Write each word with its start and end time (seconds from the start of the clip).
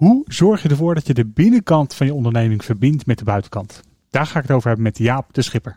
Hoe 0.00 0.24
zorg 0.26 0.62
je 0.62 0.68
ervoor 0.68 0.94
dat 0.94 1.06
je 1.06 1.14
de 1.14 1.26
binnenkant 1.26 1.94
van 1.94 2.06
je 2.06 2.14
onderneming 2.14 2.64
verbindt 2.64 3.06
met 3.06 3.18
de 3.18 3.24
buitenkant? 3.24 3.80
Daar 4.10 4.26
ga 4.26 4.36
ik 4.36 4.42
het 4.42 4.56
over 4.56 4.66
hebben 4.66 4.84
met 4.84 4.98
Jaap 4.98 5.34
de 5.34 5.42
Schipper. 5.42 5.76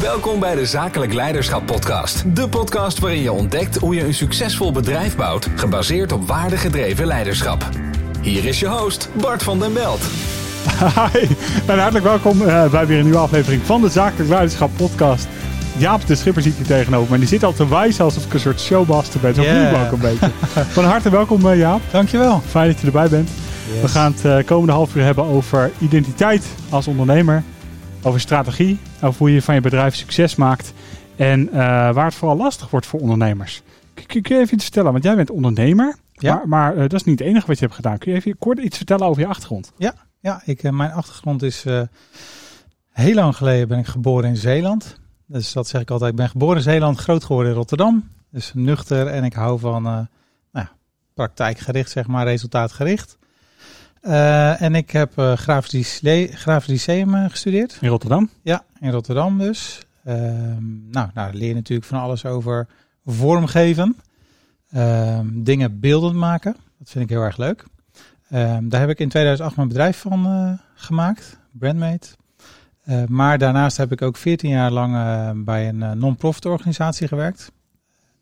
Welkom 0.00 0.40
bij 0.40 0.54
de 0.54 0.66
Zakelijk 0.66 1.12
Leiderschap 1.12 1.66
Podcast. 1.66 2.36
De 2.36 2.48
podcast 2.48 2.98
waarin 2.98 3.22
je 3.22 3.32
ontdekt 3.32 3.76
hoe 3.76 3.94
je 3.94 4.04
een 4.04 4.14
succesvol 4.14 4.72
bedrijf 4.72 5.16
bouwt, 5.16 5.48
gebaseerd 5.54 6.12
op 6.12 6.26
waardegedreven 6.26 7.06
leiderschap. 7.06 7.68
Hier 8.22 8.44
is 8.44 8.60
je 8.60 8.68
host, 8.68 9.08
Bart 9.20 9.42
van 9.42 9.58
den 9.58 9.72
Belt. 9.72 10.00
Hi, 11.12 11.26
en 11.66 11.78
hartelijk 11.78 12.04
welkom 12.04 12.42
uh, 12.42 12.70
bij 12.70 12.86
weer 12.86 12.98
een 12.98 13.04
nieuwe 13.04 13.18
aflevering 13.18 13.62
van 13.62 13.80
de 13.80 13.88
Zakelijk 13.88 14.30
Leiderschap 14.30 14.70
Podcast. 14.76 15.28
Jaap 15.76 16.06
de 16.06 16.14
Schipper 16.14 16.42
zit 16.42 16.56
hier 16.56 16.66
tegenover. 16.66 17.14
En 17.14 17.20
die 17.20 17.28
zit 17.28 17.44
al 17.44 17.52
te 17.52 17.68
wijzen 17.68 18.04
alsof 18.04 18.24
ik 18.24 18.34
een 18.34 18.40
soort 18.40 18.60
showmaster 18.60 19.20
ben. 19.20 19.34
Zo 19.34 19.42
voel 19.42 19.62
ik 19.62 19.70
me 19.70 19.84
ook 19.84 19.92
een 19.92 19.98
beetje. 19.98 20.30
Van 20.72 20.84
harte 20.84 21.10
welkom 21.10 21.46
uh, 21.46 21.58
Jaap. 21.58 21.80
Dankjewel. 21.90 22.42
Fijn 22.46 22.70
dat 22.70 22.80
je 22.80 22.86
erbij 22.86 23.08
bent. 23.08 23.30
We 23.70 23.88
gaan 23.88 24.12
het 24.12 24.24
uh, 24.24 24.46
komende 24.46 24.72
half 24.72 24.96
uur 24.96 25.02
hebben 25.02 25.24
over 25.24 25.70
identiteit 25.78 26.46
als 26.70 26.86
ondernemer. 26.86 27.42
Over 28.02 28.20
strategie. 28.20 28.78
Over 29.02 29.18
hoe 29.18 29.32
je 29.32 29.42
van 29.42 29.54
je 29.54 29.60
bedrijf 29.60 29.94
succes 29.94 30.36
maakt. 30.36 30.72
En 31.16 31.40
uh, 31.46 31.52
waar 31.54 32.04
het 32.04 32.14
vooral 32.14 32.36
lastig 32.36 32.70
wordt 32.70 32.86
voor 32.86 33.00
ondernemers. 33.00 33.62
Kun, 33.94 34.22
kun 34.22 34.34
je 34.36 34.40
even 34.40 34.54
iets 34.54 34.64
vertellen? 34.64 34.92
Want 34.92 35.04
jij 35.04 35.16
bent 35.16 35.30
ondernemer. 35.30 35.96
Ja. 36.12 36.34
Maar, 36.34 36.48
maar 36.48 36.74
uh, 36.74 36.80
dat 36.80 36.92
is 36.92 37.04
niet 37.04 37.18
het 37.18 37.28
enige 37.28 37.46
wat 37.46 37.58
je 37.58 37.64
hebt 37.64 37.76
gedaan. 37.76 37.98
Kun 37.98 38.12
je 38.12 38.18
even 38.18 38.38
kort 38.38 38.58
iets 38.58 38.76
vertellen 38.76 39.06
over 39.06 39.22
je 39.22 39.28
achtergrond? 39.28 39.72
Ja, 39.76 39.94
ja 40.20 40.42
ik, 40.44 40.70
mijn 40.70 40.92
achtergrond 40.92 41.42
is... 41.42 41.64
heel 42.92 43.14
lang 43.14 43.36
geleden 43.36 43.68
ben 43.68 43.78
ik 43.78 43.86
geboren 43.86 44.28
in 44.28 44.36
Zeeland. 44.36 44.98
Dus 45.26 45.52
dat 45.52 45.68
zeg 45.68 45.80
ik 45.80 45.90
altijd. 45.90 46.10
Ik 46.10 46.16
ben 46.16 46.28
geboren 46.28 46.56
in 46.56 46.62
Zeeland, 46.62 46.98
groot 46.98 47.24
geworden 47.24 47.52
in 47.52 47.58
Rotterdam. 47.58 48.08
Dus 48.30 48.52
nuchter 48.54 49.06
en 49.06 49.24
ik 49.24 49.32
hou 49.32 49.58
van 49.58 49.82
nou, 50.52 50.66
praktijkgericht, 51.14 51.90
zeg 51.90 52.06
maar, 52.06 52.26
resultaatgericht. 52.26 53.18
Uh, 54.02 54.62
en 54.62 54.74
ik 54.74 54.90
heb 54.90 55.18
uh, 55.18 55.32
grafisch, 55.32 56.00
grafisch 56.30 56.68
lyceum 56.86 57.28
gestudeerd. 57.28 57.78
In 57.80 57.88
Rotterdam? 57.88 58.30
Ja, 58.42 58.64
in 58.80 58.90
Rotterdam 58.90 59.38
dus. 59.38 59.86
nou, 60.02 60.60
nou, 60.90 61.08
daar 61.14 61.34
leer 61.34 61.48
je 61.48 61.54
natuurlijk 61.54 61.88
van 61.88 62.00
alles 62.00 62.24
over 62.24 62.66
vormgeven. 63.04 63.96
dingen 65.32 65.80
beeldend 65.80 66.14
maken. 66.14 66.56
Dat 66.78 66.90
vind 66.90 67.04
ik 67.04 67.10
heel 67.10 67.22
erg 67.22 67.36
leuk. 67.36 67.64
daar 68.62 68.80
heb 68.80 68.88
ik 68.88 68.98
in 68.98 69.08
2008 69.08 69.56
mijn 69.56 69.68
bedrijf 69.68 69.98
van 69.98 70.58
gemaakt. 70.74 71.38
Brandmate. 71.52 72.08
Maar 73.06 73.38
daarnaast 73.38 73.76
heb 73.76 73.92
ik 73.92 74.02
ook 74.02 74.16
14 74.16 74.50
jaar 74.50 74.70
lang 74.70 74.94
bij 75.44 75.68
een 75.68 75.98
non-profit 75.98 76.46
organisatie 76.46 77.08
gewerkt. 77.08 77.52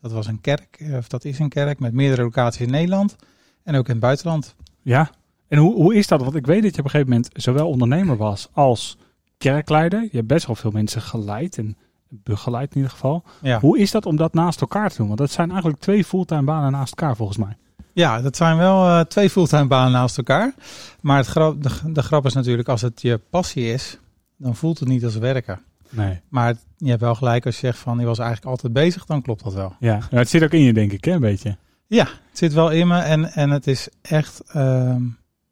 Dat 0.01 0.11
was 0.11 0.27
een 0.27 0.41
kerk, 0.41 0.83
of 0.93 1.07
dat 1.07 1.25
is 1.25 1.39
een 1.39 1.49
kerk 1.49 1.79
met 1.79 1.93
meerdere 1.93 2.21
locaties 2.21 2.61
in 2.61 2.71
Nederland 2.71 3.15
en 3.63 3.75
ook 3.75 3.85
in 3.85 3.91
het 3.91 4.01
buitenland. 4.01 4.55
Ja, 4.81 5.09
en 5.49 5.57
hoe, 5.57 5.73
hoe 5.73 5.95
is 5.95 6.07
dat? 6.07 6.21
Want 6.21 6.35
ik 6.35 6.45
weet 6.45 6.63
dat 6.63 6.75
je 6.75 6.79
op 6.79 6.85
een 6.85 6.91
gegeven 6.91 7.11
moment 7.11 7.29
zowel 7.33 7.69
ondernemer 7.69 8.17
was 8.17 8.49
als 8.53 8.97
kerkleider. 9.37 10.01
Je 10.01 10.17
hebt 10.17 10.27
best 10.27 10.45
wel 10.45 10.55
veel 10.55 10.71
mensen 10.71 11.01
geleid 11.01 11.57
en 11.57 11.77
begeleid 12.09 12.69
in 12.69 12.75
ieder 12.75 12.91
geval. 12.91 13.23
Ja. 13.41 13.59
Hoe 13.59 13.79
is 13.79 13.91
dat 13.91 14.05
om 14.05 14.15
dat 14.15 14.33
naast 14.33 14.61
elkaar 14.61 14.89
te 14.89 14.97
doen? 14.97 15.07
Want 15.07 15.19
dat 15.19 15.31
zijn 15.31 15.49
eigenlijk 15.49 15.79
twee 15.79 16.05
fulltime 16.05 16.43
banen 16.43 16.71
naast 16.71 16.89
elkaar 16.99 17.15
volgens 17.15 17.37
mij. 17.37 17.57
Ja, 17.93 18.21
dat 18.21 18.35
zijn 18.35 18.57
wel 18.57 19.05
twee 19.05 19.29
fulltime 19.29 19.67
banen 19.67 19.91
naast 19.91 20.17
elkaar. 20.17 20.53
Maar 21.01 21.17
het 21.17 21.27
grap, 21.27 21.63
de, 21.63 21.91
de 21.91 22.01
grap 22.01 22.25
is 22.25 22.33
natuurlijk 22.33 22.69
als 22.69 22.81
het 22.81 23.01
je 23.01 23.17
passie 23.29 23.73
is, 23.73 23.99
dan 24.37 24.55
voelt 24.55 24.79
het 24.79 24.87
niet 24.87 25.03
als 25.03 25.17
werken. 25.17 25.61
Nee. 25.89 26.21
Maar 26.29 26.55
je 26.77 26.89
hebt 26.89 27.01
wel 27.01 27.15
gelijk 27.15 27.45
als 27.45 27.59
je 27.59 27.65
zegt 27.65 27.79
van, 27.79 27.99
je 27.99 28.05
was 28.05 28.19
eigenlijk 28.19 28.49
altijd 28.49 28.73
bezig, 28.73 29.05
dan 29.05 29.21
klopt 29.21 29.43
dat 29.43 29.53
wel. 29.53 29.75
Ja, 29.79 29.99
het 30.09 30.29
zit 30.29 30.43
ook 30.43 30.51
in 30.51 30.61
je 30.61 30.73
denk 30.73 30.91
ik, 30.91 31.05
hè, 31.05 31.11
een 31.11 31.19
beetje. 31.19 31.57
Ja, 31.87 32.03
het 32.03 32.37
zit 32.37 32.53
wel 32.53 32.69
in 32.69 32.87
me 32.87 32.97
en, 32.97 33.31
en 33.33 33.49
het 33.49 33.67
is 33.67 33.89
echt 34.01 34.41
uh, 34.55 34.95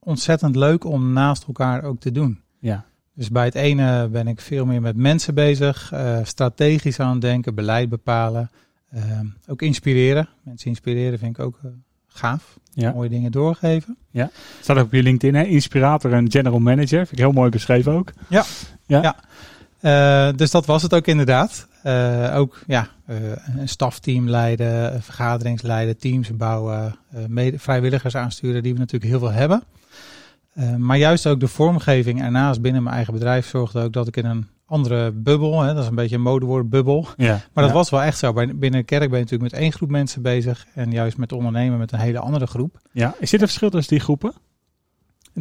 ontzettend 0.08 0.56
leuk 0.56 0.84
om 0.84 1.14
naast 1.14 1.44
elkaar 1.48 1.84
ook 1.84 2.00
te 2.00 2.12
doen. 2.12 2.40
Ja. 2.60 2.86
Dus 3.14 3.30
bij 3.30 3.46
het 3.46 3.56
ene 3.56 4.08
ben 4.08 4.28
ik 4.28 4.42
veel 4.42 4.66
meer 4.66 4.82
met 4.82 4.96
mensen 4.96 5.34
bezig, 5.34 5.92
uh, 5.94 6.18
strategisch 6.24 7.00
aan 7.00 7.12
het 7.12 7.22
denken, 7.22 7.56
beleid 7.56 7.90
bepalen, 7.90 8.50
uh, 8.96 9.02
ook 9.48 9.62
inspireren. 9.62 10.30
Mensen 10.44 10.70
inspireren 10.70 11.20
vind 11.20 11.38
ik 11.38 11.44
ook 11.46 11.60
uh, 11.66 11.72
gaaf. 12.08 12.58
Ja. 12.74 12.92
Mooie 12.92 13.10
dingen 13.10 13.32
doorgeven. 13.32 13.98
Ja. 14.12 14.30
Staat 14.62 14.78
ook 14.78 14.86
op 14.86 14.94
je 14.94 15.04
LinkedIn, 15.04 15.36
hè? 15.36 15.44
Inspirator 15.44 16.14
en 16.14 16.32
general 16.32 16.60
manager. 16.60 16.98
Vind 16.98 17.12
ik 17.12 17.18
heel 17.18 17.32
mooi 17.32 17.50
beschreven 17.50 17.94
ook. 17.94 18.12
Ja. 18.30 18.44
Ja. 18.86 19.16
ja. 19.82 20.32
Dus 20.32 20.52
dat 20.52 20.66
was 20.66 20.82
het 20.82 20.94
ook 20.94 21.08
inderdaad. 21.08 21.68
Ook 22.34 22.60
ja, 22.68 22.88
een 23.06 23.70
stafteam 23.70 24.30
leiden, 24.30 25.04
vergaderings 25.04 25.62
leiden, 25.62 25.98
teams 25.98 26.36
bouwen, 26.36 26.96
mede, 27.28 27.60
vrijwilligers 27.60 28.16
aansturen, 28.16 28.64
die 28.64 28.74
we 28.74 28.80
natuurlijk 28.80 29.12
heel 29.12 29.20
veel 29.20 29.32
hebben. 29.32 29.64
Maar 30.78 30.98
juist 30.98 31.28
ook 31.28 31.40
de 31.40 31.48
vormgeving 31.48 32.22
ernaast 32.22 32.62
binnen 32.62 32.84
mijn 32.84 32.96
eigen 32.96 33.14
bedrijf 33.14 33.48
zorgde 33.48 33.82
ook 33.82 33.94
dat 33.94 34.08
ik 34.08 34.18
in 34.18 34.26
een 34.26 34.48
andere 34.68 35.12
bubbel. 35.12 35.62
Hè, 35.62 35.74
dat 35.74 35.84
is 35.84 35.90
een 35.90 35.96
beetje 35.96 36.16
een 36.16 36.22
modewoord, 36.22 36.70
bubbel. 36.70 37.08
Ja, 37.18 37.32
maar 37.32 37.64
dat 37.64 37.68
ja. 37.68 37.74
was 37.74 37.90
wel 37.90 38.02
echt 38.02 38.18
zo. 38.18 38.34
Binnen 38.34 38.72
de 38.72 38.84
kerk 38.84 39.10
ben 39.10 39.18
je 39.18 39.24
natuurlijk 39.24 39.52
met 39.52 39.62
één 39.62 39.72
groep 39.72 39.90
mensen 39.90 40.22
bezig. 40.22 40.66
En 40.74 40.92
juist 40.92 41.18
met 41.18 41.32
ondernemen 41.32 41.78
met 41.78 41.92
een 41.92 42.00
hele 42.00 42.20
andere 42.20 42.48
groep. 42.48 42.80
Ja, 42.92 43.16
is 43.20 43.30
dit 43.30 43.42
een 43.42 43.48
verschil 43.48 43.70
tussen 43.70 43.94
die 43.96 44.04
groepen? 44.04 44.34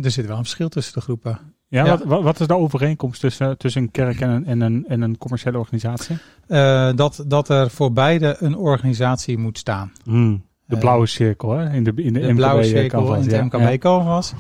Er 0.03 0.11
zit 0.11 0.27
wel 0.27 0.37
een 0.37 0.43
verschil 0.43 0.69
tussen 0.69 0.95
de 0.95 1.01
groepen. 1.01 1.39
Ja, 1.69 1.85
ja. 1.85 1.99
Wat, 2.05 2.23
wat, 2.23 2.41
is 2.41 2.47
de 2.47 2.57
overeenkomst 2.57 3.21
tussen, 3.21 3.59
tussen 3.59 3.83
een 3.83 3.91
kerk 3.91 4.21
en 4.21 4.31
een, 4.31 4.47
en 4.47 4.61
een, 4.61 4.85
en 4.89 5.01
een 5.01 5.19
commerciële 5.19 5.59
organisatie? 5.59 6.17
Uh, 6.49 6.91
dat, 6.95 7.25
dat 7.27 7.49
er 7.49 7.71
voor 7.71 7.93
beide 7.93 8.37
een 8.39 8.57
organisatie 8.57 9.39
moet 9.39 9.59
staan. 9.59 9.93
Hmm, 10.05 10.45
de 10.65 10.79
blauwe 10.79 11.07
cirkel, 11.07 11.51
hè? 11.51 11.73
In 11.73 11.85
de, 11.85 11.93
in 11.97 12.13
de, 12.13 12.21
de 12.21 12.35
blauwe 12.35 12.65
cirkel 12.65 13.05
canvas, 13.05 13.27
in 13.27 13.49
de 13.49 13.57
MKB-canvas. 13.57 14.31
Ja. 14.31 14.37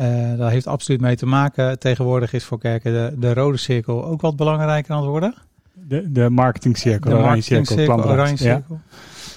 Uh, 0.00 0.38
dat 0.38 0.50
heeft 0.50 0.66
absoluut 0.66 1.00
mee 1.00 1.16
te 1.16 1.26
maken. 1.26 1.78
Tegenwoordig 1.78 2.32
is 2.32 2.44
voor 2.44 2.58
kerken 2.58 2.92
de, 2.92 3.18
de 3.18 3.34
rode 3.34 3.56
cirkel 3.56 4.04
ook 4.04 4.20
wat 4.20 4.36
belangrijker 4.36 4.94
aan 4.94 5.00
het 5.00 5.08
worden. 5.08 5.34
De, 5.72 6.12
de 6.12 6.30
marketingcirkel, 6.30 7.10
de, 7.10 7.16
de 7.16 7.22
oranje 7.22 7.42
cirkel. 7.42 7.98
Oranje 8.04 8.36
cirkel. 8.36 8.80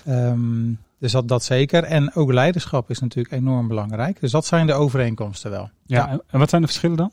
Ja. 0.06 0.30
Um, 0.30 0.80
dus 1.00 1.12
dat, 1.12 1.28
dat 1.28 1.44
zeker. 1.44 1.84
En 1.84 2.16
ook 2.16 2.32
leiderschap 2.32 2.90
is 2.90 3.00
natuurlijk 3.00 3.34
enorm 3.34 3.68
belangrijk. 3.68 4.20
Dus 4.20 4.32
dat 4.32 4.46
zijn 4.46 4.68
de 4.68 4.74
overeenkomsten 4.74 5.52
wel. 5.52 5.70
Ja, 5.86 6.08
ja. 6.12 6.20
en 6.28 6.40
wat 6.40 6.50
zijn 6.50 6.62
de 6.62 6.68
verschillen 6.68 6.98
dan? 6.98 7.12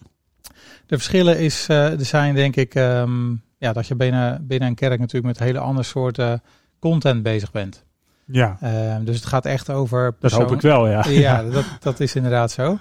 De 0.86 0.96
verschillen 0.96 1.38
is, 1.38 1.66
uh, 1.70 1.98
er 1.98 2.04
zijn 2.04 2.34
denk 2.34 2.56
ik, 2.56 2.74
um, 2.74 3.42
ja, 3.58 3.72
dat 3.72 3.86
je 3.86 3.94
binnen, 3.94 4.46
binnen 4.46 4.68
een 4.68 4.74
kerk 4.74 4.98
natuurlijk 4.98 5.26
met 5.26 5.38
hele 5.38 5.58
andere 5.58 5.86
soorten 5.86 6.42
content 6.78 7.22
bezig 7.22 7.50
bent. 7.50 7.84
Ja. 8.32 8.58
Uh, 8.62 8.96
dus 9.04 9.16
het 9.16 9.26
gaat 9.26 9.46
echt 9.46 9.70
over. 9.70 10.16
Dat 10.20 10.32
hoop 10.32 10.52
ik 10.52 10.60
wel, 10.60 10.88
ja. 10.88 11.08
Ja, 11.26 11.42
dat, 11.42 11.64
dat 11.80 12.00
is 12.00 12.14
inderdaad 12.14 12.50
zo. 12.50 12.78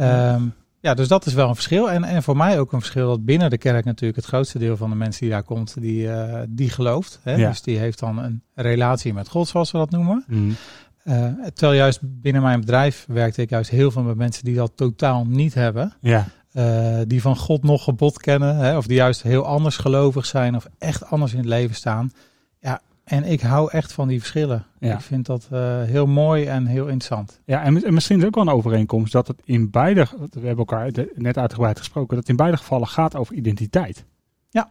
Um, 0.00 0.54
ja, 0.84 0.94
dus 0.94 1.08
dat 1.08 1.26
is 1.26 1.34
wel 1.34 1.48
een 1.48 1.54
verschil. 1.54 1.90
En, 1.90 2.04
en 2.04 2.22
voor 2.22 2.36
mij 2.36 2.58
ook 2.60 2.72
een 2.72 2.80
verschil 2.80 3.08
dat 3.08 3.24
binnen 3.24 3.50
de 3.50 3.58
kerk 3.58 3.84
natuurlijk 3.84 4.16
het 4.16 4.26
grootste 4.26 4.58
deel 4.58 4.76
van 4.76 4.90
de 4.90 4.96
mensen 4.96 5.20
die 5.20 5.30
daar 5.30 5.42
komt, 5.42 5.80
die, 5.80 6.06
uh, 6.06 6.40
die 6.48 6.70
gelooft. 6.70 7.20
Hè? 7.22 7.34
Ja. 7.34 7.48
Dus 7.48 7.62
die 7.62 7.78
heeft 7.78 7.98
dan 7.98 8.18
een 8.18 8.42
relatie 8.54 9.14
met 9.14 9.28
God, 9.28 9.48
zoals 9.48 9.70
we 9.70 9.78
dat 9.78 9.90
noemen. 9.90 10.24
Mm. 10.26 10.56
Uh, 11.04 11.26
terwijl 11.54 11.78
juist 11.78 12.00
binnen 12.02 12.42
mijn 12.42 12.60
bedrijf 12.60 13.04
werkte 13.08 13.42
ik 13.42 13.50
juist 13.50 13.70
heel 13.70 13.90
veel 13.90 14.02
met 14.02 14.16
mensen 14.16 14.44
die 14.44 14.54
dat 14.54 14.72
totaal 14.74 15.24
niet 15.28 15.54
hebben. 15.54 15.92
Ja. 16.00 16.26
Uh, 16.52 16.98
die 17.06 17.20
van 17.20 17.36
God 17.36 17.62
nog 17.62 17.84
gebod 17.84 18.18
kennen, 18.18 18.56
hè? 18.56 18.76
of 18.76 18.86
die 18.86 18.96
juist 18.96 19.22
heel 19.22 19.46
anders 19.46 19.76
gelovig 19.76 20.26
zijn 20.26 20.56
of 20.56 20.66
echt 20.78 21.04
anders 21.04 21.32
in 21.32 21.38
het 21.38 21.46
leven 21.46 21.74
staan. 21.74 22.12
En 23.04 23.24
ik 23.24 23.40
hou 23.40 23.70
echt 23.70 23.92
van 23.92 24.08
die 24.08 24.18
verschillen. 24.18 24.64
Ja. 24.78 24.94
Ik 24.94 25.00
vind 25.00 25.26
dat 25.26 25.48
uh, 25.52 25.82
heel 25.82 26.06
mooi 26.06 26.44
en 26.44 26.66
heel 26.66 26.86
interessant. 26.86 27.40
Ja, 27.44 27.62
en, 27.62 27.84
en, 27.84 27.94
misschien 27.94 28.18
is 28.18 28.24
ook 28.24 28.34
wel 28.34 28.44
een 28.44 28.52
overeenkomst 28.52 29.12
dat 29.12 29.28
het 29.28 29.40
in 29.44 29.70
beide, 29.70 30.06
we 30.18 30.46
hebben 30.46 30.66
elkaar 30.66 30.90
net 31.14 31.38
uitgebreid 31.38 31.78
gesproken, 31.78 32.08
dat 32.08 32.18
het 32.18 32.28
in 32.28 32.36
beide 32.36 32.56
gevallen 32.56 32.88
gaat 32.88 33.16
over 33.16 33.34
identiteit. 33.34 34.04
Ja. 34.50 34.70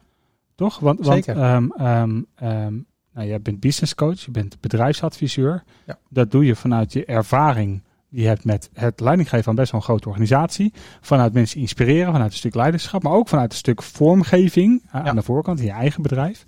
Toch? 0.55 0.79
Want, 0.79 1.05
Zeker. 1.05 1.35
Want 1.35 1.73
um, 1.79 1.87
um, 1.87 2.25
um, 2.43 2.85
nou, 3.13 3.27
jij 3.27 3.41
bent 3.41 3.59
business 3.59 3.95
coach, 3.95 4.19
je 4.19 4.31
bent 4.31 4.57
bedrijfsadviseur. 4.59 5.63
Ja. 5.85 5.97
Dat 6.09 6.31
doe 6.31 6.45
je 6.45 6.55
vanuit 6.55 6.93
je 6.93 7.05
ervaring 7.05 7.83
die 8.09 8.21
je 8.21 8.27
hebt 8.27 8.45
met 8.45 8.69
het 8.73 8.99
leidinggeven 8.99 9.43
van 9.43 9.55
best 9.55 9.71
wel 9.71 9.79
een 9.79 9.85
grote 9.85 10.07
organisatie. 10.07 10.73
Vanuit 11.01 11.33
mensen 11.33 11.59
inspireren, 11.59 12.11
vanuit 12.11 12.31
een 12.31 12.37
stuk 12.37 12.55
leiderschap, 12.55 13.03
maar 13.03 13.13
ook 13.13 13.27
vanuit 13.27 13.51
een 13.51 13.57
stuk 13.57 13.81
vormgeving 13.81 14.83
ja. 14.91 15.03
aan 15.03 15.15
de 15.15 15.21
voorkant 15.21 15.59
in 15.59 15.65
je 15.65 15.71
eigen 15.71 16.01
bedrijf. 16.01 16.45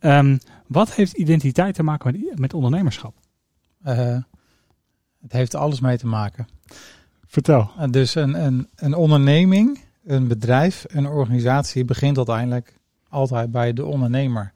Um, 0.00 0.38
wat 0.68 0.94
heeft 0.94 1.12
identiteit 1.12 1.74
te 1.74 1.82
maken 1.82 2.12
met, 2.12 2.38
met 2.38 2.54
ondernemerschap? 2.54 3.14
Uh, 3.86 4.16
het 5.20 5.32
heeft 5.32 5.54
alles 5.54 5.80
mee 5.80 5.98
te 5.98 6.06
maken. 6.06 6.48
Vertel. 7.26 7.70
Uh, 7.78 7.84
dus 7.90 8.14
een, 8.14 8.44
een, 8.44 8.68
een 8.74 8.94
onderneming, 8.94 9.80
een 10.04 10.28
bedrijf, 10.28 10.84
een 10.88 11.06
organisatie 11.06 11.84
begint 11.84 12.16
uiteindelijk 12.16 12.78
altijd 13.08 13.50
bij 13.50 13.72
de 13.72 13.84
ondernemer. 13.84 14.52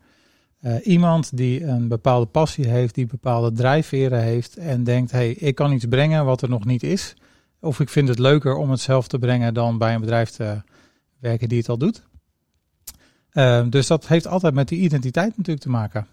Uh, 0.60 0.86
iemand 0.86 1.36
die 1.36 1.64
een 1.64 1.88
bepaalde 1.88 2.26
passie 2.26 2.68
heeft, 2.68 2.94
die 2.94 3.06
bepaalde 3.06 3.52
drijfveren 3.52 4.22
heeft 4.22 4.56
en 4.56 4.84
denkt, 4.84 5.10
hey, 5.10 5.30
ik 5.30 5.54
kan 5.54 5.72
iets 5.72 5.86
brengen 5.86 6.24
wat 6.24 6.42
er 6.42 6.48
nog 6.48 6.64
niet 6.64 6.82
is. 6.82 7.14
Of 7.60 7.80
ik 7.80 7.88
vind 7.88 8.08
het 8.08 8.18
leuker 8.18 8.54
om 8.54 8.70
het 8.70 8.80
zelf 8.80 9.08
te 9.08 9.18
brengen 9.18 9.54
dan 9.54 9.78
bij 9.78 9.94
een 9.94 10.00
bedrijf 10.00 10.30
te 10.30 10.62
werken 11.18 11.48
die 11.48 11.58
het 11.58 11.68
al 11.68 11.78
doet. 11.78 12.02
Uh, 13.32 13.62
dus 13.70 13.86
dat 13.86 14.06
heeft 14.08 14.26
altijd 14.26 14.54
met 14.54 14.68
die 14.68 14.80
identiteit 14.80 15.36
natuurlijk 15.36 15.60
te 15.60 15.70
maken. 15.70 16.06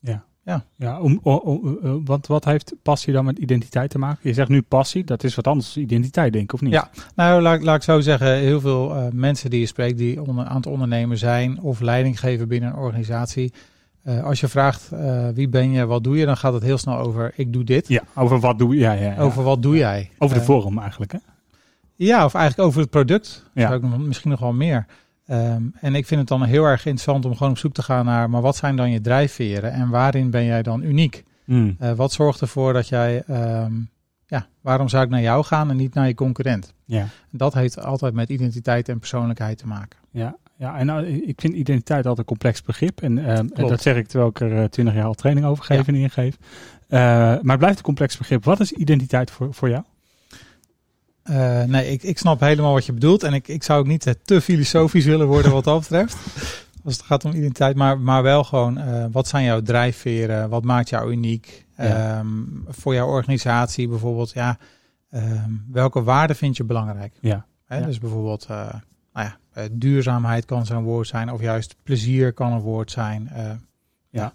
Ja, 0.00 0.24
Ja. 0.42 0.64
ja 0.76 1.00
om, 1.00 1.20
om, 1.22 1.36
om, 1.36 1.78
uh, 1.82 1.94
want 2.04 2.26
wat 2.26 2.44
heeft 2.44 2.74
passie 2.82 3.12
dan 3.12 3.24
met 3.24 3.38
identiteit 3.38 3.90
te 3.90 3.98
maken? 3.98 4.28
Je 4.28 4.34
zegt 4.34 4.48
nu 4.48 4.62
passie, 4.62 5.04
dat 5.04 5.24
is 5.24 5.34
wat 5.34 5.46
anders 5.46 5.76
identiteit, 5.76 6.32
denk 6.32 6.44
ik, 6.44 6.52
of 6.52 6.60
niet? 6.60 6.72
Ja, 6.72 6.90
nou 7.14 7.42
laat, 7.42 7.62
laat 7.62 7.76
ik 7.76 7.82
zo 7.82 8.00
zeggen, 8.00 8.36
heel 8.36 8.60
veel 8.60 8.96
uh, 8.96 9.06
mensen 9.12 9.50
die 9.50 9.60
je 9.60 9.66
spreekt 9.66 9.98
die 9.98 10.22
onder, 10.22 10.44
aan 10.44 10.56
het 10.56 10.66
ondernemen 10.66 11.18
zijn 11.18 11.60
of 11.60 11.80
leiding 11.80 12.20
geven 12.20 12.48
binnen 12.48 12.70
een 12.70 12.76
organisatie. 12.76 13.52
Uh, 14.04 14.24
als 14.24 14.40
je 14.40 14.48
vraagt 14.48 14.90
uh, 14.92 15.28
wie 15.34 15.48
ben 15.48 15.70
je, 15.70 15.86
wat 15.86 16.04
doe 16.04 16.16
je, 16.16 16.26
dan 16.26 16.36
gaat 16.36 16.52
het 16.52 16.62
heel 16.62 16.78
snel 16.78 16.98
over 16.98 17.32
ik 17.36 17.52
doe 17.52 17.64
dit. 17.64 17.88
Ja, 17.88 18.02
over 18.14 18.40
wat 18.40 18.58
doe 18.58 18.74
je? 18.74 18.80
Ja, 18.80 18.92
ja, 18.92 19.10
ja. 19.10 19.18
Over 19.18 19.42
wat 19.42 19.62
doe 19.62 19.76
jij? 19.76 20.10
Over 20.18 20.38
de 20.38 20.42
vorm 20.42 20.78
eigenlijk, 20.78 21.12
hè? 21.12 21.18
Ja, 21.94 22.24
of 22.24 22.34
eigenlijk 22.34 22.68
over 22.68 22.80
het 22.80 22.90
product. 22.90 23.44
Ja. 23.54 23.66
Zou 23.68 23.74
ik 23.74 23.90
nog, 23.90 23.98
misschien 23.98 24.30
nog 24.30 24.40
wel 24.40 24.52
meer. 24.52 24.86
Um, 25.30 25.72
en 25.80 25.94
ik 25.94 26.06
vind 26.06 26.20
het 26.20 26.28
dan 26.28 26.42
heel 26.42 26.64
erg 26.64 26.86
interessant 26.86 27.24
om 27.24 27.36
gewoon 27.36 27.52
op 27.52 27.58
zoek 27.58 27.74
te 27.74 27.82
gaan 27.82 28.04
naar, 28.04 28.30
maar 28.30 28.40
wat 28.40 28.56
zijn 28.56 28.76
dan 28.76 28.90
je 28.90 29.00
drijfveren 29.00 29.72
en 29.72 29.88
waarin 29.88 30.30
ben 30.30 30.44
jij 30.44 30.62
dan 30.62 30.82
uniek? 30.82 31.24
Mm. 31.44 31.76
Uh, 31.80 31.92
wat 31.92 32.12
zorgt 32.12 32.40
ervoor 32.40 32.72
dat 32.72 32.88
jij, 32.88 33.22
um, 33.28 33.90
ja, 34.26 34.46
waarom 34.60 34.88
zou 34.88 35.04
ik 35.04 35.10
naar 35.10 35.20
jou 35.20 35.44
gaan 35.44 35.70
en 35.70 35.76
niet 35.76 35.94
naar 35.94 36.06
je 36.06 36.14
concurrent? 36.14 36.74
Ja. 36.84 37.06
Dat 37.30 37.54
heeft 37.54 37.84
altijd 37.84 38.14
met 38.14 38.28
identiteit 38.28 38.88
en 38.88 38.98
persoonlijkheid 38.98 39.58
te 39.58 39.66
maken. 39.66 39.98
Ja, 40.10 40.36
ja 40.56 40.78
en 40.78 40.86
nou, 40.86 41.06
ik 41.06 41.40
vind 41.40 41.54
identiteit 41.54 42.06
altijd 42.06 42.18
een 42.18 42.24
complex 42.24 42.62
begrip. 42.62 43.02
En, 43.02 43.16
uh, 43.16 43.38
en 43.38 43.50
dat 43.54 43.82
zeg 43.82 43.96
ik 43.96 44.06
terwijl 44.06 44.30
ik 44.30 44.40
er 44.40 44.70
twintig 44.70 44.94
jaar 44.94 45.04
al 45.04 45.14
training 45.14 45.46
over 45.46 45.64
geef 45.64 45.86
ja. 45.86 45.92
en 45.92 45.94
ingeef. 45.94 46.36
Uh, 46.88 46.98
maar 46.98 47.40
het 47.42 47.58
blijft 47.58 47.78
een 47.78 47.84
complex 47.84 48.16
begrip. 48.18 48.44
Wat 48.44 48.60
is 48.60 48.72
identiteit 48.72 49.30
voor, 49.30 49.54
voor 49.54 49.68
jou? 49.68 49.82
Uh, 51.30 51.62
nee, 51.62 51.90
ik, 51.90 52.02
ik 52.02 52.18
snap 52.18 52.40
helemaal 52.40 52.72
wat 52.72 52.86
je 52.86 52.92
bedoelt. 52.92 53.22
En 53.22 53.32
ik, 53.32 53.48
ik 53.48 53.62
zou 53.62 53.80
ook 53.80 53.86
niet 53.86 54.16
te 54.24 54.40
filosofisch 54.40 55.04
willen 55.04 55.26
worden 55.26 55.52
wat 55.52 55.64
dat 55.64 55.80
betreft. 55.80 56.16
Als 56.84 56.96
het 56.96 57.02
gaat 57.02 57.24
om 57.24 57.32
identiteit. 57.32 57.76
Maar, 57.76 58.00
maar 58.00 58.22
wel 58.22 58.44
gewoon, 58.44 58.78
uh, 58.78 59.04
wat 59.12 59.28
zijn 59.28 59.44
jouw 59.44 59.60
drijfveren? 59.60 60.48
Wat 60.48 60.64
maakt 60.64 60.88
jou 60.88 61.12
uniek? 61.12 61.66
Ja. 61.76 62.18
Um, 62.18 62.64
voor 62.68 62.94
jouw 62.94 63.06
organisatie 63.06 63.88
bijvoorbeeld, 63.88 64.32
ja, 64.32 64.58
um, 65.10 65.64
welke 65.72 66.02
waarden 66.02 66.36
vind 66.36 66.56
je 66.56 66.64
belangrijk? 66.64 67.14
Ja. 67.20 67.46
Hè, 67.64 67.78
ja. 67.78 67.86
Dus 67.86 67.98
bijvoorbeeld, 67.98 68.46
uh, 68.50 68.74
nou 69.12 69.28
ja, 69.28 69.68
duurzaamheid 69.72 70.44
kan 70.44 70.66
zo'n 70.66 70.82
woord 70.82 71.06
zijn. 71.06 71.32
Of 71.32 71.40
juist 71.40 71.76
plezier 71.82 72.32
kan 72.32 72.52
een 72.52 72.60
woord 72.60 72.90
zijn. 72.90 73.30
ja. 74.10 74.32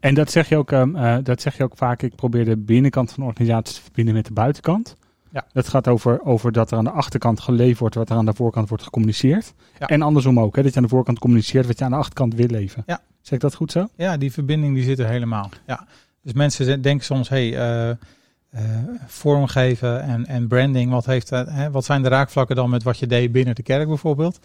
En 0.00 0.14
dat 0.14 0.30
zeg, 0.30 0.48
je 0.48 0.56
ook, 0.56 0.70
um, 0.70 1.22
dat 1.22 1.40
zeg 1.40 1.56
je 1.56 1.62
ook 1.62 1.76
vaak. 1.76 2.02
Ik 2.02 2.14
probeer 2.14 2.44
de 2.44 2.56
binnenkant 2.56 3.12
van 3.12 3.22
de 3.22 3.28
organisatie 3.28 3.74
te 3.74 3.82
verbinden 3.82 4.14
met 4.14 4.26
de 4.26 4.32
buitenkant. 4.32 4.96
Ja. 5.32 5.44
Dat 5.52 5.68
gaat 5.68 5.88
over, 5.88 6.24
over 6.24 6.52
dat 6.52 6.70
er 6.70 6.78
aan 6.78 6.84
de 6.84 6.90
achterkant 6.90 7.40
geleefd 7.40 7.78
wordt 7.78 7.94
wat 7.94 8.10
er 8.10 8.16
aan 8.16 8.26
de 8.26 8.34
voorkant 8.34 8.68
wordt 8.68 8.84
gecommuniceerd. 8.84 9.54
Ja. 9.78 9.86
En 9.86 10.02
andersom 10.02 10.40
ook, 10.40 10.56
hè, 10.56 10.62
dat 10.62 10.70
je 10.70 10.76
aan 10.76 10.82
de 10.82 10.88
voorkant 10.88 11.18
communiceert 11.18 11.66
wat 11.66 11.78
je 11.78 11.84
aan 11.84 11.90
de 11.90 11.96
achterkant 11.96 12.34
wil 12.34 12.46
leven. 12.46 12.82
Ja. 12.86 13.00
Zeg 13.20 13.34
ik 13.34 13.40
dat 13.40 13.54
goed 13.54 13.72
zo? 13.72 13.88
Ja, 13.96 14.16
die 14.16 14.32
verbinding 14.32 14.74
die 14.74 14.84
zit 14.84 14.98
er 14.98 15.08
helemaal. 15.08 15.50
Ja. 15.66 15.86
Dus 16.22 16.32
mensen 16.32 16.82
denken 16.82 17.04
soms, 17.04 17.28
hey, 17.28 17.48
uh, 17.52 17.88
uh, 17.88 18.60
vormgeven 19.06 20.02
en, 20.02 20.26
en 20.26 20.48
branding, 20.48 20.90
wat, 20.90 21.06
heeft, 21.06 21.32
uh, 21.32 21.40
hè, 21.46 21.70
wat 21.70 21.84
zijn 21.84 22.02
de 22.02 22.08
raakvlakken 22.08 22.56
dan 22.56 22.70
met 22.70 22.82
wat 22.82 22.98
je 22.98 23.06
deed 23.06 23.32
binnen 23.32 23.54
de 23.54 23.62
kerk 23.62 23.88
bijvoorbeeld? 23.88 24.38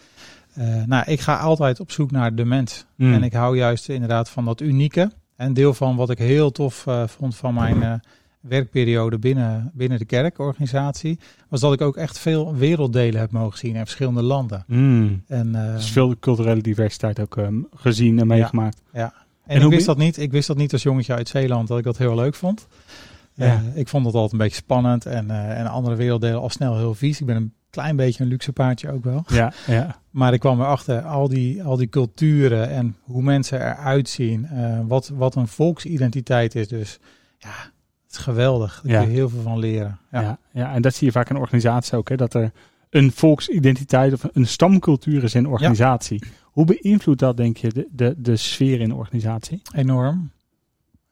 Uh, 0.57 0.83
nou, 0.85 1.03
ik 1.11 1.19
ga 1.19 1.37
altijd 1.37 1.79
op 1.79 1.91
zoek 1.91 2.11
naar 2.11 2.35
de 2.35 2.45
mens. 2.45 2.85
Mm. 2.95 3.13
En 3.13 3.23
ik 3.23 3.33
hou 3.33 3.57
juist 3.57 3.89
inderdaad 3.89 4.29
van 4.29 4.45
dat 4.45 4.61
unieke. 4.61 5.11
En 5.35 5.53
deel 5.53 5.73
van 5.73 5.95
wat 5.95 6.09
ik 6.09 6.17
heel 6.17 6.51
tof 6.51 6.85
vond 7.05 7.35
van 7.35 7.53
mijn 7.53 8.01
werkperiode 8.47 9.19
binnen, 9.19 9.71
binnen 9.73 9.99
de 9.99 10.05
kerkorganisatie, 10.05 11.19
was 11.49 11.59
dat 11.59 11.73
ik 11.73 11.81
ook 11.81 11.97
echt 11.97 12.19
veel 12.19 12.55
werelddelen 12.55 13.19
heb 13.19 13.31
mogen 13.31 13.57
zien 13.57 13.75
in 13.75 13.81
verschillende 13.81 14.21
landen. 14.21 14.63
Mm. 14.67 15.23
En, 15.27 15.47
uh, 15.55 15.73
dus 15.73 15.91
veel 15.91 16.15
culturele 16.19 16.61
diversiteit 16.61 17.19
ook 17.19 17.35
um, 17.35 17.67
gezien 17.75 18.19
en 18.19 18.27
meegemaakt. 18.27 18.81
Ja. 18.93 18.99
ja. 18.99 19.13
En, 19.45 19.59
en 19.59 19.65
ik 19.65 19.69
wist 19.69 19.85
dat 19.85 19.97
niet. 19.97 20.17
Ik 20.17 20.31
wist 20.31 20.47
dat 20.47 20.57
niet 20.57 20.73
als 20.73 20.83
jongetje 20.83 21.13
uit 21.13 21.29
Zeeland 21.29 21.67
dat 21.67 21.77
ik 21.77 21.83
dat 21.83 21.97
heel 21.97 22.15
leuk 22.15 22.35
vond. 22.35 22.67
Ja. 23.33 23.61
ik 23.73 23.87
vond 23.87 24.03
dat 24.03 24.13
altijd 24.13 24.31
een 24.31 24.37
beetje 24.37 24.55
spannend 24.55 25.05
en, 25.05 25.31
en 25.31 25.67
andere 25.67 25.95
werelddelen 25.95 26.41
al 26.41 26.49
snel 26.49 26.77
heel 26.77 26.93
vies. 26.93 27.19
Ik 27.19 27.25
ben 27.25 27.35
een 27.35 27.53
klein 27.69 27.95
beetje 27.95 28.23
een 28.23 28.29
luxe 28.29 28.53
paardje 28.53 28.91
ook 28.91 29.03
wel. 29.03 29.23
Ja, 29.27 29.53
ja. 29.67 29.99
Maar 30.17 30.33
ik 30.33 30.39
kwam 30.39 30.59
erachter, 30.59 31.01
al 31.01 31.27
die, 31.27 31.63
al 31.63 31.77
die 31.77 31.89
culturen 31.89 32.69
en 32.69 32.95
hoe 33.01 33.21
mensen 33.21 33.59
eruit 33.59 34.09
zien. 34.09 34.47
Uh, 34.53 34.79
wat, 34.87 35.11
wat 35.13 35.35
een 35.35 35.47
volksidentiteit 35.47 36.55
is. 36.55 36.67
Dus 36.67 36.99
ja, 37.37 37.71
is 38.09 38.17
geweldig. 38.17 38.81
Daar 38.83 38.91
Ja. 38.91 38.99
kun 38.99 39.09
je 39.09 39.15
heel 39.15 39.29
veel 39.29 39.41
van 39.41 39.59
leren. 39.59 39.99
Ja. 40.11 40.21
Ja. 40.21 40.37
Ja, 40.51 40.73
en 40.73 40.81
dat 40.81 40.93
zie 40.95 41.07
je 41.07 41.13
vaak 41.13 41.29
in 41.29 41.35
organisaties 41.35 41.93
ook. 41.93 42.09
Hè, 42.09 42.15
dat 42.15 42.33
er 42.33 42.51
een 42.89 43.11
volksidentiteit 43.11 44.13
of 44.13 44.23
een 44.33 44.47
stamcultuur 44.47 45.23
is 45.23 45.35
in 45.35 45.43
een 45.43 45.51
organisatie. 45.51 46.23
Hoe 46.43 46.65
beïnvloedt 46.65 47.19
dat, 47.19 47.37
denk 47.37 47.57
je, 47.57 47.69
de, 47.73 47.87
de, 47.91 48.15
de 48.17 48.35
sfeer 48.35 48.79
in 48.81 48.89
de 48.89 48.95
organisatie? 48.95 49.61
Enorm. 49.75 50.31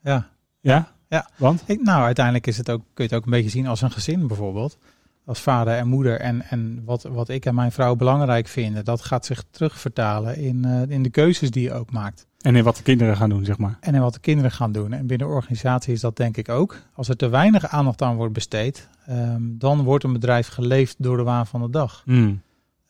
Ja. 0.04 0.30
Ja? 0.60 0.92
Ja. 1.10 1.30
Want? 1.38 1.64
Ik, 1.66 1.82
nou, 1.82 2.04
uiteindelijk 2.04 2.48
is 2.48 2.58
het 2.58 2.70
ook, 2.70 2.80
kun 2.94 3.04
je 3.04 3.04
het 3.04 3.14
ook 3.14 3.26
een 3.26 3.32
beetje 3.32 3.50
zien 3.50 3.68
als 3.68 3.82
een 3.82 3.92
gezin 3.92 4.28
bijvoorbeeld. 4.28 4.78
Als 5.26 5.42
vader 5.42 5.78
en 5.78 5.88
moeder. 5.88 6.20
En, 6.20 6.42
en 6.50 6.82
wat, 6.86 7.04
wat 7.04 7.30
ik 7.30 7.46
en 7.46 7.56
mijn 7.56 7.72
vrouw 7.72 7.96
belangrijk 7.96 8.48
vinden, 8.48 8.86
dat 8.86 9.02
gaat 9.02 9.26
zich 9.26 9.44
terugvertalen 9.52 10.38
in, 10.38 10.64
uh, 10.66 10.82
in 10.88 11.04
de 11.04 11.10
keuzes 11.10 11.52
die 11.52 11.64
je 11.64 11.74
ook 11.74 11.92
maakt. 11.92 12.28
En 12.42 12.56
in 12.56 12.64
wat 12.64 12.76
de 12.76 12.84
kinderen 12.84 13.18
gaan 13.18 13.30
doen, 13.30 13.46
zeg 13.46 13.58
maar. 13.58 13.78
En 13.80 13.96
in 13.96 14.02
wat 14.02 14.14
de 14.14 14.20
kinderen 14.20 14.52
gaan 14.52 14.72
doen. 14.72 14.94
En 14.94 15.08
binnen 15.08 15.28
organisatie 15.28 15.94
is 15.94 16.02
dat 16.02 16.18
denk 16.18 16.38
ik 16.38 16.50
ook. 16.50 16.82
Als 16.94 17.10
er 17.10 17.18
te 17.18 17.28
weinig 17.28 17.68
aandacht 17.68 18.02
aan 18.02 18.16
wordt 18.16 18.34
besteed, 18.34 18.90
um, 19.10 19.56
dan 19.58 19.84
wordt 19.84 20.04
een 20.04 20.14
bedrijf 20.14 20.48
geleefd 20.48 20.96
door 20.98 21.18
de 21.18 21.24
waan 21.24 21.48
van 21.48 21.62
de 21.62 21.70
dag. 21.70 22.04
Mm. 22.06 22.42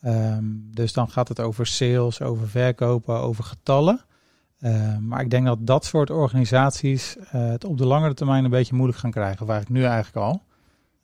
Um, 0.04 0.68
dus 0.70 0.92
dan 0.92 1.10
gaat 1.10 1.28
het 1.28 1.40
over 1.40 1.66
sales, 1.66 2.20
over 2.20 2.48
verkopen, 2.48 3.14
over 3.14 3.44
getallen. 3.44 4.00
Uh, 4.60 4.96
maar 4.98 5.20
ik 5.20 5.30
denk 5.30 5.46
dat 5.46 5.66
dat 5.66 5.84
soort 5.84 6.10
organisaties 6.10 7.16
uh, 7.16 7.24
het 7.32 7.64
op 7.64 7.78
de 7.78 7.86
langere 7.86 8.14
termijn 8.14 8.44
een 8.44 8.50
beetje 8.50 8.74
moeilijk 8.74 8.98
gaan 8.98 9.10
krijgen. 9.10 9.42
Of 9.42 9.48
eigenlijk 9.48 9.80
nu 9.80 9.86
eigenlijk 9.86 10.26
al. 10.26 10.42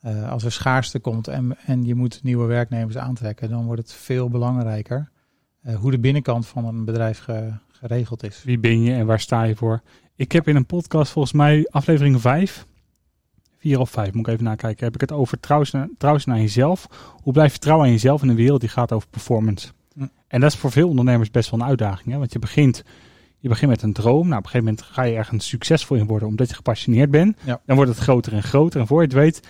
Uh, 0.06 0.30
als 0.30 0.44
er 0.44 0.52
schaarste 0.52 0.98
komt 0.98 1.28
en, 1.28 1.56
en 1.66 1.84
je 1.84 1.94
moet 1.94 2.22
nieuwe 2.22 2.46
werknemers 2.46 2.96
aantrekken, 2.96 3.48
dan 3.48 3.64
wordt 3.64 3.82
het 3.82 3.92
veel 3.92 4.28
belangrijker 4.28 5.10
uh, 5.66 5.74
hoe 5.74 5.90
de 5.90 5.98
binnenkant 5.98 6.46
van 6.46 6.64
een 6.64 6.84
bedrijf 6.84 7.18
ge, 7.18 7.52
geregeld 7.68 8.22
is. 8.22 8.42
Wie 8.44 8.58
ben 8.58 8.82
je 8.82 8.92
en 8.92 9.06
waar 9.06 9.20
sta 9.20 9.42
je 9.42 9.56
voor? 9.56 9.82
Ik 10.16 10.32
heb 10.32 10.48
in 10.48 10.56
een 10.56 10.66
podcast, 10.66 11.12
volgens 11.12 11.34
mij 11.34 11.68
aflevering 11.70 12.20
5, 12.20 12.66
4 13.58 13.78
of 13.78 13.90
5, 13.90 14.12
moet 14.12 14.26
ik 14.26 14.32
even 14.32 14.44
nakijken, 14.44 14.84
heb 14.84 14.94
ik 14.94 15.00
het 15.00 15.12
over 15.12 15.40
trouwen 15.40 15.88
naar 16.24 16.38
jezelf. 16.38 16.86
Hoe 17.22 17.32
blijf 17.32 17.52
je 17.52 17.58
trouw 17.58 17.80
aan 17.80 17.90
jezelf 17.90 18.22
in 18.22 18.28
een 18.28 18.36
wereld 18.36 18.60
die 18.60 18.68
gaat 18.68 18.92
over 18.92 19.08
performance? 19.08 19.68
Hm. 19.94 20.06
En 20.28 20.40
dat 20.40 20.52
is 20.52 20.58
voor 20.58 20.70
veel 20.70 20.88
ondernemers 20.88 21.30
best 21.30 21.50
wel 21.50 21.60
een 21.60 21.66
uitdaging, 21.66 22.12
hè? 22.12 22.18
want 22.18 22.32
je 22.32 22.38
begint 22.38 22.84
je 23.38 23.48
begint 23.48 23.70
met 23.70 23.82
een 23.82 23.92
droom. 23.92 24.28
Nou, 24.28 24.38
op 24.38 24.44
een 24.44 24.50
gegeven 24.50 24.64
moment 24.64 24.82
ga 24.82 25.02
je 25.02 25.16
ergens 25.16 25.48
succesvol 25.48 25.96
in 25.96 26.06
worden 26.06 26.28
omdat 26.28 26.48
je 26.48 26.54
gepassioneerd 26.54 27.10
bent. 27.10 27.38
Ja. 27.44 27.60
Dan 27.66 27.76
wordt 27.76 27.90
het 27.90 28.00
groter 28.00 28.32
en 28.32 28.42
groter. 28.42 28.80
En 28.80 28.86
voor 28.86 29.00
je 29.00 29.06
het 29.06 29.16
weet, 29.16 29.40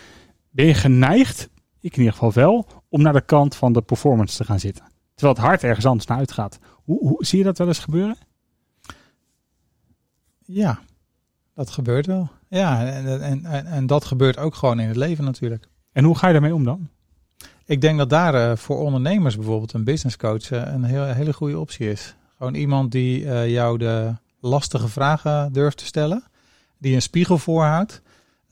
ben 0.52 0.66
je 0.66 0.74
geneigd, 0.74 1.48
ik 1.80 1.92
in 1.92 1.98
ieder 1.98 2.12
geval 2.12 2.32
wel, 2.32 2.68
om 2.88 3.02
naar 3.02 3.12
de 3.12 3.24
kant 3.24 3.56
van 3.56 3.72
de 3.72 3.82
performance 3.82 4.36
te 4.36 4.44
gaan 4.44 4.60
zitten. 4.60 4.84
Terwijl 5.14 5.36
het 5.36 5.44
hart 5.44 5.62
ergens 5.62 5.86
anders 5.86 6.06
naar 6.06 6.18
uitgaat. 6.18 6.58
Hoe, 6.84 7.08
hoe 7.08 7.24
zie 7.24 7.38
je 7.38 7.44
dat 7.44 7.58
wel 7.58 7.66
eens 7.66 7.78
gebeuren? 7.78 8.16
Ja, 10.44 10.80
dat 11.54 11.70
gebeurt 11.70 12.06
wel. 12.06 12.30
Ja, 12.48 12.86
en, 12.86 13.22
en, 13.22 13.44
en, 13.44 13.66
en 13.66 13.86
dat 13.86 14.04
gebeurt 14.04 14.38
ook 14.38 14.54
gewoon 14.54 14.80
in 14.80 14.88
het 14.88 14.96
leven 14.96 15.24
natuurlijk. 15.24 15.68
En 15.92 16.04
hoe 16.04 16.18
ga 16.18 16.26
je 16.26 16.32
daarmee 16.32 16.54
om 16.54 16.64
dan? 16.64 16.88
Ik 17.64 17.80
denk 17.80 17.98
dat 17.98 18.10
daar 18.10 18.34
uh, 18.34 18.56
voor 18.56 18.78
ondernemers 18.78 19.36
bijvoorbeeld 19.36 19.72
een 19.72 19.84
business 19.84 20.16
coach 20.16 20.50
uh, 20.50 20.62
een 20.72 20.84
heel, 20.84 21.04
hele 21.04 21.32
goede 21.32 21.58
optie 21.58 21.90
is. 21.90 22.14
Gewoon 22.36 22.54
iemand 22.54 22.92
die 22.92 23.20
uh, 23.20 23.50
jou 23.50 23.78
de 23.78 24.14
lastige 24.40 24.88
vragen 24.88 25.52
durft 25.52 25.76
te 25.76 25.84
stellen. 25.84 26.24
Die 26.78 26.94
een 26.94 27.02
spiegel 27.02 27.38
voorhoudt. 27.38 28.02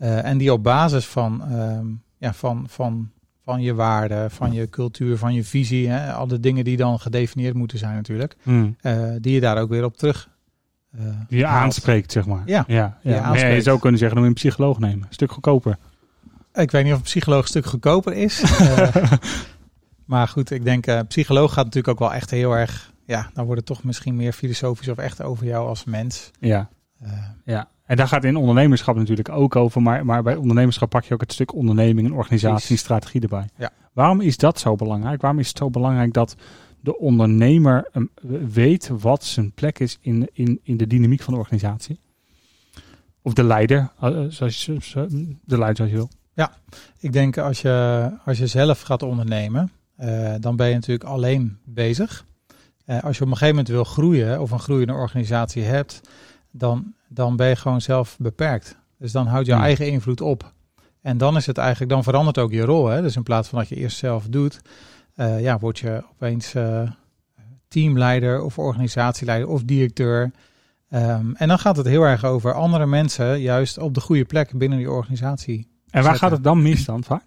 Uh, 0.00 0.24
en 0.24 0.38
die 0.38 0.52
op 0.52 0.62
basis 0.62 1.06
van, 1.06 1.52
um, 1.52 2.02
ja, 2.18 2.32
van, 2.34 2.64
van, 2.68 3.10
van 3.44 3.62
je 3.62 3.74
waarden, 3.74 4.30
van 4.30 4.52
je 4.52 4.68
cultuur, 4.68 5.16
van 5.16 5.34
je 5.34 5.44
visie. 5.44 5.88
Hè, 5.88 6.12
al 6.12 6.26
de 6.26 6.40
dingen 6.40 6.64
die 6.64 6.76
dan 6.76 7.00
gedefinieerd 7.00 7.54
moeten 7.54 7.78
zijn 7.78 7.94
natuurlijk. 7.94 8.36
Hmm. 8.42 8.76
Uh, 8.82 9.10
die 9.20 9.34
je 9.34 9.40
daar 9.40 9.58
ook 9.58 9.68
weer 9.68 9.84
op 9.84 9.96
terug... 9.96 10.28
eh, 10.92 11.02
die 11.28 11.38
je 11.38 11.46
haalt. 11.46 11.64
aanspreekt, 11.64 12.12
zeg 12.12 12.26
maar. 12.26 12.42
Ja. 12.46 12.64
ja, 12.66 12.98
ja. 13.02 13.14
Je, 13.14 13.20
maar 13.20 13.52
je 13.54 13.62
zou 13.62 13.78
kunnen 13.78 13.98
zeggen, 13.98 14.18
dan 14.18 14.26
moet 14.26 14.38
je 14.38 14.44
een 14.44 14.50
psycholoog 14.50 14.78
nemen. 14.78 15.06
Een 15.06 15.14
stuk 15.14 15.32
goedkoper. 15.32 15.78
Ik 16.54 16.70
weet 16.70 16.84
niet 16.84 16.92
of 16.92 16.98
een 16.98 17.04
psycholoog 17.04 17.42
een 17.42 17.48
stuk 17.48 17.66
goedkoper 17.66 18.12
is. 18.12 18.42
maar 20.04 20.28
goed, 20.28 20.50
ik 20.50 20.64
denk, 20.64 21.06
psycholoog 21.08 21.52
gaat 21.52 21.64
natuurlijk 21.64 21.92
ook 21.92 22.08
wel 22.08 22.14
echt 22.14 22.30
heel 22.30 22.52
erg 22.52 22.90
ja, 23.10 23.30
dan 23.34 23.44
wordt 23.44 23.60
het 23.60 23.76
toch 23.76 23.84
misschien 23.84 24.16
meer 24.16 24.32
filosofisch 24.32 24.88
of 24.88 24.98
echt 24.98 25.22
over 25.22 25.46
jou 25.46 25.68
als 25.68 25.84
mens. 25.84 26.30
Ja. 26.40 26.68
Uh, 27.02 27.12
ja. 27.44 27.68
En 27.90 27.96
daar 27.96 28.08
gaat 28.08 28.24
in 28.24 28.36
ondernemerschap 28.36 28.96
natuurlijk 28.96 29.28
ook 29.28 29.56
over. 29.56 29.82
Maar, 29.82 30.04
maar 30.04 30.22
bij 30.22 30.36
ondernemerschap 30.36 30.90
pak 30.90 31.04
je 31.04 31.14
ook 31.14 31.20
het 31.20 31.32
stuk 31.32 31.54
onderneming 31.54 32.06
en 32.08 32.14
organisatie 32.14 32.70
en 32.70 32.78
strategie 32.78 33.20
erbij. 33.20 33.48
Ja. 33.56 33.70
Waarom 33.92 34.20
is 34.20 34.36
dat 34.36 34.58
zo 34.58 34.74
belangrijk? 34.74 35.20
Waarom 35.20 35.40
is 35.40 35.48
het 35.48 35.58
zo 35.58 35.70
belangrijk 35.70 36.12
dat 36.12 36.36
de 36.80 36.98
ondernemer 36.98 37.88
um, 37.94 38.10
weet 38.52 38.90
wat 39.00 39.24
zijn 39.24 39.52
plek 39.52 39.78
is 39.78 39.98
in, 40.00 40.28
in, 40.32 40.60
in 40.62 40.76
de 40.76 40.86
dynamiek 40.86 41.22
van 41.22 41.32
de 41.34 41.38
organisatie? 41.38 42.00
Of 43.22 43.32
de 43.32 43.44
leider, 43.44 43.90
uh, 44.02 44.24
zoals 44.28 44.64
je, 44.64 44.76
de 45.44 45.58
leider 45.58 45.76
zoals 45.76 45.90
je 45.90 45.96
wil. 45.96 46.10
Ja, 46.32 46.52
ik 46.98 47.12
denk 47.12 47.38
als 47.38 47.60
je, 47.60 48.10
als 48.24 48.38
je 48.38 48.46
zelf 48.46 48.80
gaat 48.80 49.02
ondernemen, 49.02 49.72
uh, 50.00 50.34
dan 50.40 50.56
ben 50.56 50.68
je 50.68 50.74
natuurlijk 50.74 51.08
alleen 51.08 51.58
bezig. 51.64 52.24
Uh, 52.86 53.02
als 53.02 53.16
je 53.16 53.22
op 53.22 53.30
een 53.30 53.36
gegeven 53.36 53.54
moment 53.54 53.68
wil 53.68 53.84
groeien 53.84 54.40
of 54.40 54.50
een 54.50 54.58
groeiende 54.58 54.92
organisatie 54.92 55.62
hebt, 55.62 56.00
dan, 56.50 56.94
dan 57.08 57.36
ben 57.36 57.48
je 57.48 57.56
gewoon 57.56 57.80
zelf 57.80 58.16
beperkt. 58.18 58.78
Dus 58.98 59.12
dan 59.12 59.26
houdt 59.26 59.46
jouw 59.46 59.56
Hmm. 59.56 59.66
eigen 59.66 59.86
invloed 59.90 60.20
op. 60.20 60.52
En 61.02 61.18
dan 61.18 61.36
is 61.36 61.46
het 61.46 61.58
eigenlijk, 61.58 61.90
dan 61.90 62.02
verandert 62.02 62.38
ook 62.38 62.52
je 62.52 62.64
rol. 62.64 62.86
Hè? 62.86 63.02
Dus 63.02 63.16
in 63.16 63.22
plaats 63.22 63.48
van 63.48 63.58
dat 63.58 63.68
je 63.68 63.76
eerst 63.76 63.98
zelf 63.98 64.26
doet, 64.28 64.60
eh, 65.14 65.40
ja, 65.40 65.58
word 65.58 65.78
je 65.78 66.04
opeens 66.12 66.54
eh, 66.54 66.90
teamleider 67.68 68.42
of 68.42 68.58
organisatieleider 68.58 69.48
of 69.48 69.62
directeur. 69.62 70.30
Ehm, 70.88 71.32
en 71.34 71.48
dan 71.48 71.58
gaat 71.58 71.76
het 71.76 71.86
heel 71.86 72.02
erg 72.02 72.24
over 72.24 72.54
andere 72.54 72.86
mensen 72.86 73.40
juist 73.40 73.78
op 73.78 73.94
de 73.94 74.00
goede 74.00 74.24
plek 74.24 74.58
binnen 74.58 74.78
die 74.78 74.90
organisatie. 74.90 75.58
En 75.58 75.68
waar 75.90 76.02
zetten. 76.02 76.20
gaat 76.20 76.30
het 76.30 76.44
dan 76.44 76.62
mis 76.62 76.84
dan 76.84 77.04
vaak? 77.04 77.22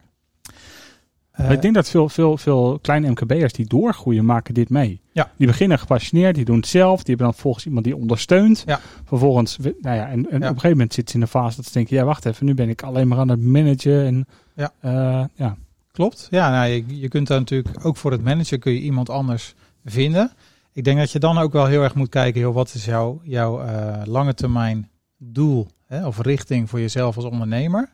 Eh, 1.33 1.51
ik 1.51 1.61
denk 1.61 1.73
dat 1.73 1.89
veel, 1.89 2.09
veel, 2.09 2.37
veel 2.37 2.79
kleine 2.81 3.09
MKB'ers 3.09 3.53
die 3.53 3.67
doorgroeien, 3.67 4.25
maken 4.25 4.53
dit 4.53 4.69
mee. 4.69 5.01
Ja. 5.11 5.31
Die 5.37 5.47
beginnen 5.47 5.79
gepassioneerd, 5.79 6.35
die 6.35 6.45
doen 6.45 6.55
het 6.55 6.67
zelf. 6.67 6.97
Die 7.03 7.07
hebben 7.15 7.25
dan 7.25 7.35
volgens 7.41 7.65
iemand 7.65 7.85
die 7.85 7.95
ondersteunt. 7.95 8.63
Ja. 8.65 8.79
Vervolgens, 9.05 9.57
nou 9.57 9.95
ja, 9.95 10.07
en, 10.07 10.11
en 10.11 10.19
Ja. 10.19 10.35
op 10.35 10.41
een 10.41 10.47
gegeven 10.47 10.69
moment 10.69 10.93
zitten 10.93 11.11
ze 11.11 11.15
in 11.17 11.21
een 11.21 11.27
fase 11.41 11.55
dat 11.55 11.65
ze 11.65 11.71
denken, 11.73 11.95
ja 11.95 12.03
wacht 12.03 12.25
even, 12.25 12.45
nu 12.45 12.53
ben 12.53 12.69
ik 12.69 12.83
alleen 12.83 13.07
maar 13.07 13.17
aan 13.17 13.29
het 13.29 13.41
managen. 13.41 14.05
En, 14.05 14.25
Ja. 14.55 14.71
eh, 14.79 15.23
ja. 15.35 15.55
Klopt. 15.91 16.27
Ja, 16.31 16.49
nou, 16.51 16.67
je, 16.71 16.99
je 16.99 17.07
kunt 17.07 17.27
dan 17.27 17.37
natuurlijk 17.39 17.85
ook 17.85 17.97
voor 17.97 18.11
het 18.11 18.23
managen 18.23 18.59
kun 18.59 18.71
je 18.73 18.79
iemand 18.79 19.09
anders 19.09 19.55
vinden. 19.85 20.31
Ik 20.71 20.83
denk 20.83 20.97
dat 20.97 21.11
je 21.11 21.19
dan 21.19 21.37
ook 21.37 21.53
wel 21.53 21.65
heel 21.65 21.83
erg 21.83 21.95
moet 21.95 22.09
kijken, 22.09 22.41
joh, 22.41 22.53
wat 22.53 22.73
is 22.73 22.85
jouw, 22.85 23.19
jouw 23.23 23.61
eh, 23.61 24.01
lange 24.05 24.33
termijn 24.33 24.89
doel 25.17 25.67
hè, 25.87 26.07
of 26.07 26.19
richting 26.21 26.69
voor 26.69 26.79
jezelf 26.79 27.15
als 27.15 27.25
ondernemer. 27.25 27.89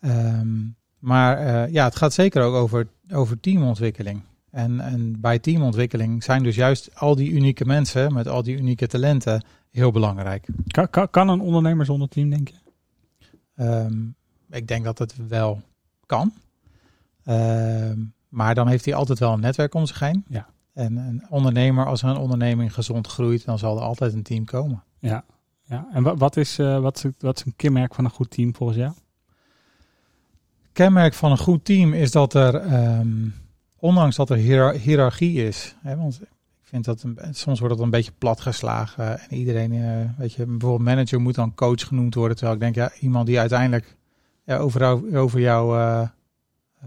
Ehm, 0.00 0.48
maar 0.98 1.38
eh, 1.38 1.72
ja, 1.72 1.84
het 1.84 1.96
gaat 1.96 2.12
zeker 2.12 2.42
ook 2.42 2.54
over, 2.54 2.88
over 3.12 3.40
teamontwikkeling. 3.40 4.22
En, 4.50 4.80
en 4.80 5.20
bij 5.20 5.38
teamontwikkeling 5.38 6.24
zijn 6.24 6.42
dus 6.42 6.56
juist 6.56 6.94
al 6.94 7.14
die 7.14 7.30
unieke 7.30 7.64
mensen 7.64 8.12
met 8.12 8.28
al 8.28 8.42
die 8.42 8.56
unieke 8.56 8.86
talenten 8.86 9.44
heel 9.70 9.90
belangrijk. 9.92 10.46
Kan, 10.66 10.90
kan, 10.90 11.10
kan 11.10 11.28
een 11.28 11.40
ondernemer 11.40 11.84
zonder 11.84 12.08
team, 12.08 12.30
denk 12.30 12.48
je? 12.48 12.54
Ehm, 13.54 14.06
ik 14.50 14.66
denk 14.68 14.84
dat 14.84 14.98
het 14.98 15.28
wel 15.28 15.62
kan. 16.06 16.32
Ehm, 17.24 17.98
maar 18.28 18.54
dan 18.54 18.68
heeft 18.68 18.84
hij 18.84 18.94
altijd 18.94 19.18
wel 19.18 19.32
een 19.32 19.40
netwerk 19.40 19.74
om 19.74 19.86
zich 19.86 19.98
heen. 20.00 20.24
Ja. 20.28 20.48
En 20.72 20.96
een 20.96 21.26
ondernemer, 21.28 21.86
als 21.86 22.02
een 22.02 22.16
onderneming 22.16 22.74
gezond 22.74 23.06
groeit, 23.06 23.44
dan 23.44 23.58
zal 23.58 23.76
er 23.76 23.82
altijd 23.82 24.12
een 24.12 24.22
team 24.22 24.44
komen. 24.44 24.82
Ja. 24.98 25.24
ja. 25.62 25.88
En 25.92 26.02
wa- 26.02 26.16
wat 26.16 26.36
is, 26.36 26.58
eh, 26.58 26.80
wat, 26.80 27.04
is, 27.04 27.10
wat 27.18 27.38
is 27.38 27.44
een 27.44 27.56
kenmerk 27.56 27.94
van 27.94 28.04
een 28.04 28.10
goed 28.10 28.30
team 28.30 28.54
volgens 28.54 28.78
jou? 28.78 28.92
Kenmerk 30.78 31.14
van 31.14 31.30
een 31.30 31.38
goed 31.38 31.64
team 31.64 31.92
is 31.92 32.10
dat 32.10 32.34
er, 32.34 32.54
ehm, 32.54 33.08
ondanks 33.78 34.16
dat 34.16 34.30
er 34.30 34.36
hiërar- 34.36 34.74
hiërarchie 34.74 35.46
is, 35.46 35.74
hè, 35.82 35.96
want 35.96 36.20
ik 36.22 36.28
vind 36.62 36.84
dat 36.84 37.02
een, 37.02 37.18
soms 37.30 37.58
wordt 37.60 37.74
dat 37.74 37.84
een 37.84 37.90
beetje 37.90 38.12
platgeslagen 38.18 39.20
en 39.20 39.36
iedereen, 39.36 39.72
eh, 39.72 40.18
weet 40.18 40.32
je, 40.32 40.46
bijvoorbeeld 40.46 40.88
manager 40.88 41.20
moet 41.20 41.34
dan 41.34 41.54
coach 41.54 41.86
genoemd 41.86 42.14
worden, 42.14 42.36
terwijl 42.36 42.56
ik 42.56 42.62
denk, 42.62 42.74
ja, 42.74 42.92
iemand 43.00 43.26
die 43.26 43.38
uiteindelijk 43.38 43.96
ja, 44.44 44.56
over, 44.56 45.16
over 45.16 45.40
jouw 45.40 45.76
eh, 45.76 46.08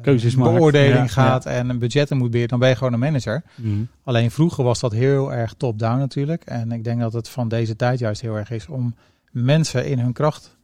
Keuzes 0.02 0.36
maakt, 0.36 0.54
beoordeling 0.54 0.94
ja, 0.94 1.08
gaat 1.08 1.46
en 1.46 1.70
een 1.70 1.80
budgetten 1.80 2.18
moet 2.18 2.30
beheren, 2.30 2.50
dan 2.50 2.60
ben 2.60 2.70
je 2.70 2.76
gewoon 2.76 2.94
een 2.94 3.00
manager. 3.00 3.44
Mhm. 3.56 3.84
Alleen 4.04 4.32
vroeger 4.32 4.64
was 4.64 4.80
dat 4.80 4.92
heel 4.92 5.34
erg 5.34 5.54
top-down 5.54 6.00
natuurlijk. 6.00 6.44
En 6.44 6.72
ik 6.72 6.84
denk 6.84 7.00
dat 7.00 7.14
het 7.14 7.30
van 7.30 7.48
deze 7.48 7.76
tijd 7.76 8.00
juist 8.00 8.22
heel 8.22 8.36
erg 8.36 8.52
is 8.52 8.68
om 8.68 8.96
mensen 9.32 9.86
in 9.86 10.00
hun 10.00 10.14
kracht 10.14 10.46
eh, 10.46 10.61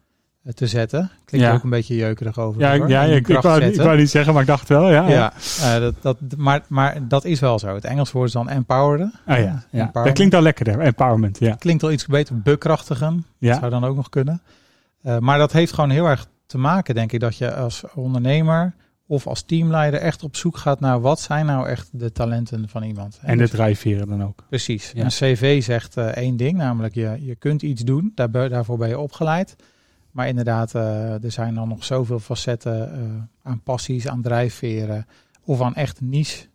te 0.54 0.68
zetten. 0.68 1.12
Klinkt 1.26 1.48
Ja. 1.48 1.54
ook 1.54 1.64
een 1.64 1.70
beetje 1.70 1.96
jeukerig 1.96 2.40
over. 2.40 2.62
Ja, 2.62 2.78
hoor. 2.78 2.90
ja 2.90 3.04
ik, 3.04 3.28
wou, 3.28 3.62
ik 3.62 3.76
wou 3.82 3.98
niet 3.98 4.10
zeggen, 4.10 4.34
maar 4.34 4.42
ik 4.42 4.48
dacht 4.48 4.70
wel. 4.70 4.92
Ja, 4.92 5.10
Ja, 5.10 5.34
eh, 5.62 5.80
dat, 5.80 5.96
dat, 6.02 6.18
maar, 6.38 6.62
maar 6.68 7.08
dat 7.08 7.26
is 7.26 7.40
wel 7.40 7.60
zo. 7.60 7.76
Het 7.76 7.86
Engels 7.86 8.12
woord 8.12 8.28
is 8.28 8.34
dan 8.34 8.50
empoweren. 8.50 9.14
Ah, 9.26 9.40
ja, 9.40 9.64
ja. 9.72 9.90
dat 9.94 10.12
klinkt 10.12 10.36
al 10.36 10.42
lekkerder. 10.42 10.80
Empowerment, 10.80 11.40
ja. 11.40 11.56
Klinkt 11.56 11.84
al 11.84 11.92
iets 11.92 12.06
beter. 12.06 12.42
Bekrachtigen 12.42 13.26
ja. 13.38 13.60
zou 13.60 13.70
dan 13.70 13.86
ook 13.86 13.96
nog 13.96 14.10
kunnen. 14.10 14.42
Eh, 15.02 15.18
maar 15.18 15.38
dat 15.38 15.52
heeft 15.52 15.74
gewoon 15.74 15.90
heel 15.90 16.06
erg 16.06 16.28
te 16.46 16.58
maken, 16.58 16.96
denk 16.96 17.12
ik, 17.12 17.20
dat 17.20 17.38
je 17.38 17.54
als 17.54 17.84
ondernemer 17.96 18.74
of 19.08 19.28
als 19.28 19.42
teamleider 19.42 20.00
echt 20.00 20.24
op 20.24 20.36
zoek 20.36 20.58
gaat 20.58 20.80
naar 20.80 21.02
wat 21.02 21.20
zijn 21.20 21.46
nou 21.46 21.68
echt 21.68 21.90
de 21.92 22.12
talenten 22.12 22.70
van 22.70 22.84
iemand. 22.84 23.20
En 23.22 23.38
de 23.38 23.44
dus- 23.44 23.52
drijfveren 23.52 24.08
dan 24.08 24.24
ook. 24.24 24.44
Precies. 24.50 24.92
Een 24.96 25.08
cv 25.08 25.64
zegt 25.64 25.98
eh, 25.98 26.06
één 26.06 26.38
ding, 26.38 26.58
namelijk 26.58 26.96
je, 26.96 27.18
je 27.20 27.36
kunt 27.36 27.62
iets 27.62 27.84
doen, 27.84 28.12
daar, 28.16 28.32
daarvoor 28.32 28.78
ben 28.78 28.90
je 28.90 29.00
opgeleid. 29.00 29.56
Maar 30.18 30.28
inderdaad, 30.28 30.76
eh, 30.76 31.24
er 31.24 31.32
zijn 31.32 31.54
dan 31.56 31.68
nog 31.68 31.84
zoveel 31.84 32.20
facetten 32.20 32.94
eh, 32.94 33.00
aan 33.52 33.62
passies, 33.64 34.08
aan 34.08 34.22
drijfveren 34.22 35.06
of 35.44 35.62
aan 35.62 35.76
echt 35.76 36.02
niche 36.02 36.46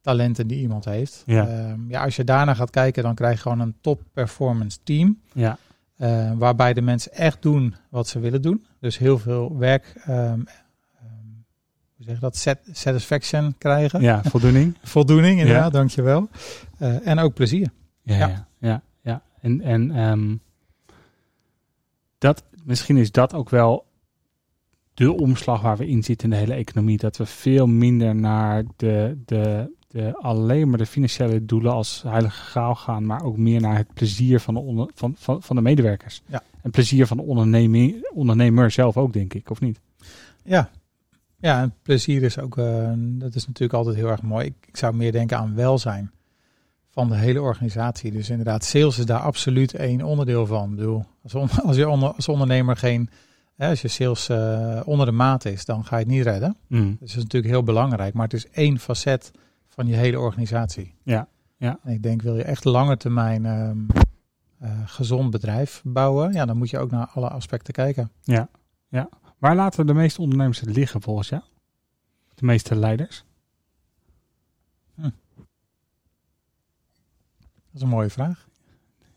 talenten 0.00 0.46
die 0.46 0.60
iemand 0.60 0.84
heeft. 0.84 1.22
Ja. 1.26 1.46
Ehm, 1.48 1.80
ja, 1.88 2.04
als 2.04 2.16
je 2.16 2.24
daarna 2.24 2.54
gaat 2.54 2.70
kijken, 2.70 3.02
dan 3.02 3.14
krijg 3.14 3.34
je 3.34 3.40
gewoon 3.42 3.60
een 3.60 3.74
top 3.80 4.02
performance 4.12 4.78
team. 4.82 5.20
Ja. 5.32 5.58
eh, 5.96 6.32
waarbij 6.36 6.74
de 6.74 6.80
mensen 6.80 7.12
echt 7.12 7.42
doen 7.42 7.74
wat 7.88 8.08
ze 8.08 8.18
willen 8.18 8.42
doen. 8.42 8.64
Dus 8.78 8.98
heel 8.98 9.18
veel 9.18 9.56
werk, 9.58 9.92
ehm, 10.04 10.12
ehm, 10.18 10.40
hoe 11.96 12.04
zeg 12.04 12.14
je 12.14 12.20
dat, 12.20 12.36
Sat- 12.36 12.58
satisfaction 12.72 13.54
krijgen. 13.58 14.00
ja, 14.00 14.22
voldoening. 14.22 14.76
Voldoening, 14.82 15.38
inderdaad, 15.40 15.64
Ja. 15.72 15.78
dankjewel. 15.78 16.28
Eh 16.78 17.06
en 17.06 17.18
ook 17.18 17.34
plezier. 17.34 17.68
Ja, 18.02 18.16
Ja. 18.16 18.28
ja, 18.28 18.46
ja. 18.58 18.82
ja. 19.02 19.22
En, 19.40 19.60
en 19.60 19.90
dat, 22.20 22.44
misschien 22.64 22.96
is 22.96 23.10
dat 23.10 23.34
ook 23.34 23.50
wel 23.50 23.86
de 24.94 25.12
omslag 25.12 25.60
waar 25.60 25.76
we 25.76 25.88
in 25.88 26.02
zitten 26.02 26.30
in 26.30 26.34
de 26.34 26.40
hele 26.40 26.54
economie. 26.54 26.98
Dat 26.98 27.16
we 27.16 27.26
veel 27.26 27.66
minder 27.66 28.14
naar 28.14 28.64
de, 28.76 29.18
de, 29.24 29.74
de, 29.88 30.16
alleen 30.16 30.68
maar 30.68 30.78
de 30.78 30.86
financiële 30.86 31.44
doelen 31.44 31.72
als 31.72 32.02
heilige 32.02 32.40
graal 32.40 32.74
gaan, 32.74 33.06
maar 33.06 33.22
ook 33.22 33.36
meer 33.36 33.60
naar 33.60 33.76
het 33.76 33.94
plezier 33.94 34.40
van 34.40 34.54
de, 34.54 34.60
onder, 34.60 34.90
van, 34.94 35.14
van, 35.18 35.42
van 35.42 35.56
de 35.56 35.62
medewerkers. 35.62 36.22
Ja. 36.26 36.42
En 36.62 36.70
plezier 36.70 37.06
van 37.06 37.16
de 37.16 37.22
onderneming, 37.22 38.10
ondernemer 38.14 38.70
zelf 38.70 38.96
ook, 38.96 39.12
denk 39.12 39.34
ik, 39.34 39.50
of 39.50 39.60
niet? 39.60 39.80
Ja. 40.42 40.70
Ja, 41.36 41.60
en 41.60 41.74
plezier 41.82 42.22
is 42.22 42.38
ook, 42.38 42.58
eh, 42.58 42.92
dat 42.96 43.34
is 43.34 43.46
natuurlijk 43.46 43.78
altijd 43.78 43.96
heel 43.96 44.08
erg 44.08 44.22
mooi. 44.22 44.46
Ik, 44.46 44.54
ik 44.66 44.76
zou 44.76 44.94
meer 44.94 45.12
denken 45.12 45.38
aan 45.38 45.54
welzijn 45.54 46.10
van 46.90 47.08
de 47.08 47.16
hele 47.16 47.40
organisatie. 47.42 48.12
Dus 48.12 48.30
inderdaad, 48.30 48.64
sales 48.64 48.98
is 48.98 49.06
daar 49.06 49.20
absoluut 49.20 49.74
één 49.74 50.02
onderdeel 50.02 50.46
van. 50.46 50.70
Ik 50.70 50.76
bedoel, 50.76 51.04
als, 51.22 51.34
on- 51.34 51.50
als 51.68 51.76
je 51.76 51.88
onder, 51.88 52.12
als 52.12 52.28
ondernemer 52.28 52.76
geen, 52.76 53.10
hè, 53.56 53.68
als 53.68 53.82
je 53.82 53.88
sales 53.88 54.28
eh, 54.28 54.80
onder 54.84 55.06
de 55.06 55.12
maat 55.12 55.44
is, 55.44 55.64
dan 55.64 55.84
ga 55.84 55.96
je 55.96 56.04
het 56.04 56.12
niet 56.12 56.22
redden. 56.24 56.56
Mm. 56.66 56.88
Dus 56.90 56.98
dat 56.98 57.08
is 57.08 57.14
natuurlijk 57.22 57.52
heel 57.52 57.62
belangrijk, 57.62 58.14
maar 58.14 58.24
het 58.24 58.34
is 58.34 58.48
één 58.48 58.78
facet 58.78 59.30
van 59.68 59.86
je 59.86 59.96
hele 59.96 60.18
organisatie. 60.18 60.94
Ja, 61.02 61.28
ja. 61.56 61.78
En 61.84 61.92
ik 61.92 62.02
denk, 62.02 62.22
wil 62.22 62.36
je 62.36 62.42
echt 62.42 62.64
lange 62.64 62.96
termijn 62.96 63.46
ehm, 63.46 63.78
eh, 64.58 64.70
gezond 64.84 65.30
bedrijf 65.30 65.82
bouwen, 65.84 66.32
ja, 66.32 66.44
dan 66.44 66.56
moet 66.56 66.70
je 66.70 66.78
ook 66.78 66.90
naar 66.90 67.06
alle 67.14 67.28
aspecten 67.28 67.72
kijken. 67.72 68.10
Waar 69.38 69.56
laten 69.56 69.86
de 69.86 69.94
meeste 69.94 70.20
ondernemers 70.20 70.60
het 70.60 70.76
liggen 70.76 71.02
volgens 71.02 71.28
jou? 71.28 71.42
De 72.34 72.44
meeste 72.46 72.76
leiders? 72.76 73.24
Dat 77.72 77.74
is 77.74 77.82
een 77.82 77.88
mooie 77.88 78.10
vraag. 78.10 78.48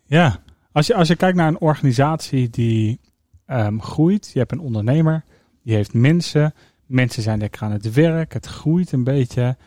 Ja, 0.05 0.39
als 0.71 0.87
je, 0.87 0.95
als 0.95 1.07
je 1.07 1.15
kijkt 1.15 1.37
naar 1.37 1.47
een 1.47 1.59
organisatie 1.59 2.49
die 2.49 2.99
ehm, 3.45 3.79
groeit, 3.79 4.29
je 4.33 4.39
hebt 4.39 4.51
een 4.51 4.59
ondernemer, 4.59 5.23
die 5.63 5.75
heeft 5.75 5.93
mensen, 5.93 6.53
mensen 6.85 7.23
zijn 7.23 7.39
lekker 7.39 7.61
aan 7.61 7.71
het 7.71 7.93
werk, 7.93 8.33
het 8.33 8.45
groeit 8.45 8.91
een 8.91 9.03
beetje. 9.03 9.57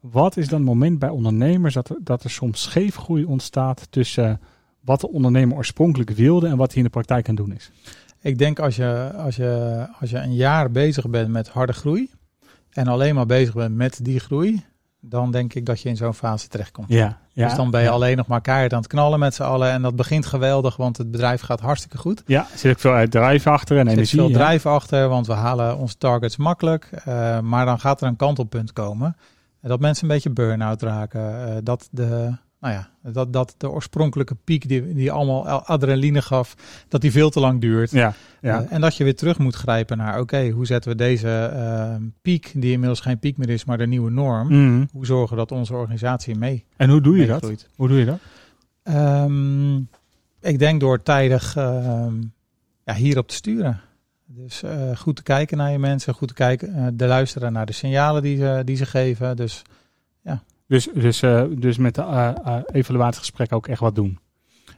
Wat 0.00 0.36
is 0.36 0.48
dan 0.48 0.58
het 0.58 0.68
moment 0.68 0.98
bij 0.98 1.08
ondernemers 1.08 1.74
dat 1.74 1.88
er, 1.88 1.96
dat 2.00 2.24
er 2.24 2.30
soms 2.30 2.62
scheefgroei 2.62 3.24
ontstaat 3.24 3.86
tussen 3.90 4.40
wat 4.80 5.00
de 5.00 5.10
ondernemer 5.10 5.56
oorspronkelijk 5.56 6.10
wilde 6.10 6.48
en 6.48 6.56
wat 6.56 6.68
hij 6.68 6.78
in 6.78 6.84
de 6.84 6.90
praktijk 6.90 7.28
aan 7.28 7.34
het 7.34 7.44
doen 7.44 7.54
is? 7.54 7.70
Ik 8.20 8.38
denk 8.38 8.58
als 8.58 8.76
je, 8.76 9.12
als, 9.16 9.36
je, 9.36 9.86
als 10.00 10.10
je 10.10 10.18
een 10.18 10.34
jaar 10.34 10.70
bezig 10.70 11.08
bent 11.08 11.28
met 11.28 11.48
harde 11.48 11.72
groei 11.72 12.10
en 12.70 12.86
alleen 12.86 13.14
maar 13.14 13.26
bezig 13.26 13.54
bent 13.54 13.74
met 13.74 14.04
die 14.04 14.20
groei, 14.20 14.64
dan 15.08 15.30
denk 15.30 15.54
ik 15.54 15.66
dat 15.66 15.80
je 15.80 15.88
in 15.88 15.96
zo'n 15.96 16.14
fase 16.14 16.48
terechtkomt. 16.48 16.88
Ja, 16.88 17.18
ja. 17.32 17.46
dus 17.46 17.56
dan 17.56 17.70
ben 17.70 17.80
je 17.80 17.86
ja. 17.86 17.92
alleen 17.92 18.16
nog 18.16 18.26
maar 18.26 18.40
keihard 18.40 18.72
aan 18.72 18.78
het 18.78 18.88
knallen 18.88 19.18
met 19.18 19.34
z'n 19.34 19.42
allen 19.42 19.70
en 19.70 19.82
dat 19.82 19.96
begint 19.96 20.26
geweldig, 20.26 20.76
want 20.76 20.96
het 20.96 21.10
bedrijf 21.10 21.40
gaat 21.40 21.60
hartstikke 21.60 21.98
goed. 21.98 22.22
Ja, 22.26 22.40
er 22.52 22.58
zit 22.58 22.72
ook 22.72 22.80
veel 22.80 22.92
uit 22.92 23.10
drijf 23.10 23.46
achter 23.46 23.76
en 23.78 23.82
Er 23.82 23.88
zit 23.88 23.96
energie. 23.96 24.18
veel 24.18 24.28
ja. 24.28 24.34
drijf 24.34 24.66
achter, 24.66 25.08
want 25.08 25.26
we 25.26 25.32
halen 25.32 25.76
onze 25.78 25.96
targets 25.96 26.36
makkelijk. 26.36 26.88
eh, 27.04 27.40
maar 27.40 27.64
dan 27.66 27.80
gaat 27.80 28.00
er 28.00 28.06
een 28.06 28.16
kantelpunt 28.16 28.72
komen. 28.72 29.16
En 29.60 29.68
dat 29.68 29.80
mensen 29.80 30.08
een 30.08 30.14
beetje 30.14 30.30
burn-out 30.30 30.82
raken. 30.82 31.48
eh, 31.48 31.56
dat, 31.62 31.88
de, 31.90 32.36
nou 32.60 32.74
ja, 32.74 33.10
dat, 33.10 33.32
dat 33.32 33.54
de 33.56 33.70
oorspronkelijke 33.70 34.34
piek 34.44 34.68
die, 34.68 34.94
die 34.94 35.12
allemaal 35.12 35.48
adrenaline 35.48 36.22
gaf, 36.22 36.54
dat 36.88 37.00
die 37.00 37.10
veel 37.10 37.30
te 37.30 37.40
lang 37.40 37.60
duurt. 37.60 37.90
Ja, 37.90 38.14
ja. 38.40 38.62
Eh, 38.62 38.72
en 38.72 38.80
dat 38.80 38.96
je 38.96 39.04
weer 39.04 39.16
terug 39.16 39.38
moet 39.38 39.54
grijpen 39.54 39.96
naar, 39.96 40.20
oké, 40.20 40.48
hoe 40.48 40.66
zetten 40.66 40.90
we 40.90 40.96
deze 40.96 41.28
eh, 41.28 41.94
piek, 42.22 42.52
die 42.54 42.72
inmiddels 42.72 43.00
geen 43.00 43.18
piek 43.18 43.36
meer 43.36 43.48
is, 43.48 43.64
maar 43.64 43.78
de 43.78 43.86
nieuwe 43.86 44.10
norm. 44.10 44.48
Mhm. 44.48 44.84
Hoe 44.92 45.06
zorgen 45.06 45.30
we 45.30 45.46
dat 45.46 45.58
onze 45.58 45.74
organisatie 45.74 46.34
mee 46.34 46.64
En 46.76 46.90
hoe 46.90 47.00
doe 47.00 47.16
je 47.16 47.26
dat? 47.26 47.66
Hoe 47.76 47.88
doe 47.88 47.98
je 47.98 48.04
dat? 48.04 48.18
Ehm, 48.82 49.76
ik 50.40 50.58
denk 50.58 50.80
door 50.80 51.02
tijdig 51.02 51.56
ehm, 51.56 52.14
ja, 52.84 52.94
hierop 52.94 53.28
te 53.28 53.34
sturen. 53.34 53.80
Dus 54.26 54.62
eh, 54.62 54.96
goed 54.96 55.16
te 55.16 55.22
kijken 55.22 55.56
naar 55.56 55.70
je 55.70 55.78
mensen, 55.78 56.14
goed 56.14 56.28
te 56.28 56.34
kijken, 56.34 56.74
eh 56.74 56.86
te 56.96 57.06
luisteren 57.06 57.52
naar 57.52 57.66
de 57.66 57.72
signalen 57.72 58.22
die 58.22 58.36
ze, 58.36 58.62
die 58.64 58.76
ze 58.76 58.86
geven. 58.86 59.36
Dus 59.36 59.62
Dus, 60.66 60.88
dus, 60.94 61.22
eh, 61.22 61.42
dus 61.50 61.76
met 61.78 61.94
de 61.94 62.02
eh, 62.02 62.28
eh, 62.44 62.56
evaluatiegesprekken 62.72 63.56
ook 63.56 63.66
echt 63.66 63.80
wat 63.80 63.94
doen. 63.94 64.18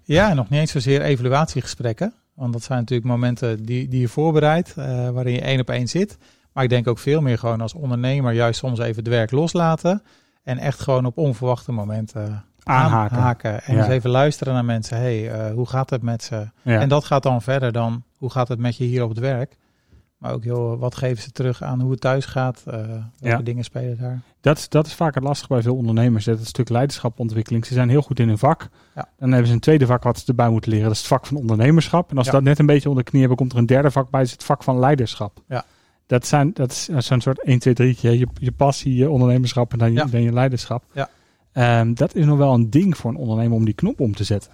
Ja, 0.05 0.35
nog 0.35 0.49
niet 0.49 0.61
eens 0.61 0.71
zozeer 0.71 1.03
evaluatiegesprekken. 1.03 2.15
Want 2.35 2.53
dat 2.53 2.63
zijn 2.63 2.79
natuurlijk 2.79 3.09
momenten 3.09 3.65
die, 3.65 3.89
die 3.89 4.01
je 4.01 4.09
voorbereidt, 4.09 4.75
waarin 5.13 5.33
je 5.33 5.41
één 5.41 5.61
op 5.61 5.71
één 5.71 5.89
zit. 5.89 6.19
Maar 6.53 6.65
ik 6.65 6.71
denk 6.71 6.89
ook 6.89 6.99
veel 6.99 7.21
meer 7.21 7.39
gewoon 7.39 7.61
als 7.61 7.75
ondernemer 7.75 8.33
juist 8.33 8.59
soms 8.59 8.79
even 8.79 8.97
het 8.97 9.09
werk 9.09 9.31
loslaten. 9.31 10.03
En 10.43 10.59
echt 10.59 10.81
gewoon 10.81 11.07
op 11.07 11.19
onverwachte 11.19 11.73
momenten 11.73 12.45
Aanhaken. 12.63 13.17
aanhaken. 13.17 13.63
En 13.63 13.75
Ja. 13.75 13.81
eens 13.81 13.93
even 13.93 14.11
luisteren 14.11 14.55
naar 14.55 14.65
mensen. 14.65 14.97
hey, 14.97 15.51
hoe 15.51 15.67
gaat 15.67 15.91
het 15.91 16.03
met 16.03 16.23
ze? 16.23 16.49
Ja. 16.63 16.81
En 16.81 16.89
dat 16.89 17.05
gaat 17.05 17.23
dan 17.23 17.43
verder 17.43 17.73
dan 17.73 18.05
hoe 18.17 18.31
gaat 18.31 18.49
het 18.49 18.59
met 18.59 18.77
je 18.77 18.85
hier 18.85 19.03
op 19.03 19.09
het 19.09 19.19
werk. 19.19 19.57
Maar 20.19 20.33
ook 20.33 20.45
heel, 20.45 20.79
wat 20.79 20.95
geven 20.97 21.23
ze 21.23 21.31
terug 21.31 21.63
aan 21.63 21.81
hoe 21.81 21.91
het 21.91 22.01
thuis 22.01 22.25
gaat? 22.25 22.63
eh 22.67 22.75
welke 22.75 23.03
Ja. 23.21 23.39
dingen 23.39 23.65
spelen 23.65 23.99
daar? 23.99 24.21
Dat, 24.41 24.59
is- 24.59 24.69
dat 24.69 24.87
is 24.87 24.95
vaak 24.95 25.15
het 25.15 25.23
lastige 25.25 25.53
bij 25.53 25.63
veel 25.63 25.77
ondernemers. 25.77 26.25
Dat 26.25 26.47
stuk 26.47 26.69
leiderschapontwikkeling. 26.69 27.67
Ze 27.67 27.75
zijn 27.75 27.89
heel 27.89 28.03
goed 28.03 28.21
in 28.21 28.29
hun 28.29 28.39
vak. 28.39 28.69
Ja. 28.95 29.09
Dan 29.19 29.29
hebben 29.31 29.47
ze 29.49 29.53
een 29.53 29.61
tweede 29.61 29.87
vak 29.87 30.03
wat 30.03 30.19
ze 30.19 30.25
erbij 30.27 30.49
moeten 30.49 30.71
leren. 30.71 30.87
Dat 30.87 30.95
is 30.95 30.99
het 31.03 31.09
vak 31.09 31.27
van 31.27 31.37
ondernemerschap. 31.37 32.11
En 32.11 32.17
als 32.17 32.27
ze 32.27 32.33
Ja. 32.33 32.39
dat 32.39 32.47
net 32.49 32.59
een 32.59 32.67
beetje 32.67 32.89
onder 32.89 33.05
de 33.05 33.09
knie 33.11 33.21
hebben, 33.23 33.39
komt 33.39 33.53
er 33.53 33.59
een 33.59 33.67
derde 33.67 33.91
vak 33.91 34.11
bij. 34.11 34.21
Dat 34.21 34.29
is 34.29 34.35
het 34.35 34.45
vak 34.45 34.63
van 34.63 34.79
leiderschap. 34.79 35.43
Ja. 35.49 35.65
Dat, 36.07 36.27
zijn, 36.27 36.51
dat 36.53 36.71
is 36.71 36.85
zo'n 37.07 37.21
soort 37.21 37.43
1, 37.45 37.59
2, 37.59 37.75
3. 37.75 37.97
Je, 38.01 38.27
je 38.35 38.53
passie, 38.53 38.95
je 38.95 39.11
ondernemerschap 39.11 39.73
en 39.73 39.79
dan 39.79 39.89
je, 39.93 39.99
Ja. 39.99 40.05
dan 40.05 40.23
je 40.23 40.33
leiderschap. 40.33 40.85
Ja. 40.93 41.09
Ehm, 41.53 41.95
dat 41.95 42.15
is 42.15 42.25
nog 42.25 42.39
wel 42.39 42.55
een 42.55 42.71
ding 42.71 42.97
voor 42.97 43.11
een 43.11 43.17
ondernemer 43.17 43.57
om 43.57 43.65
die 43.65 43.75
knop 43.75 44.01
om 44.01 44.15
te 44.15 44.25
zetten. 44.25 44.53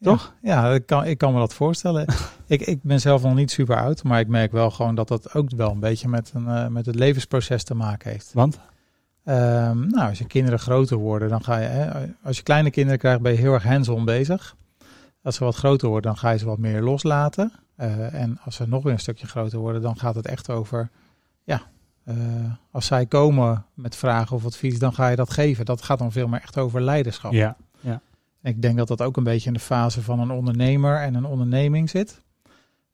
Toch? 0.00 0.34
Ja, 0.42 0.72
ik 0.72 0.86
kan, 0.86 1.04
ik 1.04 1.18
kan 1.18 1.32
me 1.32 1.38
dat 1.38 1.54
voorstellen. 1.54 2.06
ik, 2.46 2.60
ik 2.60 2.82
ben 2.82 3.00
zelf 3.00 3.22
nog 3.22 3.34
niet 3.34 3.50
super 3.50 3.76
oud, 3.76 4.02
maar 4.02 4.20
ik 4.20 4.28
merk 4.28 4.52
wel 4.52 4.70
gewoon 4.70 4.94
dat 4.94 5.08
dat 5.08 5.34
ook 5.34 5.50
wel 5.56 5.70
een 5.70 5.80
beetje 5.80 6.08
met, 6.08 6.32
een, 6.34 6.48
eh, 6.48 6.66
met 6.66 6.86
het 6.86 6.94
levensproces 6.94 7.64
te 7.64 7.74
maken 7.74 8.10
heeft. 8.10 8.30
Want? 8.32 8.58
Ehm, 9.24 9.86
nou, 9.86 10.08
als 10.08 10.18
je 10.18 10.26
kinderen 10.26 10.58
groter 10.58 10.96
worden, 10.96 11.28
dan 11.28 11.44
ga 11.44 11.58
je, 11.58 11.66
hè, 11.66 12.06
als 12.22 12.36
je 12.36 12.42
kleine 12.42 12.70
kinderen 12.70 12.98
krijgt, 12.98 13.20
ben 13.20 13.32
je 13.32 13.38
heel 13.38 13.52
erg 13.52 13.64
hands-on 13.64 14.04
bezig. 14.04 14.56
Als 15.22 15.36
ze 15.36 15.44
wat 15.44 15.56
groter 15.56 15.88
worden, 15.88 16.10
dan 16.10 16.20
ga 16.20 16.30
je 16.30 16.38
ze 16.38 16.46
wat 16.46 16.58
meer 16.58 16.82
loslaten. 16.82 17.52
Eh, 17.76 18.14
en 18.14 18.38
als 18.44 18.54
ze 18.54 18.68
nog 18.68 18.82
weer 18.82 18.92
een 18.92 18.98
stukje 18.98 19.26
groter 19.26 19.58
worden, 19.58 19.82
dan 19.82 19.98
gaat 19.98 20.14
het 20.14 20.26
echt 20.26 20.50
over, 20.50 20.90
ja, 21.44 21.62
eh, 22.04 22.14
als 22.70 22.86
zij 22.86 23.06
komen 23.06 23.64
met 23.74 23.96
vragen 23.96 24.36
of 24.36 24.44
advies, 24.44 24.78
dan 24.78 24.92
ga 24.92 25.08
je 25.08 25.16
dat 25.16 25.30
geven. 25.30 25.64
Dat 25.64 25.82
gaat 25.82 25.98
dan 25.98 26.12
veel 26.12 26.28
meer 26.28 26.40
echt 26.40 26.58
over 26.58 26.80
leiderschap. 26.80 27.32
Ja. 27.32 27.56
En 27.82 28.00
Ik 28.42 28.62
denk 28.62 28.76
dat 28.76 28.88
dat 28.88 29.02
ook 29.02 29.16
een 29.16 29.24
beetje 29.24 29.46
in 29.48 29.54
de 29.54 29.60
fase 29.60 30.02
van 30.02 30.20
een 30.20 30.30
ondernemer 30.30 31.00
en 31.00 31.14
een 31.14 31.24
onderneming 31.24 31.90
zit. 31.90 32.22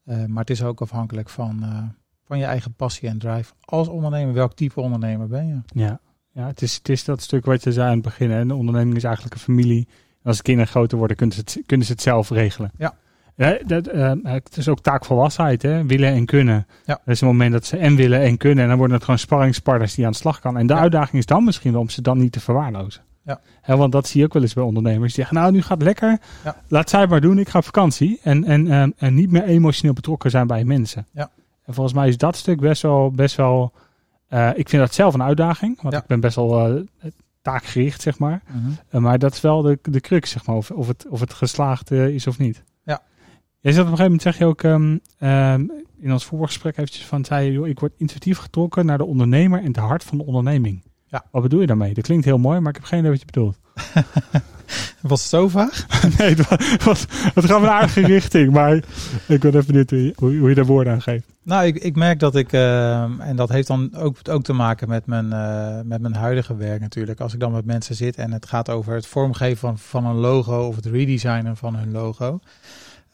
Eh, 0.04 0.24
maar 0.24 0.40
het 0.40 0.50
is 0.50 0.62
ook 0.62 0.80
afhankelijk 0.80 1.28
van, 1.28 1.62
eh, 1.62 1.78
van 2.26 2.38
je 2.38 2.44
eigen 2.44 2.74
passie 2.74 3.08
en 3.08 3.18
drive. 3.18 3.52
Als 3.64 3.88
ondernemer, 3.88 4.34
welk 4.34 4.54
type 4.54 4.80
ondernemer 4.80 5.28
ben 5.28 5.46
je? 5.46 5.60
Ja, 5.80 6.00
ja 6.32 6.46
het, 6.46 6.62
is, 6.62 6.74
het 6.74 6.88
is 6.88 7.04
dat 7.04 7.22
stuk 7.22 7.44
wat 7.44 7.62
je 7.62 7.72
zei 7.72 7.86
aan 7.86 7.92
het 7.94 8.02
begin. 8.02 8.30
Hè. 8.30 8.40
Een 8.40 8.52
onderneming 8.52 8.96
is 8.96 9.04
eigenlijk 9.04 9.34
een 9.34 9.40
familie. 9.40 9.88
En 10.22 10.28
als 10.30 10.36
de 10.36 10.42
kinderen 10.42 10.70
groter 10.70 10.98
worden, 10.98 11.16
kunnen 11.16 11.34
ze 11.34 11.40
het, 11.40 11.66
kunnen 11.66 11.86
ze 11.86 11.92
het 11.92 12.02
zelf 12.02 12.30
regelen. 12.30 12.70
Ja. 12.78 12.94
Ja, 13.36 13.58
dat, 13.66 13.86
eh, 13.86 14.12
het 14.22 14.56
is 14.56 14.68
ook 14.68 14.80
taakvolwassenheid, 14.80 15.62
hè? 15.62 15.86
willen 15.86 16.12
en 16.12 16.24
kunnen. 16.24 16.66
Ja. 16.84 17.00
Er 17.04 17.12
is 17.12 17.20
een 17.20 17.26
moment 17.26 17.52
dat 17.52 17.64
ze 17.64 17.76
en 17.76 17.96
willen 17.96 18.20
en 18.20 18.36
kunnen. 18.36 18.62
En 18.62 18.68
dan 18.68 18.78
worden 18.78 18.96
het 18.96 19.04
gewoon 19.04 19.18
sparringspartners 19.20 19.94
die 19.94 20.04
aan 20.04 20.10
de 20.12 20.16
slag 20.16 20.40
kan. 20.40 20.56
En 20.56 20.66
de 20.66 20.74
Ja. 20.74 20.80
uitdaging 20.80 21.16
is 21.18 21.26
dan 21.26 21.44
misschien 21.44 21.72
wel 21.72 21.80
om 21.80 21.88
ze 21.88 22.02
dan 22.02 22.18
niet 22.18 22.32
te 22.32 22.40
verwaarlozen. 22.40 23.02
Ja. 23.24 23.40
Want 23.76 23.92
dat 23.92 24.06
zie 24.06 24.20
je 24.20 24.26
ook 24.26 24.32
wel 24.32 24.42
eens 24.42 24.54
bij 24.54 24.64
ondernemers. 24.64 25.14
Die 25.14 25.24
zeggen, 25.24 25.36
nou 25.36 25.52
nu 25.52 25.62
gaat 25.62 25.70
het 25.78 25.82
lekker. 25.82 26.20
Ja. 26.44 26.56
Laat 26.68 26.90
zij 26.90 27.00
het 27.00 27.10
maar 27.10 27.20
doen, 27.20 27.38
ik 27.38 27.48
ga 27.48 27.58
op 27.58 27.64
vakantie. 27.64 28.20
En, 28.22 28.44
en, 28.44 28.70
ehm, 28.70 28.90
en 28.96 29.14
niet 29.14 29.30
meer 29.30 29.44
emotioneel 29.44 29.94
betrokken 29.94 30.30
zijn 30.30 30.46
bij 30.46 30.64
mensen. 30.64 31.06
Ja. 31.12 31.30
En 31.64 31.74
volgens 31.74 31.94
mij 31.94 32.08
is 32.08 32.16
dat 32.16 32.36
stuk 32.36 32.60
best 32.60 32.82
wel... 32.82 33.10
Best 33.10 33.36
wel 33.36 33.72
eh, 34.28 34.50
ik 34.54 34.68
vind 34.68 34.82
dat 34.82 34.94
zelf 34.94 35.14
een 35.14 35.22
uitdaging. 35.22 35.82
Want 35.82 35.94
Ja. 35.94 36.00
ik 36.00 36.06
ben 36.06 36.20
best 36.20 36.36
wel 36.36 36.68
eh, 36.68 37.10
taakgericht, 37.42 38.02
zeg 38.02 38.18
maar. 38.18 38.42
Uh, 38.90 39.00
maar 39.00 39.18
dat 39.18 39.32
is 39.32 39.40
wel 39.40 39.62
de, 39.62 39.78
de 39.82 40.00
crux, 40.00 40.30
zeg 40.30 40.46
maar, 40.46 40.56
of, 40.56 40.70
of, 40.70 40.88
het, 40.88 41.06
of 41.08 41.20
het 41.20 41.32
geslaagd 41.32 41.90
is 41.90 42.26
of 42.26 42.38
niet. 42.38 42.62
Ja. 42.84 43.02
Jij 43.60 43.72
zat 43.72 43.84
op 43.84 43.90
een 43.90 43.96
gegeven 43.96 44.04
moment, 44.04 44.22
zeg 44.22 44.38
je 44.38 44.44
ook, 44.44 44.62
um, 44.62 45.00
um, 45.20 45.72
in 45.98 46.12
ons 46.12 46.24
voorgesprek 46.24 46.76
eventjes 46.76 47.06
van, 47.06 47.24
zei 47.24 47.46
je, 47.46 47.52
joh, 47.52 47.68
ik 47.68 47.80
word 47.80 47.92
intuïtief 47.96 48.38
getrokken 48.38 48.86
naar 48.86 48.98
de 48.98 49.04
ondernemer 49.04 49.60
en 49.60 49.66
het 49.66 49.76
hart 49.76 50.04
van 50.04 50.18
de 50.18 50.24
onderneming. 50.24 50.82
Ja. 51.06 51.24
Wat 51.30 51.42
bedoel 51.42 51.60
je 51.60 51.66
daarmee? 51.66 51.94
Dat 51.94 52.04
klinkt 52.04 52.24
heel 52.24 52.38
mooi, 52.38 52.60
maar 52.60 52.68
ik 52.68 52.76
heb 52.76 52.84
geen 52.84 52.98
idee 52.98 53.10
wat 53.10 53.20
je 53.20 53.26
bedoelt. 53.26 53.58
Was 55.00 55.20
het 55.20 55.30
zo 55.30 55.48
vaag? 55.48 55.86
nee, 56.18 56.34
het, 56.34 56.84
was, 56.84 57.06
het 57.34 57.44
gaat 57.44 57.62
een 57.62 57.68
aardige 57.68 58.06
richting, 58.16 58.52
maar 58.52 58.74
ik 59.26 59.40
ben 59.40 59.54
even 59.54 59.66
benieuwd 59.66 59.90
hoe, 59.90 60.12
hoe, 60.16 60.36
hoe 60.36 60.48
je 60.48 60.54
daar 60.54 60.66
woorden 60.66 60.92
aan 60.92 61.02
geeft. 61.02 61.26
Nou, 61.42 61.66
ik, 61.66 61.78
ik 61.78 61.96
merk 61.96 62.18
dat 62.18 62.34
ik, 62.34 62.52
uh, 62.52 63.02
en 63.02 63.36
dat 63.36 63.48
heeft 63.48 63.66
dan 63.66 63.94
ook, 63.94 64.16
ook 64.30 64.42
te 64.42 64.52
maken 64.52 64.88
met 64.88 65.06
mijn, 65.06 65.26
uh, 65.26 65.80
met 65.84 66.00
mijn 66.00 66.14
huidige 66.14 66.56
werk 66.56 66.80
natuurlijk. 66.80 67.20
Als 67.20 67.34
ik 67.34 67.40
dan 67.40 67.52
met 67.52 67.64
mensen 67.64 67.94
zit 67.94 68.16
en 68.16 68.32
het 68.32 68.46
gaat 68.46 68.70
over 68.70 68.94
het 68.94 69.06
vormgeven 69.06 69.58
van, 69.58 69.78
van 69.78 70.06
een 70.06 70.16
logo 70.16 70.66
of 70.66 70.76
het 70.76 70.86
redesignen 70.86 71.56
van 71.56 71.76
hun 71.76 71.92
logo. 71.92 72.40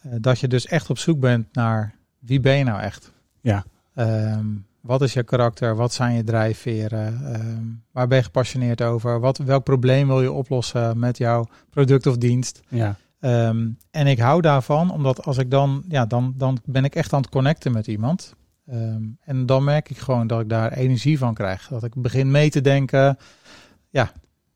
Uh, 0.05 0.13
dat 0.21 0.39
je 0.39 0.47
dus 0.47 0.65
echt 0.65 0.89
op 0.89 0.97
zoek 0.97 1.19
bent 1.19 1.45
naar 1.51 1.95
wie 2.19 2.39
ben 2.39 2.57
je 2.57 2.63
nou 2.63 2.81
echt? 2.81 3.11
Ja. 3.41 3.63
Um, 3.95 4.65
wat 4.81 5.01
is 5.01 5.13
je 5.13 5.23
karakter? 5.23 5.75
Wat 5.75 5.93
zijn 5.93 6.15
je 6.15 6.23
drijfveren? 6.23 7.35
Um, 7.35 7.83
waar 7.91 8.07
ben 8.07 8.17
je 8.17 8.23
gepassioneerd 8.23 8.81
over? 8.81 9.19
Wat, 9.19 9.37
welk 9.37 9.63
probleem 9.63 10.07
wil 10.07 10.21
je 10.21 10.31
oplossen 10.31 10.99
met 10.99 11.17
jouw 11.17 11.47
product 11.69 12.07
of 12.07 12.17
dienst? 12.17 12.61
Ja. 12.67 12.95
Um, 13.19 13.77
en 13.91 14.07
ik 14.07 14.19
hou 14.19 14.41
daarvan, 14.41 14.91
omdat 14.91 15.25
als 15.25 15.37
ik 15.37 15.51
dan, 15.51 15.83
ja, 15.87 16.05
dan, 16.05 16.33
dan 16.37 16.57
ben 16.65 16.83
ik 16.83 16.95
echt 16.95 17.13
aan 17.13 17.21
het 17.21 17.29
connecten 17.29 17.71
met 17.71 17.87
iemand. 17.87 18.35
Um, 18.71 19.17
en 19.21 19.45
dan 19.45 19.63
merk 19.63 19.89
ik 19.89 19.97
gewoon 19.97 20.27
dat 20.27 20.41
ik 20.41 20.49
daar 20.49 20.71
energie 20.71 21.17
van 21.17 21.33
krijg. 21.33 21.67
Dat 21.67 21.83
ik 21.83 21.95
begin 21.95 22.31
mee 22.31 22.49
te 22.49 22.61
denken. 22.61 23.17
Ja. 23.89 24.11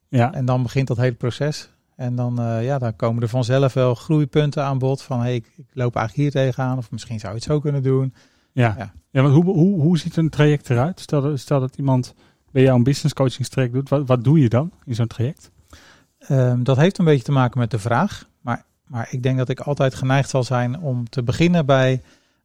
ja. 0.08 0.34
En 0.34 0.46
dan 0.46 0.64
begint 0.64 0.88
dat 0.88 0.98
hele 0.98 1.16
proces. 1.16 1.70
En 1.96 2.16
dan, 2.16 2.42
uh, 2.42 2.64
ja, 2.64 2.78
dan 2.78 2.96
komen 2.96 3.22
er 3.22 3.30
vanzelf 3.30 3.74
wel 3.74 3.96
groeipunten 3.96 4.64
aan 4.64 4.78
bod. 4.78 5.02
Van 5.02 5.20
hey, 5.20 5.36
ik, 5.36 5.52
ik 5.58 5.70
loop 5.74 5.96
eigenlijk 5.96 6.34
hier 6.34 6.44
tegenaan. 6.44 6.78
Of 6.78 6.92
misschien 6.92 7.20
zou 7.20 7.32
je 7.32 7.38
het 7.38 7.48
zo 7.48 7.60
kunnen 7.60 7.84
doen. 7.84 8.14
Ja, 8.56 8.76
ja. 8.78 8.94
ja 9.10 9.22
want 9.22 9.34
hoe, 9.34 9.44
hoe, 9.44 9.82
hoe 9.82 9.98
ziet 9.98 10.18
een 10.18 10.30
traject 10.30 10.70
eruit? 10.70 11.00
Stel 11.00 11.22
dat, 11.22 11.40
stel 11.40 11.60
dat 11.60 11.76
iemand 11.78 12.14
bij 12.52 12.62
jou 12.64 12.78
een 12.78 12.84
business 12.84 13.14
coachingstraject 13.14 13.74
doet. 13.74 13.90
Wat, 13.90 14.08
wat 14.08 14.24
doe 14.24 14.40
je 14.40 14.50
dan 14.50 14.72
in 14.86 14.96
zo'n 14.96 15.08
traject? 15.08 15.52
Um, 16.30 16.64
dat 16.64 16.78
heeft 16.78 16.98
een 16.98 17.06
beetje 17.06 17.24
te 17.24 17.32
maken 17.32 17.60
met 17.60 17.72
de 17.72 17.80
vraag. 17.80 18.30
Maar, 18.42 18.66
maar 18.88 19.08
ik 19.10 19.24
denk 19.24 19.38
dat 19.38 19.50
ik 19.50 19.60
altijd 19.60 19.96
geneigd 19.96 20.30
zal 20.30 20.44
zijn 20.44 20.80
om 20.80 21.10
te 21.10 21.24
beginnen 21.24 21.66
bij, 21.66 22.02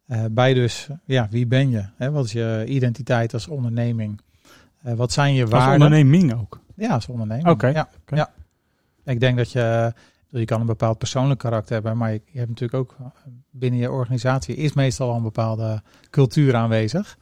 uh, 0.07 0.25
bij 0.31 0.55
dus, 0.55 0.88
ja, 1.05 1.27
wie 1.31 1.46
ben 1.46 1.70
je? 1.70 1.85
Hè? 1.96 2.11
Wat 2.11 2.25
is 2.25 2.33
je 2.33 2.64
identiteit 2.68 3.35
als 3.35 3.49
onderneming? 3.49 4.20
Uh, 4.87 4.92
wat 4.92 5.12
zijn 5.12 5.35
je 5.35 5.46
waarden? 5.46 5.68
Als 5.68 5.73
onderneming 5.73 6.35
ook? 6.35 6.61
Ja, 6.75 6.94
als 6.94 7.07
onderneming. 7.07 7.49
Oké. 7.49 7.55
Okay. 7.55 7.73
Ja, 7.73 7.88
okay. 8.01 8.18
ja. 8.18 8.31
Ik 9.12 9.20
denk 9.20 9.37
dat 9.37 9.53
je, 9.53 9.92
je 10.31 10.45
kan 10.45 10.61
een 10.61 10.66
bepaald 10.66 10.99
persoonlijk 10.99 11.40
karakter 11.40 11.73
hebben, 11.73 11.97
maar 11.97 12.12
je, 12.12 12.21
je 12.25 12.38
hebt 12.38 12.49
natuurlijk 12.49 12.81
ook 12.81 12.97
binnen 13.51 13.81
je 13.81 13.90
organisatie 13.90 14.57
is 14.57 14.73
meestal 14.73 15.11
al 15.11 15.16
een 15.16 15.23
bepaalde 15.23 15.83
cultuur 16.11 16.57
aanwezig. 16.57 17.19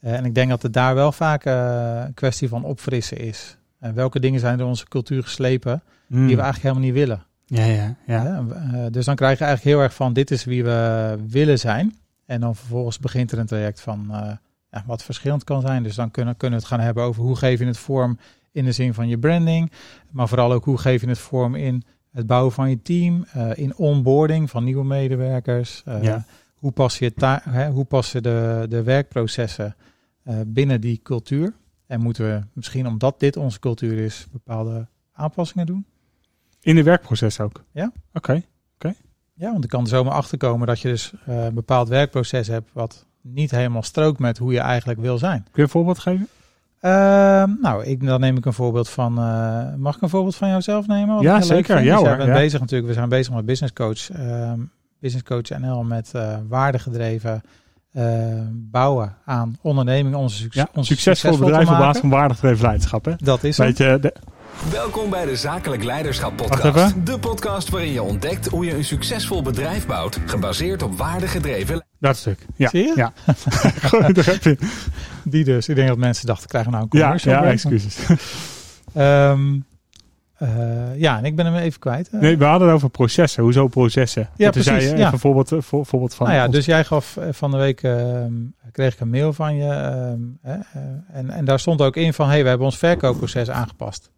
Uh, 0.00 0.12
en 0.12 0.24
ik 0.24 0.34
denk 0.34 0.50
dat 0.50 0.62
het 0.62 0.72
daar 0.72 0.94
wel 0.94 1.12
vaak 1.12 1.46
uh, 1.46 2.02
een 2.06 2.14
kwestie 2.14 2.48
van 2.48 2.64
opfrissen 2.64 3.18
is. 3.18 3.56
En 3.78 3.94
welke 3.94 4.20
dingen 4.20 4.40
zijn 4.40 4.58
door 4.58 4.68
onze 4.68 4.88
cultuur 4.88 5.22
geslepen 5.22 5.82
Hmm. 6.10 6.26
die 6.26 6.36
we 6.36 6.42
eigenlijk 6.42 6.62
helemaal 6.62 6.84
niet 6.84 7.06
willen. 7.06 7.24
Ja, 7.46 7.64
ja, 7.64 7.96
ja. 8.06 8.90
dus 8.90 9.04
dan 9.04 9.14
krijg 9.14 9.38
je 9.38 9.44
eigenlijk 9.44 9.76
heel 9.76 9.84
erg 9.84 9.94
van 9.94 10.12
dit 10.12 10.30
is 10.30 10.44
wie 10.44 10.64
we 10.64 11.18
willen 11.28 11.58
zijn. 11.58 11.96
En 12.26 12.40
dan 12.40 12.56
vervolgens 12.56 12.98
begint 12.98 13.32
er 13.32 13.38
een 13.38 13.46
traject 13.46 13.80
van 13.80 14.06
uh, 14.10 14.80
wat 14.86 15.02
verschillend 15.02 15.44
kan 15.44 15.60
zijn. 15.60 15.82
Dus 15.82 15.94
dan 15.94 16.10
kunnen, 16.10 16.36
kunnen 16.36 16.58
we 16.58 16.64
het 16.64 16.74
gaan 16.74 16.84
hebben 16.84 17.02
over 17.02 17.22
hoe 17.22 17.36
geef 17.36 17.58
je 17.58 17.66
het 17.66 17.78
vorm 17.78 18.18
in 18.52 18.64
de 18.64 18.72
zin 18.72 18.94
van 18.94 19.08
je 19.08 19.18
branding. 19.18 19.72
Maar 20.10 20.28
vooral 20.28 20.52
ook 20.52 20.64
hoe 20.64 20.78
geef 20.78 21.00
je 21.00 21.08
het 21.08 21.18
vorm 21.18 21.54
in 21.54 21.84
het 22.10 22.26
bouwen 22.26 22.52
van 22.52 22.70
je 22.70 22.82
team. 22.82 23.24
Uh, 23.36 23.50
in 23.54 23.76
onboarding 23.76 24.50
van 24.50 24.64
nieuwe 24.64 24.84
medewerkers. 24.84 25.82
ja. 26.00 26.24
Hoe 26.54 26.72
pas 26.72 26.98
je, 26.98 27.12
hè, 27.50 27.70
hoe 27.70 27.84
passen 27.84 28.22
de, 28.22 28.66
de 28.68 28.82
werkprocessen 28.82 29.76
binnen 30.46 30.80
die 30.80 31.00
cultuur. 31.02 31.54
En 31.86 32.00
moeten 32.00 32.24
we 32.24 32.42
misschien, 32.52 32.86
omdat 32.86 33.20
dit 33.20 33.36
onze 33.36 33.58
cultuur 33.58 33.98
is, 33.98 34.26
bepaalde 34.32 34.86
aanpassingen 35.12 35.66
doen. 35.66 35.86
In 36.60 36.74
de 36.74 36.82
werkproces 36.82 37.40
ook? 37.40 37.64
Ja. 37.72 37.84
Oké. 37.84 37.96
Okay. 38.12 38.46
Okay. 38.74 38.94
Ja, 39.34 39.52
want 39.52 39.64
ik 39.64 39.70
kan 39.70 39.82
er 39.82 39.88
zomaar 39.88 40.12
achter 40.12 40.38
komen 40.38 40.66
dat 40.66 40.80
je 40.80 40.88
dus 40.88 41.12
een 41.24 41.54
bepaald 41.54 41.88
werkproces 41.88 42.46
hebt 42.46 42.70
wat 42.72 43.06
niet 43.20 43.50
helemaal 43.50 43.82
strookt 43.82 44.18
met 44.18 44.38
hoe 44.38 44.52
je 44.52 44.58
eigenlijk 44.58 45.00
wil 45.00 45.18
zijn. 45.18 45.42
Kun 45.42 45.52
je 45.52 45.62
een 45.62 45.68
voorbeeld 45.68 45.98
geven? 45.98 46.28
Uh, 46.80 46.90
nou, 47.60 47.84
ik, 47.84 48.06
dan 48.06 48.20
neem 48.20 48.36
ik 48.36 48.44
een 48.44 48.52
voorbeeld 48.52 48.88
van. 48.88 49.18
Uh, 49.18 49.74
mag 49.76 49.96
ik 49.96 50.02
een 50.02 50.08
voorbeeld 50.08 50.36
van 50.36 50.48
jouzelf 50.48 50.86
nemen? 50.86 51.14
Wat 51.14 51.24
ja, 51.24 51.40
zeker. 51.40 51.82
Ja, 51.82 51.96
hoor. 51.96 52.16
Ben 52.16 52.26
ja. 52.26 52.32
bezig 52.32 52.60
natuurlijk. 52.60 52.88
We 52.88 52.94
zijn 52.94 53.08
bezig 53.08 53.34
met 53.34 53.46
business 53.46 53.72
coach, 53.72 54.10
uh, 54.10 54.52
business 55.00 55.26
coach 55.28 55.58
NL 55.58 55.82
met 55.82 56.12
uh, 56.16 56.36
waardegedreven 56.48 57.42
bouwen 58.52 59.16
aan 59.24 59.56
ondernemingen. 59.60 60.18
Onze, 60.18 60.46
ja, 60.50 60.68
onze 60.74 60.92
succesvol 60.92 61.38
bedrijf 61.38 61.70
op 61.70 61.78
basis 61.78 62.00
van 62.00 62.10
waardegedreven 62.10 62.62
leiderschap. 62.62 63.04
Hè? 63.04 63.12
Dat 63.16 63.44
is 63.44 63.56
Weet 63.56 63.78
je, 63.78 63.98
de... 64.00 64.14
Welkom 64.70 65.10
bij 65.10 65.24
de 65.24 65.36
Zakelijk 65.36 65.84
Leiderschap 65.84 66.36
Podcast. 66.36 67.06
De 67.06 67.18
podcast 67.18 67.68
waarin 67.68 67.92
je 67.92 68.02
ontdekt 68.02 68.48
hoe 68.48 68.64
je 68.64 68.74
een 68.74 68.84
succesvol 68.84 69.42
bedrijf 69.42 69.86
bouwt, 69.86 70.18
gebaseerd 70.26 70.82
op 70.82 70.98
waardegedreven. 70.98 71.84
Dat 71.98 72.16
stuk. 72.16 72.46
Ja. 72.56 72.68
Zie 72.68 72.86
je? 72.86 72.92
Ja. 72.96 73.12
Goed, 73.88 74.14
daar 74.14 74.24
heb 74.24 74.42
je. 74.42 74.58
Die 75.24 75.44
dus. 75.44 75.68
Ik 75.68 75.74
denk 75.74 75.88
dat 75.88 75.98
mensen 75.98 76.26
dachten, 76.26 76.48
krijgen 76.48 76.70
nou 76.70 76.82
een 76.82 76.88
commercial. 76.90 77.34
ja 77.44 77.50
excuses. 77.50 77.98
Um, 78.96 79.64
Eh, 80.40 80.48
ja, 80.96 81.18
en 81.18 81.24
ik 81.24 81.36
ben 81.36 81.46
hem 81.46 81.54
even 81.54 81.80
kwijt. 81.80 82.08
Nee, 82.12 82.36
we 82.36 82.44
hadden 82.44 82.66
het 82.68 82.76
over 82.76 82.90
processen. 82.90 83.42
Hoezo 83.42 83.68
processen? 83.68 84.28
Ja, 84.36 84.50
toen 84.50 84.62
zei 84.62 84.76
precies, 84.76 84.92
je 84.94 84.98
ja. 85.02 85.12
eh, 85.12 85.18
voor, 85.62 85.86
voorbeeld 85.86 86.14
van. 86.14 86.26
nou 86.26 86.38
ja, 86.38 86.44
ons- 86.46 86.54
dus 86.54 86.64
jij 86.64 86.84
gaf 86.84 87.16
eh, 87.16 87.28
van 87.32 87.50
de 87.50 87.56
week, 87.56 87.82
ehm, 87.82 88.32
kreeg 88.72 88.92
ik 88.94 89.00
een 89.00 89.10
mail 89.10 89.32
van 89.32 89.56
je. 89.56 89.68
ehm, 89.72 90.18
eh, 90.42 90.80
en, 91.12 91.30
en 91.30 91.44
daar 91.44 91.58
stond 91.60 91.82
ook 91.82 91.96
in 91.96 92.14
van, 92.14 92.28
hey, 92.28 92.42
we 92.42 92.48
hebben 92.48 92.66
ons 92.66 92.78
verkoopproces 92.78 93.50
aangepast. 93.50 94.10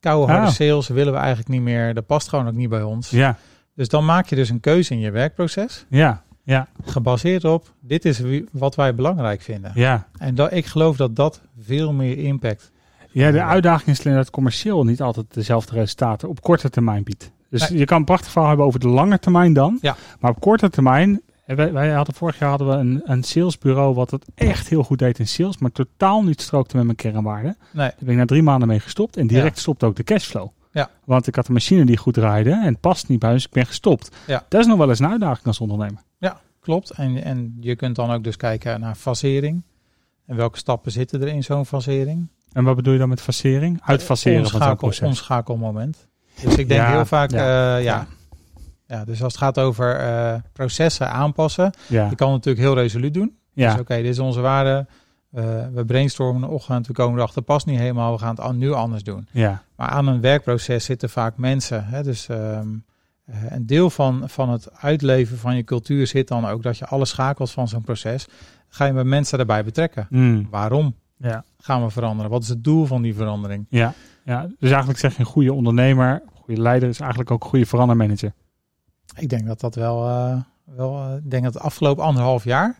Koude 0.00 0.32
harde 0.32 0.46
Ah. 0.46 0.52
sales 0.52 0.88
willen 0.88 1.12
we 1.12 1.18
eigenlijk 1.18 1.48
niet 1.48 1.60
meer. 1.62 1.94
Dat 1.94 2.06
past 2.06 2.28
gewoon 2.28 2.46
ook 2.48 2.54
niet 2.54 2.68
bij 2.68 2.82
ons. 2.82 3.10
Ja, 3.10 3.36
Dus 3.74 3.88
dan 3.88 4.04
maak 4.04 4.26
je 4.26 4.36
dus 4.36 4.48
een 4.48 4.60
keuze 4.60 4.92
in 4.92 5.00
je 5.00 5.10
werkproces. 5.10 5.84
ja, 5.88 6.22
ja, 6.52 6.68
Gebaseerd 6.84 7.44
op, 7.44 7.72
dit 7.80 8.04
is 8.04 8.22
wat 8.52 8.74
wij 8.74 8.94
belangrijk 8.94 9.40
vinden. 9.40 9.72
ja. 9.74 10.06
En 10.18 10.34
dat, 10.34 10.52
ik 10.52 10.66
geloof 10.66 10.96
dat 10.96 11.16
dat 11.16 11.40
veel 11.60 11.92
meer 11.92 12.18
impact. 12.18 12.70
Ja, 13.10 13.30
de 13.30 13.42
uitdaging 13.42 13.88
is 13.98 14.04
alleen 14.04 14.16
dat 14.16 14.30
commercieel 14.30 14.84
niet 14.84 15.02
altijd 15.02 15.26
dezelfde 15.34 15.74
resultaten 15.74 16.28
op 16.28 16.42
korte 16.42 16.70
termijn 16.70 17.02
biedt. 17.02 17.30
Dus 17.50 17.68
Nee. 17.70 17.78
je 17.78 17.84
kan 17.84 17.98
een 17.98 18.04
prachtig 18.04 18.30
verhaal 18.30 18.48
hebben 18.48 18.66
over 18.66 18.80
de 18.80 18.88
lange 18.88 19.18
termijn 19.18 19.52
dan. 19.52 19.78
Ja. 19.80 19.96
Maar 20.20 20.30
op 20.30 20.40
korte 20.40 20.70
termijn, 20.70 21.20
wij, 21.46 21.72
wij 21.72 21.90
hadden 21.90 22.14
vorig 22.14 22.38
jaar 22.38 22.48
hadden 22.48 22.68
we 22.68 22.74
een, 22.74 23.00
een 23.04 23.22
salesbureau 23.22 23.94
wat 23.94 24.10
het 24.10 24.24
echt 24.34 24.68
heel 24.68 24.82
goed 24.82 24.98
deed 24.98 25.18
in 25.18 25.28
sales, 25.28 25.58
maar 25.58 25.72
totaal 25.72 26.24
niet 26.24 26.40
strookte 26.40 26.76
met 26.76 26.84
mijn 26.84 26.96
kernwaarden. 26.96 27.56
Nee, 27.72 27.88
Daar 27.88 27.94
ben 27.98 28.10
ik 28.10 28.16
na 28.16 28.24
drie 28.24 28.42
maanden 28.42 28.68
mee 28.68 28.80
gestopt 28.80 29.16
en 29.16 29.26
direct 29.26 29.58
stopte 29.58 29.86
ook 29.86 29.96
de 29.96 30.04
cashflow. 30.04 30.48
Ja. 30.72 30.90
Want 31.04 31.26
ik 31.26 31.34
had 31.34 31.46
een 31.48 31.52
machine 31.52 31.84
die 31.84 31.96
goed 31.96 32.14
draaide 32.14 32.50
en 32.50 32.64
het 32.64 32.80
past 32.80 33.08
niet 33.08 33.18
bij, 33.18 33.32
dus 33.32 33.44
ik 33.44 33.50
ben 33.52 33.66
gestopt. 33.66 34.16
Ja. 34.26 34.44
Dat 34.48 34.60
is 34.60 34.66
nog 34.66 34.78
wel 34.78 34.88
eens 34.88 34.98
een 34.98 35.08
uitdaging 35.08 35.46
als 35.46 35.60
ondernemer. 35.60 36.00
Klopt. 36.68 36.90
En, 36.90 37.22
en 37.24 37.56
je 37.60 37.76
kunt 37.76 37.96
dan 37.96 38.10
ook 38.10 38.24
dus 38.24 38.36
kijken 38.36 38.80
naar 38.80 38.94
fasering. 38.94 39.62
En 40.26 40.36
welke 40.36 40.58
stappen 40.58 40.92
zitten 40.92 41.20
er 41.22 41.28
in 41.28 41.42
zo'n 41.44 41.66
fasering? 41.66 42.28
En 42.52 42.64
wat 42.64 42.76
bedoel 42.76 42.92
je 42.92 42.98
dan 42.98 43.08
met 43.08 43.20
fasering? 43.20 43.80
Uitfaseren 43.84 44.46
van 44.46 44.62
zo'n 44.62 44.76
proces. 44.76 45.00
Dus 46.42 46.56
ik 46.56 46.68
denk 46.68 46.80
Ja, 46.80 46.90
heel 46.90 47.04
vaak, 47.06 47.30
ja, 47.30 47.46
ja, 47.46 47.76
ja. 47.76 48.06
ja. 48.86 49.04
Dus 49.04 49.22
als 49.22 49.32
het 49.32 49.42
gaat 49.42 49.58
over 49.58 49.96
eh, 49.96 50.34
processen 50.52 51.10
aanpassen, 51.10 51.72
Ja, 51.86 52.08
je 52.10 52.14
kan 52.16 52.32
het 52.32 52.44
natuurlijk 52.44 52.64
heel 52.64 52.74
resoluut 52.82 53.14
doen. 53.14 53.36
ja. 53.52 53.70
Dus 53.72 53.80
oké, 53.80 53.96
dit 53.96 54.04
is 54.04 54.18
onze 54.18 54.40
waarde. 54.40 54.86
Eh, 55.32 55.44
we 55.72 55.84
brainstormen 55.84 56.42
een 56.42 56.48
ochtend, 56.48 56.86
we 56.86 56.92
komen 56.92 57.18
erachter, 57.18 57.42
past 57.42 57.66
niet 57.66 57.78
helemaal, 57.78 58.12
we 58.12 58.18
gaan 58.18 58.36
het 58.40 58.56
nu 58.56 58.72
anders 58.72 59.02
doen. 59.02 59.28
ja. 59.32 59.62
Maar 59.76 59.88
aan 59.88 60.06
een 60.06 60.20
werkproces 60.20 60.84
zitten 60.84 61.10
vaak 61.10 61.36
mensen. 61.36 61.84
Hè? 61.84 62.02
Dus 62.02 62.28
ehm, 62.28 62.38
eh, 62.40 62.64
een 63.48 63.66
deel 63.66 63.90
van, 63.90 64.28
van 64.28 64.50
het 64.50 64.72
uitleven 64.72 65.38
van 65.38 65.56
je 65.56 65.64
cultuur 65.64 66.06
zit 66.06 66.28
dan 66.28 66.46
ook 66.46 66.62
dat 66.62 66.78
je 66.78 66.86
alle 66.86 67.04
schakels 67.04 67.52
van 67.52 67.68
zo'n 67.68 67.82
proces, 67.82 68.26
ga 68.68 68.84
je 68.84 68.92
met 68.92 69.06
mensen 69.06 69.36
daarbij 69.36 69.64
betrekken. 69.64 70.06
Mm. 70.10 70.46
Waarom 70.50 70.94
ja. 71.16 71.44
gaan 71.58 71.84
we 71.84 71.90
veranderen? 71.90 72.30
Wat 72.30 72.42
is 72.42 72.48
het 72.48 72.64
doel 72.64 72.84
van 72.84 73.02
die 73.02 73.14
verandering? 73.14 73.66
Ja, 73.68 73.94
ja, 74.24 74.46
dus 74.58 74.70
eigenlijk 74.70 74.98
zeg 74.98 75.12
je 75.12 75.20
een 75.20 75.26
goede 75.26 75.52
ondernemer, 75.52 76.12
een 76.12 76.42
goede 76.42 76.60
leider 76.60 76.88
is 76.88 77.00
eigenlijk 77.00 77.30
ook 77.30 77.42
een 77.42 77.50
goede 77.50 77.66
verandermanager. 77.66 78.32
Ik 79.16 79.28
denk 79.28 79.46
dat 79.46 79.60
dat 79.60 79.74
wel, 79.74 80.08
eh, 80.08 80.40
wel 80.64 80.98
eh, 80.98 81.16
ik 81.16 81.30
denk 81.30 81.44
dat 81.44 81.54
het 81.54 81.62
afgelopen 81.62 82.04
anderhalf 82.04 82.44
jaar 82.44 82.78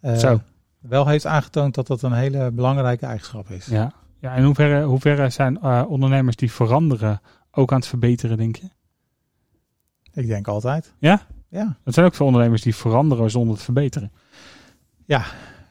eh, 0.00 0.14
Zo. 0.14 0.40
wel 0.80 1.06
heeft 1.06 1.26
aangetoond 1.26 1.74
dat 1.74 1.86
dat 1.86 2.02
een 2.02 2.12
hele 2.12 2.50
belangrijke 2.50 3.06
eigenschap 3.06 3.50
is. 3.50 3.66
Ja, 3.66 3.92
ja 4.18 4.34
in 4.34 4.44
hoeverre, 4.44 4.84
hoeverre 4.84 5.30
zijn 5.30 5.60
eh, 5.60 5.84
ondernemers 5.88 6.36
die 6.36 6.52
veranderen 6.52 7.20
ook 7.50 7.72
aan 7.72 7.78
het 7.78 7.86
verbeteren, 7.86 8.36
denk 8.36 8.56
je? 8.56 8.68
Ik 10.16 10.26
denk 10.26 10.48
altijd. 10.48 10.92
Ja? 10.98 11.20
Ja. 11.48 11.76
Er 11.84 11.92
zijn 11.92 12.06
ook 12.06 12.14
veel 12.14 12.26
ondernemers 12.26 12.62
die 12.62 12.74
veranderen 12.74 13.30
zonder 13.30 13.56
te 13.56 13.62
verbeteren. 13.62 14.12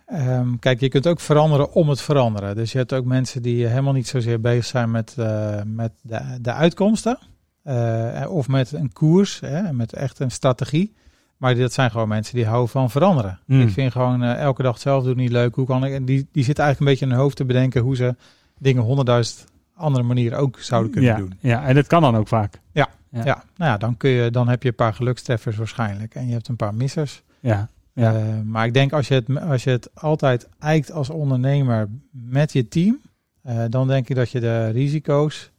Ehm, 0.05 0.55
kijk, 0.59 0.79
je 0.79 0.89
kunt 0.89 1.07
ook 1.07 1.19
veranderen 1.19 1.73
om 1.73 1.89
het 1.89 2.01
veranderen. 2.01 2.55
Dus 2.55 2.71
je 2.71 2.77
hebt 2.77 2.93
ook 2.93 3.05
mensen 3.05 3.41
die 3.41 3.65
helemaal 3.65 3.93
niet 3.93 4.07
zozeer 4.07 4.41
bezig 4.41 4.65
zijn 4.65 4.91
met, 4.91 5.13
eh, 5.17 5.61
met 5.65 5.91
de, 6.01 6.19
de 6.41 6.51
uitkomsten. 6.53 7.17
eh, 7.63 8.25
of 8.29 8.47
met 8.47 8.71
een 8.71 8.93
koers, 8.93 9.39
hè, 9.39 9.73
met 9.73 9.93
echt 9.93 10.19
een 10.19 10.31
strategie. 10.31 10.93
Maar 11.37 11.55
dat 11.55 11.73
zijn 11.73 11.91
gewoon 11.91 12.07
mensen 12.07 12.35
die 12.35 12.45
houden 12.45 12.69
van 12.69 12.89
veranderen. 12.89 13.39
Hmm. 13.45 13.61
Ik 13.61 13.69
vind 13.69 13.91
gewoon 13.91 14.23
eh, 14.23 14.39
elke 14.39 14.61
dag 14.61 14.73
hetzelfde 14.73 15.07
doen 15.09 15.17
niet 15.17 15.31
leuk. 15.31 15.55
Hoe 15.55 15.65
kan 15.65 15.85
ik? 15.85 15.93
En 15.93 16.05
die, 16.05 16.27
die 16.31 16.43
zitten 16.43 16.63
eigenlijk 16.63 16.79
een 16.79 16.85
beetje 16.85 17.05
in 17.05 17.11
hun 17.11 17.19
hoofd 17.19 17.35
te 17.35 17.45
bedenken 17.45 17.81
hoe 17.81 17.95
ze 17.95 18.15
dingen 18.59 18.83
honderdduizend 18.83 19.45
andere 19.75 20.03
manieren 20.03 20.37
ook 20.37 20.59
zouden 20.59 20.91
kunnen 20.91 21.09
ja, 21.09 21.17
doen. 21.17 21.33
ja, 21.39 21.65
en 21.65 21.75
dat 21.75 21.87
kan 21.87 22.01
dan 22.01 22.15
ook 22.15 22.27
vaak. 22.27 22.59
Ja. 22.71 22.89
Ja, 23.23 23.43
nou 23.55 23.71
ja, 23.71 23.77
dan, 23.77 23.97
kun 23.97 24.09
je, 24.09 24.31
dan 24.31 24.47
heb 24.47 24.63
je 24.63 24.69
een 24.69 24.75
paar 24.75 24.93
gelukstreffers 24.93 25.55
waarschijnlijk. 25.55 26.15
En 26.15 26.27
je 26.27 26.33
hebt 26.33 26.47
een 26.47 26.55
paar 26.55 26.75
missers. 26.75 27.23
Ja, 27.39 27.69
ja. 27.93 28.15
Eh, 28.15 28.41
maar 28.43 28.65
ik 28.65 28.73
denk 28.73 28.93
als 28.93 29.07
je, 29.07 29.13
het, 29.13 29.39
als 29.39 29.63
je 29.63 29.69
het 29.69 29.95
altijd 29.95 30.49
eikt 30.59 30.91
als 30.91 31.09
ondernemer 31.09 31.87
met 32.11 32.53
je 32.53 32.67
team, 32.67 33.01
eh, 33.41 33.63
dan 33.69 33.87
denk 33.87 34.09
ik 34.09 34.15
dat 34.15 34.31
je 34.31 34.39
de 34.39 34.69
risico's 34.69 35.51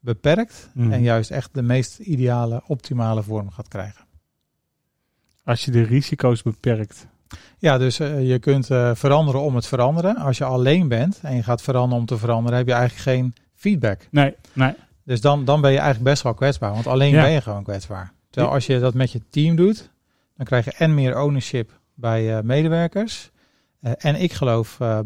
beperkt 0.00 0.70
Mm. 0.72 0.92
en 0.92 1.02
juist 1.02 1.30
echt 1.30 1.54
de 1.54 1.62
meest 1.62 1.98
ideale, 1.98 2.62
optimale 2.66 3.22
vorm 3.22 3.50
gaat 3.50 3.68
krijgen. 3.68 4.04
Als 5.44 5.64
je 5.64 5.70
de 5.70 5.82
risico's 5.82 6.42
beperkt. 6.42 7.06
Ja, 7.58 7.78
dus 7.78 7.98
eh, 7.98 8.28
je 8.28 8.38
kunt 8.38 8.70
eh, 8.70 8.94
veranderen 8.94 9.40
om 9.40 9.54
het 9.54 9.66
veranderen. 9.66 10.16
Als 10.16 10.38
je 10.38 10.44
alleen 10.44 10.88
bent 10.88 11.20
en 11.22 11.36
je 11.36 11.42
gaat 11.42 11.62
veranderen 11.62 11.98
om 11.98 12.06
te 12.06 12.18
veranderen, 12.18 12.58
heb 12.58 12.66
je 12.66 12.72
eigenlijk 12.72 13.02
geen 13.02 13.34
feedback. 13.54 14.08
Nee, 14.10 14.34
nee. 14.52 14.74
Dus 15.06 15.20
dan, 15.20 15.44
dan 15.44 15.60
ben 15.60 15.70
je 15.70 15.78
eigenlijk 15.78 16.08
best 16.10 16.22
wel 16.22 16.34
kwetsbaar, 16.34 16.72
want 16.72 16.86
alleen 16.86 17.12
Ja. 17.12 17.22
ben 17.22 17.30
je 17.30 17.40
gewoon 17.40 17.62
kwetsbaar. 17.62 18.12
Terwijl 18.30 18.54
als 18.54 18.66
je 18.66 18.78
dat 18.78 18.94
met 18.94 19.12
je 19.12 19.20
team 19.30 19.56
doet, 19.56 19.90
dan 20.36 20.46
krijg 20.46 20.64
je 20.64 20.72
en 20.72 20.94
meer 20.94 21.20
ownership 21.20 21.80
bij 21.94 22.36
eh, 22.36 22.42
medewerkers. 22.42 23.30
Eh, 23.80 23.92
en 23.98 24.20
ik 24.22 24.32
geloof 24.32 24.80
eh, 24.80 24.98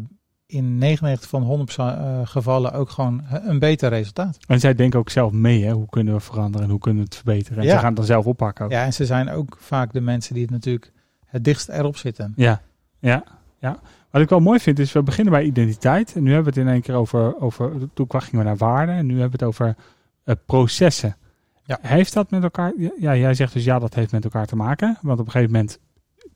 in 0.45 0.77
99 0.77 1.29
van 1.29 1.41
100 1.41 1.77
eh, 1.77 2.19
gevallen 2.23 2.73
ook 2.73 2.89
gewoon 2.89 3.23
een 3.29 3.59
beter 3.59 3.89
resultaat. 3.89 4.37
En 4.47 4.59
zij 4.59 4.73
denken 4.75 4.99
ook 4.99 5.09
zelf 5.09 5.31
mee, 5.31 5.63
hè? 5.65 5.71
hoe 5.71 5.89
kunnen 5.89 6.13
we 6.13 6.19
veranderen 6.19 6.65
en 6.65 6.71
hoe 6.71 6.79
kunnen 6.79 6.99
we 7.03 7.05
het 7.05 7.15
verbeteren. 7.15 7.57
En 7.57 7.63
Ja. 7.63 7.71
ze 7.71 7.77
gaan 7.77 7.87
het 7.87 7.95
dan 7.95 8.05
zelf 8.05 8.25
oppakken 8.25 8.65
ook. 8.65 8.71
Ja, 8.71 8.83
en 8.83 8.93
ze 8.93 9.05
zijn 9.05 9.29
ook 9.29 9.57
vaak 9.59 9.93
de 9.93 10.01
mensen 10.01 10.33
die 10.33 10.43
het 10.43 10.51
natuurlijk 10.51 10.91
het 11.25 11.43
dichtst 11.43 11.69
erop 11.69 11.97
zitten. 11.97 12.33
Ja, 12.35 12.61
ja, 12.99 13.23
ja. 13.59 13.79
Wat 14.11 14.21
ik 14.21 14.29
wel 14.29 14.39
mooi 14.39 14.59
vind 14.59 14.79
is, 14.79 14.91
we 14.91 15.03
beginnen 15.03 15.33
bij 15.33 15.43
identiteit. 15.43 16.15
En 16.15 16.23
nu 16.23 16.33
hebben 16.33 16.53
we 16.53 16.59
het 16.59 16.67
in 16.67 16.73
één 16.73 16.81
keer 16.81 16.95
over, 16.95 17.41
over 17.41 17.71
toen 17.93 18.07
gingen 18.09 18.37
we 18.37 18.43
naar 18.43 18.57
waarden. 18.57 18.95
En 18.95 19.05
nu 19.05 19.19
hebben 19.19 19.39
we 19.39 19.45
het 19.45 19.55
over 19.55 19.75
eh, 20.23 20.35
processen. 20.45 21.15
Ja. 21.63 21.77
Heeft 21.81 22.13
dat 22.13 22.31
met 22.31 22.43
elkaar, 22.43 22.73
ja, 22.99 23.15
jij 23.15 23.33
zegt 23.33 23.53
dus 23.53 23.63
ja, 23.63 23.79
dat 23.79 23.93
heeft 23.93 24.11
met 24.11 24.23
elkaar 24.23 24.45
te 24.45 24.55
maken. 24.55 24.97
Want 25.01 25.19
op 25.19 25.25
een 25.25 25.31
gegeven 25.31 25.53
moment 25.53 25.79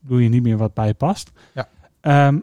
doe 0.00 0.22
je 0.22 0.28
niet 0.28 0.42
meer 0.42 0.56
wat 0.56 0.74
bij 0.74 0.86
je 0.86 0.94
past. 0.94 1.30
Ja. 1.54 1.68
Ehm, 2.00 2.38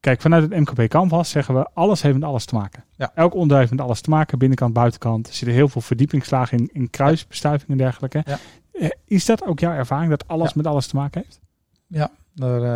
kijk, 0.00 0.20
vanuit 0.20 0.42
het 0.42 0.60
MKB 0.60 0.88
Canvas 0.88 1.30
zeggen 1.30 1.54
we, 1.54 1.68
alles 1.74 2.02
heeft 2.02 2.14
met 2.14 2.24
alles 2.24 2.44
te 2.44 2.54
maken. 2.54 2.84
Ja. 2.96 3.12
Elk 3.14 3.32
onderdeel 3.34 3.58
heeft 3.58 3.70
met 3.70 3.80
alles 3.80 4.00
te 4.00 4.10
maken, 4.10 4.38
binnenkant, 4.38 4.72
buitenkant. 4.72 5.28
Er 5.28 5.34
zitten 5.34 5.56
heel 5.56 5.68
veel 5.68 5.80
verdiepingsslagen 5.80 6.58
in, 6.58 6.68
in 6.72 6.90
kruisbestuiving 6.90 7.70
en 7.70 7.76
dergelijke. 7.76 8.22
Ja. 8.26 8.38
Eh, 8.72 8.88
Is 9.04 9.24
dat 9.24 9.44
ook 9.44 9.60
jouw 9.60 9.72
ervaring, 9.72 10.10
dat 10.10 10.28
alles 10.28 10.48
Ja. 10.48 10.52
met 10.56 10.66
alles 10.66 10.86
te 10.86 10.96
maken 10.96 11.20
heeft? 11.22 11.40
Ja, 11.86 12.10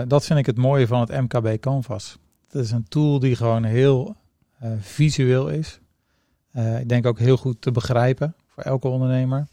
dat 0.09 0.25
vind 0.25 0.39
ik 0.39 0.47
het 0.47 0.57
mooie 0.57 0.87
van 0.87 1.01
het 1.01 1.11
MKB 1.11 1.61
Canvas. 1.61 2.19
Het 2.49 2.63
is 2.63 2.71
een 2.71 2.89
tool 2.89 3.19
die 3.19 3.37
gewoon 3.37 3.65
heel 3.65 4.17
eh, 4.59 4.71
visueel 4.81 5.49
is. 5.49 5.81
Eh, 6.51 6.81
ik 6.81 6.89
denk 6.89 7.07
ook 7.07 7.19
heel 7.19 7.37
goed 7.37 7.61
te 7.61 7.71
begrijpen 7.71 8.35
voor 8.47 8.63
elke 8.63 8.89
ondernemer. 8.89 9.47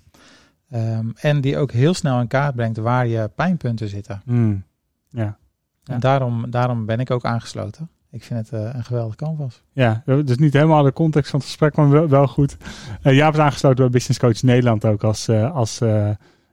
Ehm, 0.70 1.10
en 1.16 1.42
die 1.42 1.58
ook 1.58 1.72
heel 1.72 1.94
snel 1.94 2.20
in 2.20 2.28
kaart 2.28 2.56
brengt 2.56 2.78
waar 2.78 3.08
je 3.08 3.32
pijnpunten 3.36 3.90
zitten. 3.90 4.22
Hmm. 4.26 4.64
Ja. 5.10 5.38
Ja. 5.84 5.94
En 5.94 6.00
daarom, 6.00 6.50
daarom 6.52 6.86
ben 6.86 7.00
ik 7.00 7.12
ook 7.12 7.26
aangesloten. 7.26 7.90
Ik 8.10 8.24
vind 8.24 8.40
het 8.40 8.60
eh, 8.60 8.74
een 8.74 8.84
geweldig 8.84 9.16
canvas. 9.16 9.62
Ja, 9.72 10.04
is 10.06 10.38
niet 10.38 10.54
helemaal 10.54 10.84
de 10.84 10.94
context 10.94 11.30
van 11.30 11.40
het 11.40 11.48
gesprek, 11.48 11.76
maar 11.76 11.90
wel, 11.90 12.08
wel 12.08 12.28
goed. 12.28 12.58
Eh 13.02 13.16
Jaap 13.16 13.34
is 13.34 13.40
aangesloten 13.40 13.78
bij 13.78 13.90
Business 13.90 14.20
Coach 14.20 14.42
Nederland 14.42 14.86
ook 14.86 15.04
als, 15.04 15.28
eh, 15.28 15.56
als 15.56 15.82
eh, 15.82 16.10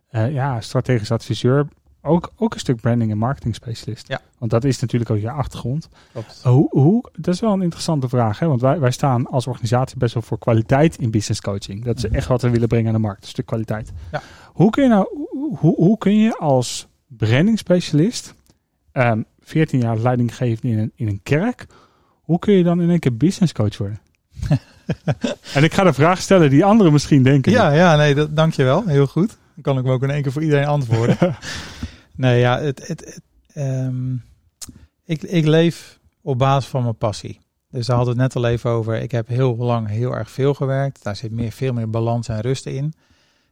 eh, 0.09 0.33
ja, 0.33 0.61
strategisch 0.61 1.11
adviseur. 1.11 1.67
Ook, 2.03 2.33
ook 2.37 2.55
een 2.55 2.61
stuk 2.61 2.81
branding 2.81 3.11
en 3.11 3.19
marketing 3.19 3.55
specialist. 3.55 4.09
Ja. 4.09 4.21
Want 4.39 4.51
dat 4.51 4.65
is 4.65 4.81
natuurlijk 4.81 5.11
ook 5.11 5.19
je 5.19 5.31
achtergrond. 5.31 5.89
Klopt. 6.13 6.41
Hoe, 6.43 6.69
hoe, 6.71 7.05
dat 7.17 7.35
is 7.35 7.41
wel 7.41 7.53
een 7.53 7.63
interessante 7.63 8.09
vraag. 8.09 8.39
Hè? 8.39 8.47
Want 8.47 8.61
wij, 8.61 8.79
wij 8.81 8.91
staan 8.91 9.27
als 9.27 9.47
organisatie 9.47 9.99
best 9.99 10.15
wel 10.15 10.23
voor 10.23 10.39
kwaliteit 10.39 10.97
in 10.99 11.11
business 11.11 11.41
coaching. 11.41 11.85
Dat 11.85 11.97
is 11.97 12.05
Mhm. 12.05 12.15
echt 12.15 12.27
wat 12.27 12.43
we 12.43 12.51
willen 12.51 12.69
brengen 12.69 12.87
aan 12.87 12.95
de 12.95 13.01
markt. 13.01 13.23
Een 13.23 13.29
stuk 13.29 13.47
kwaliteit. 13.47 13.93
Ja. 14.13 14.23
Hoe, 14.47 14.71
kun 14.71 14.83
je 14.83 14.89
nou, 14.89 15.07
hoe, 15.59 15.75
hoe 15.75 15.99
kun 15.99 16.19
je 16.19 16.37
als 16.39 16.87
branding 17.07 17.59
specialist 17.59 18.35
ehm 18.93 19.23
14 19.41 19.81
jaar 19.81 19.99
leiding 19.99 20.37
geven 20.37 20.69
in 20.69 20.79
een, 20.79 20.93
in 20.95 21.09
een 21.09 21.21
kerk. 21.23 21.67
Hoe 22.21 22.39
kun 22.39 22.55
je 22.55 22.63
dan 22.65 22.81
in 22.81 22.91
één 22.91 22.99
keer 22.99 23.17
business 23.17 23.53
coach 23.53 23.79
worden? 23.79 24.01
en 25.55 25.65
ik 25.65 25.73
ga 25.75 25.83
de 25.85 25.93
vraag 25.93 26.21
stellen 26.21 26.51
die 26.51 26.65
anderen 26.65 26.93
misschien 26.93 27.23
denken. 27.23 27.53
Ja, 27.53 27.73
ja, 27.73 27.97
nee, 27.97 28.15
dat, 28.15 28.37
dankjewel. 28.37 28.87
Heel 28.87 29.07
goed. 29.07 29.29
Dan 29.55 29.63
kan 29.63 29.79
ik 29.79 29.85
hem 29.85 29.93
ook 29.93 30.03
in 30.03 30.11
één 30.11 30.23
keer 30.23 30.33
voor 30.33 30.43
iedereen 30.43 30.67
antwoorden. 30.67 31.17
nee, 32.21 32.41
ja, 32.41 32.61
het, 32.61 32.87
het, 32.89 33.21
ehm, 33.53 34.15
ik, 35.05 35.23
ik 35.23 35.47
leef 35.47 35.99
op 36.23 36.39
basis 36.39 36.71
van 36.71 36.83
mijn 36.83 36.97
passie. 36.97 37.41
Dus 37.71 37.87
daar 37.87 37.97
hadden 37.97 38.17
we 38.17 38.23
het 38.23 38.35
net 38.35 38.43
al 38.45 38.51
even 38.51 38.71
over. 38.71 38.95
Ik 38.95 39.11
heb 39.11 39.29
heel 39.29 39.57
lang 39.57 39.89
heel 39.89 40.17
erg 40.17 40.31
veel 40.31 40.55
gewerkt. 40.55 41.03
Daar 41.03 41.17
zit 41.17 41.33
meer, 41.33 41.53
veel 41.53 41.73
meer 41.73 41.91
balans 41.91 42.29
en 42.29 42.41
rust 42.41 42.67
in 42.67 42.93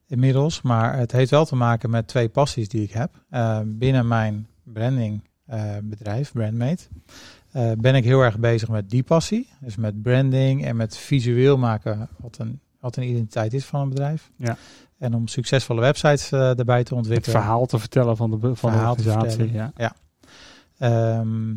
inmiddels. 0.06 0.62
Maar 0.62 0.98
het 0.98 1.12
heeft 1.12 1.30
wel 1.30 1.44
te 1.44 1.56
maken 1.56 1.90
met 1.90 2.06
twee 2.06 2.28
passies 2.28 2.68
die 2.68 2.82
ik 2.82 2.92
heb. 2.92 3.24
Eh, 3.30 3.60
binnen 3.64 4.08
mijn 4.08 4.46
branding 4.62 5.22
eh, 5.44 5.76
bedrijf, 5.82 6.32
Brandmate, 6.32 6.86
eh, 7.50 7.72
ben 7.78 7.94
ik 7.94 8.04
heel 8.04 8.20
erg 8.20 8.38
bezig 8.38 8.68
met 8.68 8.90
die 8.90 9.02
passie. 9.02 9.48
Dus 9.60 9.76
met 9.76 10.02
branding 10.02 10.64
en 10.64 10.76
met 10.76 10.96
visueel 10.96 11.58
maken 11.58 12.08
wat 12.16 12.38
een 12.38 12.60
wat 12.80 12.96
een 12.96 13.08
identiteit 13.08 13.54
is 13.54 13.64
van 13.64 13.80
een 13.80 13.88
bedrijf. 13.88 14.30
Ja. 14.36 14.56
En 14.98 15.14
om 15.14 15.26
succesvolle 15.28 15.80
websites 15.80 16.32
uh, 16.32 16.58
erbij 16.58 16.84
te 16.84 16.94
Het 16.94 16.98
ontwikkelen. 16.98 17.40
verhaal 17.40 17.66
te 17.66 17.78
vertellen 17.78 18.16
van 18.16 18.30
de, 18.30 18.38
van 18.40 18.50
de 18.50 18.56
Verhaal 18.56 18.90
organisatie. 18.90 19.52
Ja. 19.52 19.72
vertellen. 19.76 19.94
Ehm, 20.78 21.54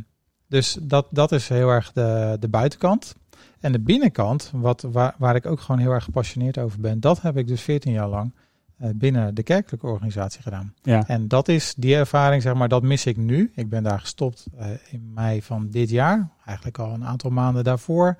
dus 0.47 0.77
dat, 0.81 1.07
dat 1.09 1.31
is 1.31 1.49
heel 1.49 1.69
erg 1.69 1.91
de, 1.91 2.37
de 2.39 2.49
buitenkant. 2.49 3.15
En 3.59 3.71
de 3.71 3.79
binnenkant, 3.79 4.51
wat, 4.53 4.85
waar, 4.91 5.15
waar 5.17 5.35
ik 5.35 5.45
ook 5.45 5.59
gewoon 5.59 5.81
heel 5.81 5.91
erg 5.91 6.03
gepassioneerd 6.03 6.57
over 6.57 6.79
ben, 6.79 6.99
dat 6.99 7.21
heb 7.21 7.37
ik 7.37 7.47
dus 7.47 7.61
14 7.61 7.91
jaar 7.91 8.07
lang 8.07 8.33
eh, 8.77 8.89
binnen 8.95 9.35
de 9.35 9.43
kerkelijke 9.43 9.87
organisatie 9.87 10.41
gedaan. 10.41 10.73
Ja. 10.81 11.07
En 11.07 11.27
dat 11.27 11.47
is 11.47 11.73
die 11.77 11.95
ervaring, 11.95 12.41
zeg 12.41 12.53
maar, 12.53 12.67
dat 12.67 12.83
mis 12.83 13.05
ik 13.05 13.17
nu. 13.17 13.51
Ik 13.55 13.69
ben 13.69 13.83
daar 13.83 13.99
gestopt 13.99 14.45
eh, 14.57 14.67
in 14.89 15.11
mei 15.13 15.41
van 15.41 15.69
dit 15.69 15.89
jaar, 15.89 16.29
eigenlijk 16.45 16.77
al 16.77 16.93
een 16.93 17.05
aantal 17.05 17.29
maanden 17.29 17.63
daarvoor. 17.63 18.17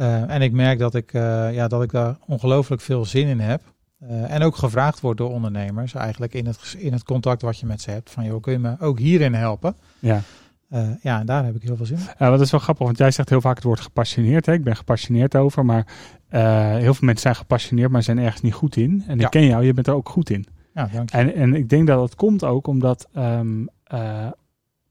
Eh, 0.00 0.30
en 0.30 0.42
ik 0.42 0.52
merk 0.52 0.78
dat 0.78 0.94
ik, 0.94 1.12
eh, 1.12 1.54
ja, 1.54 1.68
dat 1.68 1.82
ik 1.82 1.90
daar 1.90 2.16
ongelooflijk 2.26 2.82
veel 2.82 3.04
zin 3.04 3.26
in 3.26 3.40
heb. 3.40 3.62
Eh, 4.00 4.32
en 4.34 4.42
ook 4.42 4.56
gevraagd 4.56 5.00
wordt 5.00 5.18
door 5.18 5.30
ondernemers, 5.30 5.94
eigenlijk 5.94 6.34
in 6.34 6.46
het, 6.46 6.74
in 6.78 6.92
het 6.92 7.02
contact 7.04 7.42
wat 7.42 7.58
je 7.58 7.66
met 7.66 7.80
ze 7.80 7.90
hebt. 7.90 8.10
Van, 8.10 8.24
joh, 8.24 8.40
kun 8.42 8.52
je 8.52 8.58
me 8.58 8.76
ook 8.80 8.98
hierin 8.98 9.34
helpen? 9.34 9.74
Ja. 9.98 10.20
Eh, 10.68 10.88
ja, 11.02 11.20
en 11.20 11.26
daar 11.26 11.44
heb 11.44 11.54
ik 11.54 11.62
heel 11.62 11.76
veel 11.76 11.86
zin 11.86 11.96
in. 11.96 12.02
Ja, 12.18 12.30
dat 12.30 12.40
is 12.40 12.50
wel 12.50 12.60
grappig, 12.60 12.86
want 12.86 12.98
jij 12.98 13.10
zegt 13.10 13.28
heel 13.28 13.40
vaak 13.40 13.54
het 13.54 13.64
woord 13.64 13.80
gepassioneerd. 13.80 14.46
Hè? 14.46 14.52
Ik 14.52 14.64
ben 14.64 14.76
gepassioneerd 14.76 15.36
over, 15.36 15.64
maar 15.64 15.86
eh, 16.28 16.42
heel 16.70 16.94
veel 16.94 17.06
mensen 17.06 17.22
zijn 17.22 17.34
gepassioneerd, 17.36 17.90
maar 17.90 18.02
zijn 18.02 18.18
ergens 18.18 18.42
niet 18.42 18.54
goed 18.54 18.76
in. 18.76 19.04
En 19.06 19.18
Ja. 19.18 19.24
ik 19.24 19.30
ken 19.30 19.46
jou, 19.46 19.64
je 19.64 19.74
bent 19.74 19.86
er 19.86 19.94
ook 19.94 20.08
goed 20.08 20.30
in. 20.30 20.46
Ja, 20.74 20.88
dank 20.92 21.10
je. 21.10 21.16
En, 21.16 21.34
en 21.34 21.54
ik 21.54 21.68
denk 21.68 21.86
dat 21.86 22.02
het 22.02 22.14
komt 22.14 22.44
ook 22.44 22.66
omdat, 22.66 23.08
ehm, 23.14 23.66
eh, 23.84 24.26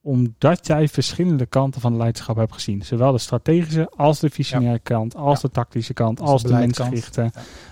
omdat 0.01 0.67
jij 0.67 0.87
verschillende 0.87 1.45
kanten 1.45 1.81
van 1.81 1.91
de 1.91 1.97
leiderschap 1.97 2.35
hebt 2.35 2.53
gezien. 2.53 2.81
Zowel 2.81 3.11
de 3.11 3.17
strategische 3.17 3.91
als 3.95 4.19
de 4.19 4.29
visionaire 4.29 4.79
kant, 4.79 5.15
als 5.15 5.41
de 5.41 5.49
tactische 5.49 5.93
kant, 5.93 6.19
Als 6.19 6.29
als, 6.29 6.41
de 6.41 6.47
de 6.47 6.53
mensgerichte, 6.53 7.31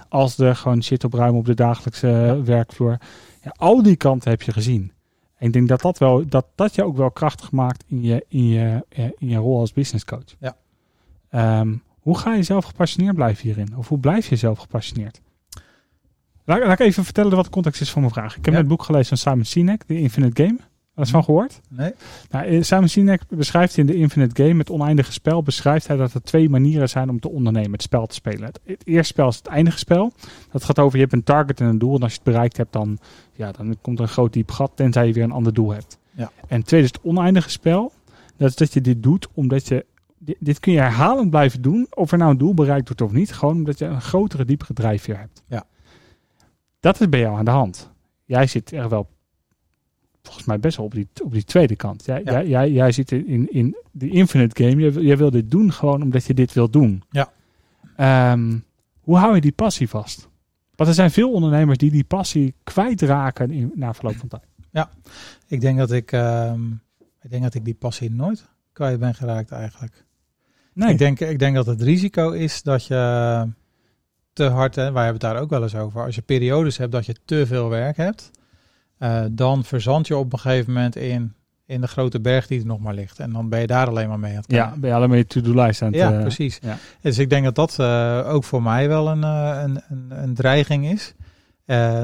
als 0.09 0.35
de 0.35 0.55
gewoon 0.55 0.83
shit 0.83 1.03
opruimen 1.03 1.39
op 1.39 1.45
de 1.45 1.53
dagelijkse 1.53 2.09
eh, 2.09 2.41
werkvloer. 2.45 2.97
Ja, 3.43 3.53
al 3.57 3.83
die 3.83 3.95
kanten 3.95 4.29
heb 4.29 4.41
je 4.41 4.51
gezien. 4.51 4.91
En 5.37 5.47
ik 5.47 5.53
denk 5.53 5.67
dat 5.67 5.81
dat, 5.81 5.97
wel, 5.97 6.27
dat, 6.27 6.45
dat 6.55 6.75
je 6.75 6.83
ook 6.83 6.97
wel 6.97 7.11
krachtig 7.11 7.51
maakt 7.51 7.83
in 7.87 8.01
je, 8.01 8.25
in 8.27 8.47
je, 8.47 8.85
eh, 8.89 9.05
in 9.17 9.29
je 9.29 9.37
rol 9.37 9.59
als 9.59 9.73
business 9.73 10.05
coach. 10.05 10.35
Ja. 10.39 10.55
Ehm, 11.29 11.75
hoe 11.99 12.17
ga 12.17 12.33
je 12.33 12.43
zelf 12.43 12.65
gepassioneerd 12.65 13.15
blijven 13.15 13.43
hierin? 13.43 13.77
Of 13.77 13.87
hoe 13.87 13.99
blijf 13.99 14.27
je 14.29 14.35
zelf 14.35 14.59
gepassioneerd? 14.59 15.21
Laat, 16.43 16.59
laat 16.59 16.79
ik 16.79 16.85
even 16.87 17.03
vertellen 17.03 17.35
wat 17.35 17.45
de 17.45 17.51
context 17.51 17.81
is 17.81 17.91
van 17.91 18.01
mijn 18.01 18.13
vraag. 18.13 18.29
Ik 18.29 18.35
heb 18.35 18.45
Ja. 18.45 18.51
net 18.51 18.59
het 18.59 18.69
boek 18.69 18.83
gelezen 18.83 19.07
van 19.07 19.17
Simon 19.17 19.45
Sinek, 19.45 19.83
The 19.83 19.99
Infinite 19.99 20.43
Game. 20.43 20.57
Wat 20.97 21.05
is 21.05 21.11
van 21.11 21.23
gehoord? 21.23 21.61
Nee? 21.69 21.93
Nou, 22.29 22.45
eh, 22.45 22.61
Simon 22.61 22.87
Sinek 22.87 23.21
beschrijft 23.29 23.77
in 23.77 23.85
de 23.85 23.95
Infinite 23.95 24.43
Game, 24.43 24.57
het 24.57 24.69
oneindige 24.69 25.11
spel, 25.11 25.43
beschrijft 25.43 25.87
hij 25.87 25.97
dat 25.97 26.13
er 26.13 26.21
twee 26.21 26.49
manieren 26.49 26.89
zijn 26.89 27.09
om 27.09 27.19
te 27.19 27.29
ondernemen, 27.29 27.71
het 27.71 27.81
spel 27.81 28.05
te 28.05 28.13
spelen. 28.13 28.43
Het, 28.43 28.59
het 28.63 28.87
eerste 28.87 29.13
spel 29.13 29.27
is 29.27 29.35
het 29.35 29.47
eindige 29.47 29.77
spel. 29.77 30.11
Dat 30.51 30.63
gaat 30.63 30.79
over, 30.79 30.95
je 30.95 31.03
hebt 31.03 31.13
een 31.13 31.23
target 31.23 31.59
en 31.59 31.67
een 31.67 31.77
doel. 31.77 31.95
En 31.95 32.01
als 32.01 32.11
je 32.11 32.19
het 32.23 32.27
bereikt 32.27 32.57
hebt, 32.57 32.73
dan, 32.73 32.97
ja, 33.31 33.51
dan 33.51 33.77
komt 33.81 33.97
er 33.97 34.03
een 34.03 34.09
groot 34.09 34.33
diep 34.33 34.51
gat, 34.51 34.71
tenzij 34.75 35.07
je 35.07 35.13
weer 35.13 35.23
een 35.23 35.31
ander 35.31 35.53
doel 35.53 35.71
hebt. 35.71 35.97
Ja. 36.11 36.31
En 36.47 36.57
het 36.57 36.67
tweede 36.67 36.85
is 36.85 36.93
het 36.93 37.03
oneindige 37.03 37.49
spel. 37.49 37.91
Dat 38.37 38.49
is 38.49 38.55
dat 38.55 38.73
je 38.73 38.81
dit 38.81 39.03
doet 39.03 39.27
omdat 39.33 39.67
je, 39.67 39.85
dit, 40.17 40.37
dit 40.39 40.59
kun 40.59 40.73
je 40.73 40.79
herhalend 40.79 41.29
blijven 41.29 41.61
doen, 41.61 41.87
of 41.89 42.11
er 42.11 42.17
nou 42.17 42.31
een 42.31 42.37
doel 42.37 42.53
bereikt 42.53 42.87
wordt 42.87 43.01
of 43.01 43.11
niet. 43.11 43.33
Gewoon 43.33 43.55
omdat 43.55 43.79
je 43.79 43.85
een 43.85 44.01
grotere, 44.01 44.45
diepere 44.45 44.73
drijfveer 44.73 45.17
hebt. 45.17 45.43
Ja. 45.47 45.63
Dat 46.79 46.99
is 46.99 47.09
bij 47.09 47.19
jou 47.19 47.37
aan 47.37 47.45
de 47.45 47.51
hand. 47.51 47.91
Jij 48.25 48.47
zit 48.47 48.71
er 48.71 48.89
wel 48.89 49.07
volgens 50.27 50.45
mij 50.47 50.59
best 50.59 50.77
wel 50.77 50.85
op 50.85 50.93
die, 50.93 51.07
op 51.23 51.31
die 51.31 51.43
tweede 51.43 51.75
kant. 51.75 52.05
Jij, 52.05 52.21
Ja. 52.23 52.31
jij, 52.31 52.47
jij, 52.47 52.71
jij 52.71 52.91
zit 52.91 53.11
in, 53.11 53.51
in 53.51 53.75
de 53.91 54.09
infinite 54.09 54.63
game. 54.63 54.81
Jij, 54.81 54.91
wil- 54.93 55.03
jij 55.03 55.17
wil 55.17 55.31
dit 55.31 55.51
doen 55.51 55.71
gewoon 55.73 56.01
omdat 56.01 56.25
je 56.25 56.33
dit 56.33 56.53
wil 56.53 56.69
doen. 56.69 57.03
Ja. 57.09 57.31
Ehm, 57.95 58.57
hoe 59.01 59.17
hou 59.17 59.35
je 59.35 59.41
die 59.41 59.51
passie 59.51 59.89
vast? 59.89 60.27
Want 60.75 60.89
er 60.89 60.95
zijn 60.95 61.11
veel 61.11 61.31
ondernemers 61.31 61.77
die 61.77 61.91
die 61.91 62.03
passie 62.03 62.53
kwijtraken 62.63 63.51
in, 63.51 63.71
na 63.75 63.93
verloop 63.93 64.15
van 64.15 64.27
tijd. 64.27 64.43
Ik 65.47 65.61
denk 65.61 65.77
dat 65.77 65.91
ik, 65.91 66.11
ehm, 66.11 66.71
ik 67.21 67.29
denk 67.29 67.43
dat 67.43 67.53
ik 67.53 67.65
die 67.65 67.73
passie 67.75 68.11
nooit 68.11 68.47
kwijt 68.73 68.99
ben 68.99 69.15
geraakt 69.15 69.51
eigenlijk. 69.51 70.05
Nee, 70.73 70.89
Ik, 70.91 70.97
denk, 70.97 71.19
ik 71.19 71.39
denk 71.39 71.55
dat 71.55 71.65
het 71.65 71.81
risico 71.81 72.31
is 72.31 72.61
dat 72.63 72.85
je 72.85 73.47
te 74.33 74.43
hard, 74.43 74.75
hè, 74.75 74.91
wij 74.91 75.03
hebben 75.03 75.21
het 75.27 75.33
daar 75.33 75.41
ook 75.41 75.49
wel 75.49 75.63
eens 75.63 75.75
over, 75.75 76.03
als 76.03 76.15
je 76.15 76.21
periodes 76.21 76.77
hebt 76.77 76.91
dat 76.91 77.05
je 77.05 77.15
te 77.25 77.45
veel 77.47 77.69
werk 77.69 77.97
hebt, 77.97 78.31
eh, 78.97 79.23
dan 79.31 79.63
verzand 79.63 80.07
je 80.07 80.17
op 80.17 80.33
een 80.33 80.39
gegeven 80.39 80.73
moment 80.73 80.95
in, 80.95 81.33
in 81.65 81.81
de 81.81 81.87
grote 81.87 82.19
berg 82.19 82.47
die 82.47 82.59
er 82.59 82.65
nog 82.65 82.79
maar 82.79 82.93
ligt. 82.93 83.19
En 83.19 83.31
dan 83.31 83.49
ben 83.49 83.59
je 83.59 83.67
daar 83.67 83.87
alleen 83.87 84.09
maar 84.09 84.19
mee 84.19 84.31
aan 84.31 84.37
het 84.37 84.51
ja, 84.51 84.73
ben 84.77 84.89
je 84.89 84.95
alleen 84.95 85.09
maar 85.09 85.17
je 85.17 85.25
to-do-lijst 85.25 85.81
aan 85.81 85.87
het... 85.87 85.97
Ja, 85.97 86.13
eh, 86.13 86.21
precies. 86.21 86.59
ja. 86.61 86.77
Dus 87.01 87.17
ik 87.17 87.29
denk 87.29 87.43
dat 87.43 87.55
dat 87.55 87.79
eh, 87.79 88.33
ook 88.33 88.43
voor 88.43 88.63
mij 88.63 88.87
wel 88.87 89.07
een, 89.07 89.23
een, 89.23 89.81
een, 89.89 90.23
een 90.23 90.33
dreiging 90.33 90.91
is. 90.91 91.13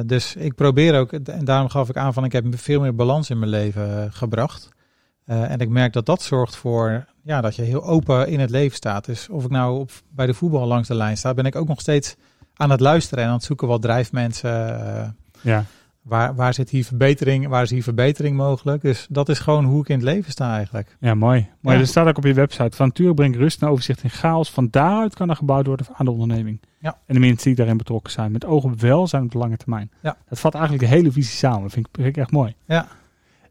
Dus 0.05 0.35
ik 0.35 0.55
probeer 0.55 0.99
ook, 0.99 1.11
en 1.11 1.45
daarom 1.45 1.69
gaf 1.69 1.89
ik 1.89 1.97
aan 1.97 2.13
van 2.13 2.23
ik 2.23 2.31
heb 2.31 2.45
veel 2.49 2.81
meer 2.81 2.95
balans 2.95 3.29
in 3.29 3.39
mijn 3.39 3.51
leven 3.51 4.13
gebracht. 4.13 4.69
En 5.25 5.59
ik 5.59 5.69
merk 5.69 5.93
dat 5.93 6.05
dat 6.05 6.21
zorgt 6.21 6.55
voor 6.55 7.05
ja, 7.23 7.41
dat 7.41 7.55
je 7.55 7.61
heel 7.61 7.83
open 7.83 8.27
in 8.27 8.39
het 8.39 8.49
leven 8.49 8.75
staat. 8.75 9.05
Dus 9.05 9.29
of 9.29 9.43
ik 9.43 9.49
nou 9.49 9.79
op, 9.79 9.91
bij 10.09 10.25
de 10.25 10.33
voetbal 10.33 10.67
langs 10.67 10.87
de 10.87 10.95
lijn 10.95 11.17
sta, 11.17 11.33
ben 11.33 11.45
ik 11.45 11.55
ook 11.55 11.67
nog 11.67 11.79
steeds 11.79 12.15
aan 12.53 12.69
het 12.69 12.79
luisteren 12.79 13.23
en 13.23 13.29
aan 13.29 13.35
het 13.35 13.43
zoeken 13.43 13.67
wat 13.67 13.81
drijft 13.81 14.11
mensen. 14.11 15.15
ja. 15.41 15.65
Waar, 16.03 16.35
waar 16.35 16.53
zit 16.53 16.69
hier 16.69 16.85
verbetering, 16.85 17.47
waar 17.47 17.63
is 17.63 17.69
hier 17.69 17.83
verbetering 17.83 18.37
mogelijk? 18.37 18.81
Dus 18.81 19.07
dat 19.09 19.29
is 19.29 19.39
gewoon 19.39 19.65
hoe 19.65 19.81
ik 19.81 19.89
in 19.89 19.95
het 19.95 20.03
leven 20.03 20.31
sta 20.31 20.55
eigenlijk. 20.55 20.97
Ja, 20.99 21.15
mooi. 21.15 21.49
mooi. 21.59 21.75
Ja. 21.75 21.81
Er 21.81 21.87
staat 21.87 22.07
ook 22.07 22.17
op 22.17 22.23
je 22.23 22.33
website. 22.33 22.77
Van 22.77 22.87
nature 22.87 23.13
brengt 23.13 23.37
rust 23.37 23.61
en 23.61 23.67
overzicht 23.67 24.03
in 24.03 24.09
chaos. 24.09 24.51
Van 24.51 24.67
daaruit 24.71 25.15
kan 25.15 25.29
er 25.29 25.35
gebouwd 25.35 25.65
worden 25.65 25.85
aan 25.93 26.05
de 26.05 26.11
onderneming. 26.11 26.61
Ja. 26.79 26.97
En 27.05 27.13
de 27.13 27.19
mensen 27.19 27.47
die 27.47 27.55
daarin 27.55 27.77
betrokken 27.77 28.11
zijn. 28.11 28.31
Met 28.31 28.45
oog 28.45 28.63
op 28.63 28.79
welzijn 28.79 29.23
op 29.23 29.31
de 29.31 29.37
lange 29.37 29.57
termijn. 29.57 29.91
Ja. 30.01 30.17
Dat 30.29 30.39
vat 30.39 30.53
eigenlijk 30.53 30.83
de 30.83 30.95
hele 30.95 31.11
visie 31.11 31.35
samen. 31.35 31.61
Dat 31.61 31.71
vind 31.71 31.87
ik, 31.87 31.95
vind 31.95 32.07
ik 32.07 32.17
echt 32.17 32.31
mooi. 32.31 32.55
Ja. 32.65 32.87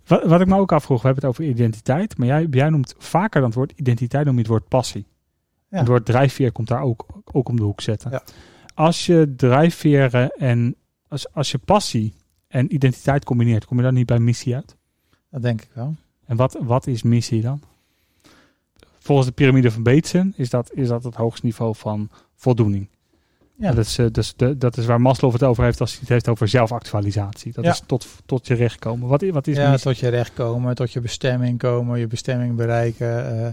Wat, 0.06 0.24
wat 0.24 0.40
ik 0.40 0.46
me 0.46 0.56
ook 0.56 0.72
afvroeg, 0.72 1.00
we 1.02 1.06
hebben 1.06 1.24
het 1.24 1.38
over 1.38 1.50
identiteit. 1.50 2.18
Maar 2.18 2.26
jij, 2.26 2.46
jij 2.50 2.70
noemt 2.70 2.94
vaker 2.98 3.40
dan 3.40 3.48
het 3.48 3.58
woord 3.58 3.72
identiteit, 3.76 4.24
noem 4.24 4.34
je 4.34 4.40
het 4.40 4.50
woord 4.50 4.68
passie. 4.68 5.06
Ja. 5.68 5.78
Het 5.78 5.88
woord 5.88 6.04
drijfveer 6.04 6.52
komt 6.52 6.68
daar 6.68 6.82
ook, 6.82 7.06
ook 7.32 7.48
om 7.48 7.56
de 7.56 7.62
hoek 7.62 7.80
zetten. 7.80 8.10
Ja. 8.10 8.22
Als 8.74 9.06
je 9.06 9.34
drijfveren 9.36 10.30
en 10.30 10.76
als, 11.08 11.32
als 11.32 11.50
je 11.50 11.58
passie 11.58 12.14
en 12.52 12.74
identiteit 12.74 13.24
combineert, 13.24 13.64
kom 13.64 13.76
je 13.76 13.82
dan 13.82 13.94
niet 13.94 14.06
bij 14.06 14.18
missie 14.18 14.54
uit? 14.54 14.76
Dat 15.30 15.42
denk 15.42 15.62
ik 15.62 15.68
wel. 15.72 15.94
En 16.26 16.36
wat, 16.36 16.58
wat 16.60 16.86
is 16.86 17.02
missie 17.02 17.40
dan? 17.42 17.60
Volgens 18.98 19.26
de 19.28 19.34
piramide 19.34 19.70
van 19.70 19.82
Bateson 19.82 20.32
is 20.36 20.50
dat, 20.50 20.72
is 20.72 20.88
dat 20.88 21.04
het 21.04 21.14
hoogste 21.14 21.46
niveau 21.46 21.74
van 21.76 22.10
voldoening. 22.34 22.88
Ja. 23.56 23.72
Dat, 23.72 23.84
is, 23.86 23.98
eh, 23.98 24.06
dus 24.10 24.34
de, 24.36 24.58
dat 24.58 24.76
is 24.76 24.86
waar 24.86 25.00
Maslow 25.00 25.32
het 25.32 25.42
over 25.42 25.64
heeft 25.64 25.80
als 25.80 25.90
hij 25.90 26.00
het 26.00 26.08
heeft 26.08 26.28
over 26.28 26.48
zelfactualisatie. 26.48 27.52
Dat 27.52 27.64
Ja. 27.64 27.70
is 27.70 27.82
tot, 27.86 28.06
tot 28.26 28.46
je 28.46 28.54
recht 28.54 28.78
komen. 28.78 29.08
Wat, 29.08 29.22
wat 29.22 29.46
is 29.46 29.56
ja, 29.56 29.70
missie? 29.70 29.90
tot 29.90 29.98
je 30.00 30.08
recht 30.08 30.32
komen, 30.34 30.74
tot 30.74 30.92
je 30.92 31.00
bestemming 31.00 31.58
komen, 31.58 31.98
je 31.98 32.06
bestemming 32.06 32.56
bereiken. 32.56 33.26
eh, 33.26 33.46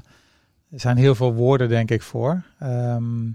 er 0.71 0.79
zijn 0.79 0.97
heel 0.97 1.15
veel 1.15 1.33
woorden, 1.33 1.69
denk 1.69 1.91
ik, 1.91 2.01
voor. 2.01 2.43
Ehm, 2.59 3.29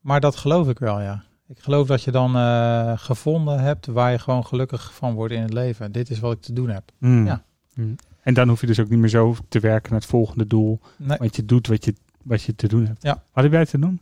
maar 0.00 0.20
dat 0.20 0.36
geloof 0.36 0.68
ik 0.68 0.78
wel, 0.78 1.00
ja. 1.00 1.24
Ik 1.48 1.58
geloof 1.60 1.86
dat 1.86 2.02
je 2.02 2.10
dan 2.10 2.36
eh, 2.36 2.92
gevonden 2.96 3.60
hebt 3.60 3.86
waar 3.86 4.10
je 4.10 4.18
gewoon 4.18 4.46
gelukkig 4.46 4.94
van 4.94 5.14
wordt 5.14 5.32
in 5.34 5.42
het 5.42 5.52
leven. 5.52 5.92
Dit 5.92 6.10
is 6.10 6.18
wat 6.20 6.32
ik 6.32 6.40
te 6.40 6.52
doen 6.52 6.68
heb. 6.70 6.90
Hmm. 6.98 7.26
Ja. 7.26 7.44
Hmm. 7.74 7.96
En 8.22 8.34
dan 8.34 8.48
hoef 8.48 8.60
je 8.60 8.66
dus 8.66 8.80
ook 8.80 8.88
niet 8.88 8.98
meer 8.98 9.08
zo 9.08 9.36
te 9.48 9.60
werken 9.60 9.90
naar 9.92 10.00
het 10.00 10.08
volgende 10.10 10.46
doel. 10.46 10.80
Nee, 10.96 11.18
Want 11.18 11.36
je 11.36 11.44
doet 11.44 11.66
wat 11.66 11.84
je, 11.84 11.94
wat 12.22 12.42
je 12.42 12.54
te 12.54 12.68
doen 12.68 12.86
hebt. 12.86 13.02
Ja. 13.02 13.22
Wat 13.32 13.44
heb 13.44 13.52
jij 13.52 13.66
te 13.66 13.78
doen? 13.78 14.00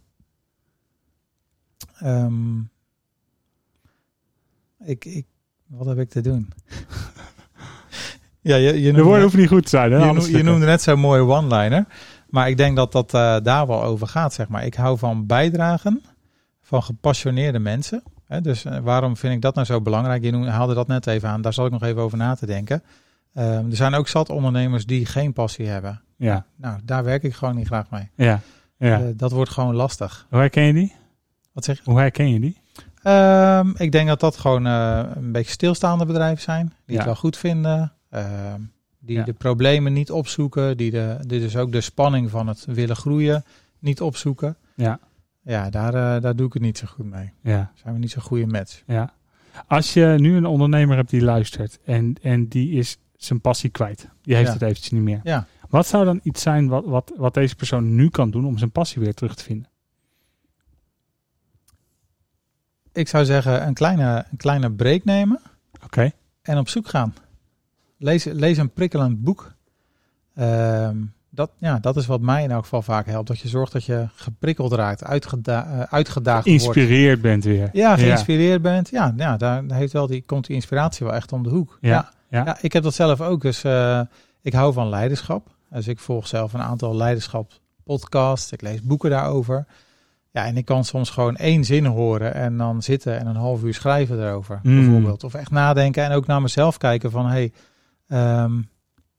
ehm, 1.98 2.58
ik, 4.84 5.04
ik, 5.04 5.26
wat 5.66 5.86
heb 5.86 5.98
ik 5.98 6.08
te 6.10 6.20
doen? 6.20 6.52
ja, 8.40 8.56
je, 8.56 8.66
je 8.72 8.72
De 8.72 8.82
noemde- 8.86 9.02
woorden 9.02 9.20
hoeven 9.22 9.40
niet 9.40 9.48
goed 9.48 9.62
te 9.62 9.68
zijn. 9.68 9.92
Hè? 9.92 9.98
Je, 10.06 10.42
noemde 10.42 10.66
net 10.66 10.82
zo'n 10.82 11.00
mooie 11.00 11.22
one-liner. 11.22 11.86
Maar 12.28 12.48
ik 12.48 12.56
denk 12.56 12.76
dat 12.76 12.92
dat 12.92 13.14
eh, 13.14 13.36
daar 13.42 13.66
wel 13.66 13.82
over 13.82 14.06
gaat, 14.06 14.32
zeg 14.34 14.48
maar. 14.48 14.64
Ik 14.64 14.74
hou 14.74 14.98
van 14.98 15.26
bijdragen 15.26 16.02
van 16.74 16.82
gepassioneerde 16.82 17.58
mensen. 17.58 18.02
Hè, 18.26 18.40
dus 18.40 18.64
eh, 18.64 18.78
waarom 18.78 19.16
vind 19.16 19.34
ik 19.34 19.40
dat 19.40 19.54
nou 19.54 19.66
zo 19.66 19.80
belangrijk? 19.80 20.22
Je 20.22 20.30
noemde, 20.30 20.50
haalde 20.50 20.74
dat 20.74 20.86
net 20.86 21.06
even 21.06 21.28
aan. 21.28 21.42
Daar 21.42 21.52
zal 21.52 21.66
ik 21.66 21.72
nog 21.72 21.82
even 21.82 22.02
over 22.02 22.18
na 22.18 22.34
te 22.34 22.46
denken. 22.46 22.82
Ehm, 23.34 23.70
er 23.70 23.76
zijn 23.76 23.94
ook 23.94 24.08
zat 24.08 24.28
ondernemers 24.28 24.86
die 24.86 25.06
geen 25.06 25.32
passie 25.32 25.66
hebben. 25.66 26.00
Ja, 26.16 26.44
Nou, 26.56 26.80
daar 26.84 27.04
werk 27.04 27.22
ik 27.22 27.34
gewoon 27.34 27.56
niet 27.56 27.66
graag 27.66 27.90
mee. 27.90 28.10
ja, 28.14 28.40
ja. 28.76 29.00
Eh, 29.00 29.06
dat 29.16 29.32
wordt 29.32 29.50
gewoon 29.50 29.74
lastig. 29.74 30.26
Hoe 30.30 30.38
herken 30.38 30.62
je 30.62 30.72
die? 30.72 30.92
Wat 31.52 31.64
zeg 31.64 31.76
je? 31.76 31.82
Hoe 31.90 31.98
herken 31.98 32.30
je 32.30 32.40
die? 32.40 32.60
Ehm, 33.02 33.70
ik 33.76 33.92
denk 33.92 34.08
dat 34.08 34.20
dat 34.20 34.36
gewoon 34.36 34.66
eh, 34.66 35.02
een 35.14 35.32
beetje 35.32 35.52
stilstaande 35.52 36.04
bedrijven 36.06 36.42
zijn. 36.42 36.66
Die 36.66 36.74
Ja. 36.86 36.96
het 36.96 37.04
wel 37.04 37.14
goed 37.16 37.36
vinden. 37.36 37.92
ehm, 38.10 38.60
die 38.98 39.16
Ja. 39.16 39.24
de 39.24 39.32
problemen 39.32 39.92
niet 39.92 40.10
opzoeken. 40.10 40.76
Die, 40.76 40.90
de, 40.90 41.16
die 41.26 41.40
dus 41.40 41.56
ook 41.56 41.72
de 41.72 41.80
spanning 41.80 42.30
van 42.30 42.46
het 42.46 42.64
willen 42.68 42.96
groeien 42.96 43.44
niet 43.78 44.00
opzoeken. 44.00 44.56
Ja, 44.74 44.98
Ja, 45.44 45.70
daar, 45.70 45.94
eh, 46.16 46.22
daar 46.22 46.36
doe 46.36 46.46
ik 46.46 46.52
het 46.52 46.62
niet 46.62 46.78
zo 46.78 46.86
goed 46.86 47.10
mee. 47.10 47.32
ja. 47.40 47.72
Zijn 47.74 47.94
we 47.94 48.00
niet 48.00 48.10
zo'n 48.10 48.22
goede 48.22 48.46
match. 48.46 48.82
Ja. 48.86 49.14
Als 49.66 49.92
je 49.94 50.14
nu 50.18 50.36
een 50.36 50.46
ondernemer 50.46 50.96
hebt 50.96 51.10
die 51.10 51.22
luistert 51.22 51.78
en, 51.84 52.14
en 52.22 52.48
die 52.48 52.70
is 52.70 52.98
zijn 53.16 53.40
passie 53.40 53.70
kwijt. 53.70 54.08
Die 54.22 54.34
heeft 54.34 54.46
Ja. 54.46 54.52
het 54.52 54.62
eventjes 54.62 54.90
niet 54.90 55.02
meer. 55.02 55.20
Ja. 55.22 55.46
Wat 55.68 55.86
zou 55.86 56.04
dan 56.04 56.20
iets 56.22 56.42
zijn 56.42 56.68
wat, 56.68 56.84
wat, 56.84 57.12
wat 57.16 57.34
deze 57.34 57.56
persoon 57.56 57.94
nu 57.94 58.08
kan 58.08 58.30
doen 58.30 58.44
om 58.46 58.58
zijn 58.58 58.70
passie 58.70 59.02
weer 59.02 59.14
terug 59.14 59.34
te 59.34 59.42
vinden? 59.44 59.68
ik 62.92 63.08
zou 63.08 63.24
zeggen 63.24 63.66
een 63.66 63.74
kleine, 63.74 64.24
een 64.30 64.36
kleine 64.36 64.72
break 64.72 65.04
nemen 65.04 65.40
Oké. 65.84 66.10
en 66.42 66.58
op 66.58 66.68
zoek 66.68 66.88
gaan. 66.88 67.14
Lees, 67.98 68.24
lees 68.24 68.56
een 68.58 68.72
prikkelend 68.72 69.22
boek. 69.22 69.54
Ehm, 70.34 71.02
dat, 71.34 71.50
ja, 71.58 71.78
dat 71.78 71.96
is 71.96 72.06
wat 72.06 72.20
mij 72.20 72.42
in 72.42 72.50
elk 72.50 72.62
geval 72.62 72.82
vaak 72.82 73.06
helpt. 73.06 73.28
Dat 73.28 73.38
je 73.40 73.48
zorgt 73.48 73.72
dat 73.72 73.84
je 73.84 74.06
geprikkeld 74.14 74.72
raakt, 74.72 75.04
uitgeda 75.04 75.66
eh, 75.66 75.80
uitgedaagd 75.80 76.46
wordt. 76.46 76.62
Geïnspireerd 76.62 77.20
bent 77.20 77.44
weer. 77.44 77.70
Ja, 77.72 77.96
geïnspireerd 77.96 78.62
bent. 78.62 78.88
Ja, 78.88 79.12
ja 79.16 79.36
daar 79.36 79.62
heeft 79.68 79.92
wel 79.92 80.06
die, 80.06 80.22
komt 80.26 80.46
die 80.46 80.54
inspiratie 80.56 81.06
wel 81.06 81.14
echt 81.14 81.32
om 81.32 81.42
de 81.42 81.48
hoek. 81.48 81.78
Ja, 81.80 81.90
Ja, 81.90 82.10
ja. 82.28 82.44
ja. 82.44 82.58
ik 82.60 82.72
heb 82.72 82.82
dat 82.82 82.94
zelf 82.94 83.20
ook. 83.20 83.40
Dus 83.42 83.64
eh, 83.64 84.00
ik 84.42 84.52
hou 84.52 84.72
van 84.72 84.88
leiderschap. 84.88 85.46
Dus 85.70 85.88
ik 85.88 85.98
volg 85.98 86.26
zelf 86.26 86.52
een 86.52 86.62
aantal 86.62 86.96
leiderschap 86.96 87.52
podcasts. 87.84 88.52
Ik 88.52 88.62
lees 88.62 88.82
boeken 88.82 89.10
daarover. 89.10 89.66
Ja, 90.30 90.44
en 90.44 90.56
ik 90.56 90.64
kan 90.64 90.84
soms 90.84 91.10
gewoon 91.10 91.36
één 91.36 91.64
zin 91.64 91.84
horen 91.84 92.34
en 92.34 92.56
dan 92.56 92.82
zitten 92.82 93.18
en 93.18 93.26
een 93.26 93.36
half 93.36 93.62
uur 93.62 93.74
schrijven 93.74 94.26
erover, 94.26 94.60
Mm. 94.62 94.80
bijvoorbeeld. 94.80 95.24
Of 95.24 95.34
echt 95.34 95.50
nadenken 95.50 96.04
en 96.04 96.12
ook 96.12 96.26
naar 96.26 96.42
mezelf 96.42 96.76
kijken 96.76 97.10
van, 97.10 97.26
hey, 97.26 97.52
ehm, 98.08 98.52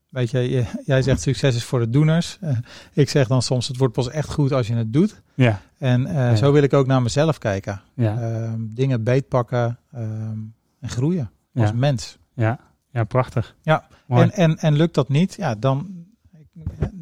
weet 0.08 0.30
je, 0.30 0.64
jij 0.84 1.02
zegt 1.02 1.20
succes 1.20 1.54
is 1.56 1.64
voor 1.64 1.78
de 1.78 1.90
doeners. 1.90 2.38
Eh, 2.40 2.56
ik 2.92 3.08
zeg 3.08 3.26
dan 3.28 3.42
soms, 3.42 3.68
het 3.68 3.76
wordt 3.76 3.94
pas 3.94 4.10
echt 4.10 4.32
goed 4.32 4.52
als 4.52 4.66
je 4.66 4.74
het 4.74 4.92
doet. 4.92 5.22
Ja, 5.34 5.60
En 5.78 6.06
eh, 6.06 6.14
Ja. 6.14 6.36
zo 6.36 6.52
wil 6.52 6.62
ik 6.62 6.72
ook 6.72 6.86
naar 6.86 7.02
mezelf 7.02 7.38
kijken. 7.38 7.80
ja, 7.94 8.20
Ehm, 8.20 8.60
dingen 8.68 9.02
beetpakken 9.02 9.78
ehm, 9.92 10.38
en 10.80 10.88
groeien 10.88 11.30
als 11.54 11.68
ja, 11.70 11.74
mens. 11.74 12.18
ja. 12.34 12.58
ja, 12.90 13.04
prachtig. 13.04 13.56
Ja, 13.62 13.86
Mooi. 14.06 14.22
En, 14.22 14.30
en, 14.32 14.56
en 14.58 14.74
lukt 14.74 14.94
dat 14.94 15.08
niet, 15.08 15.34
ja, 15.34 15.54
dan, 15.54 16.04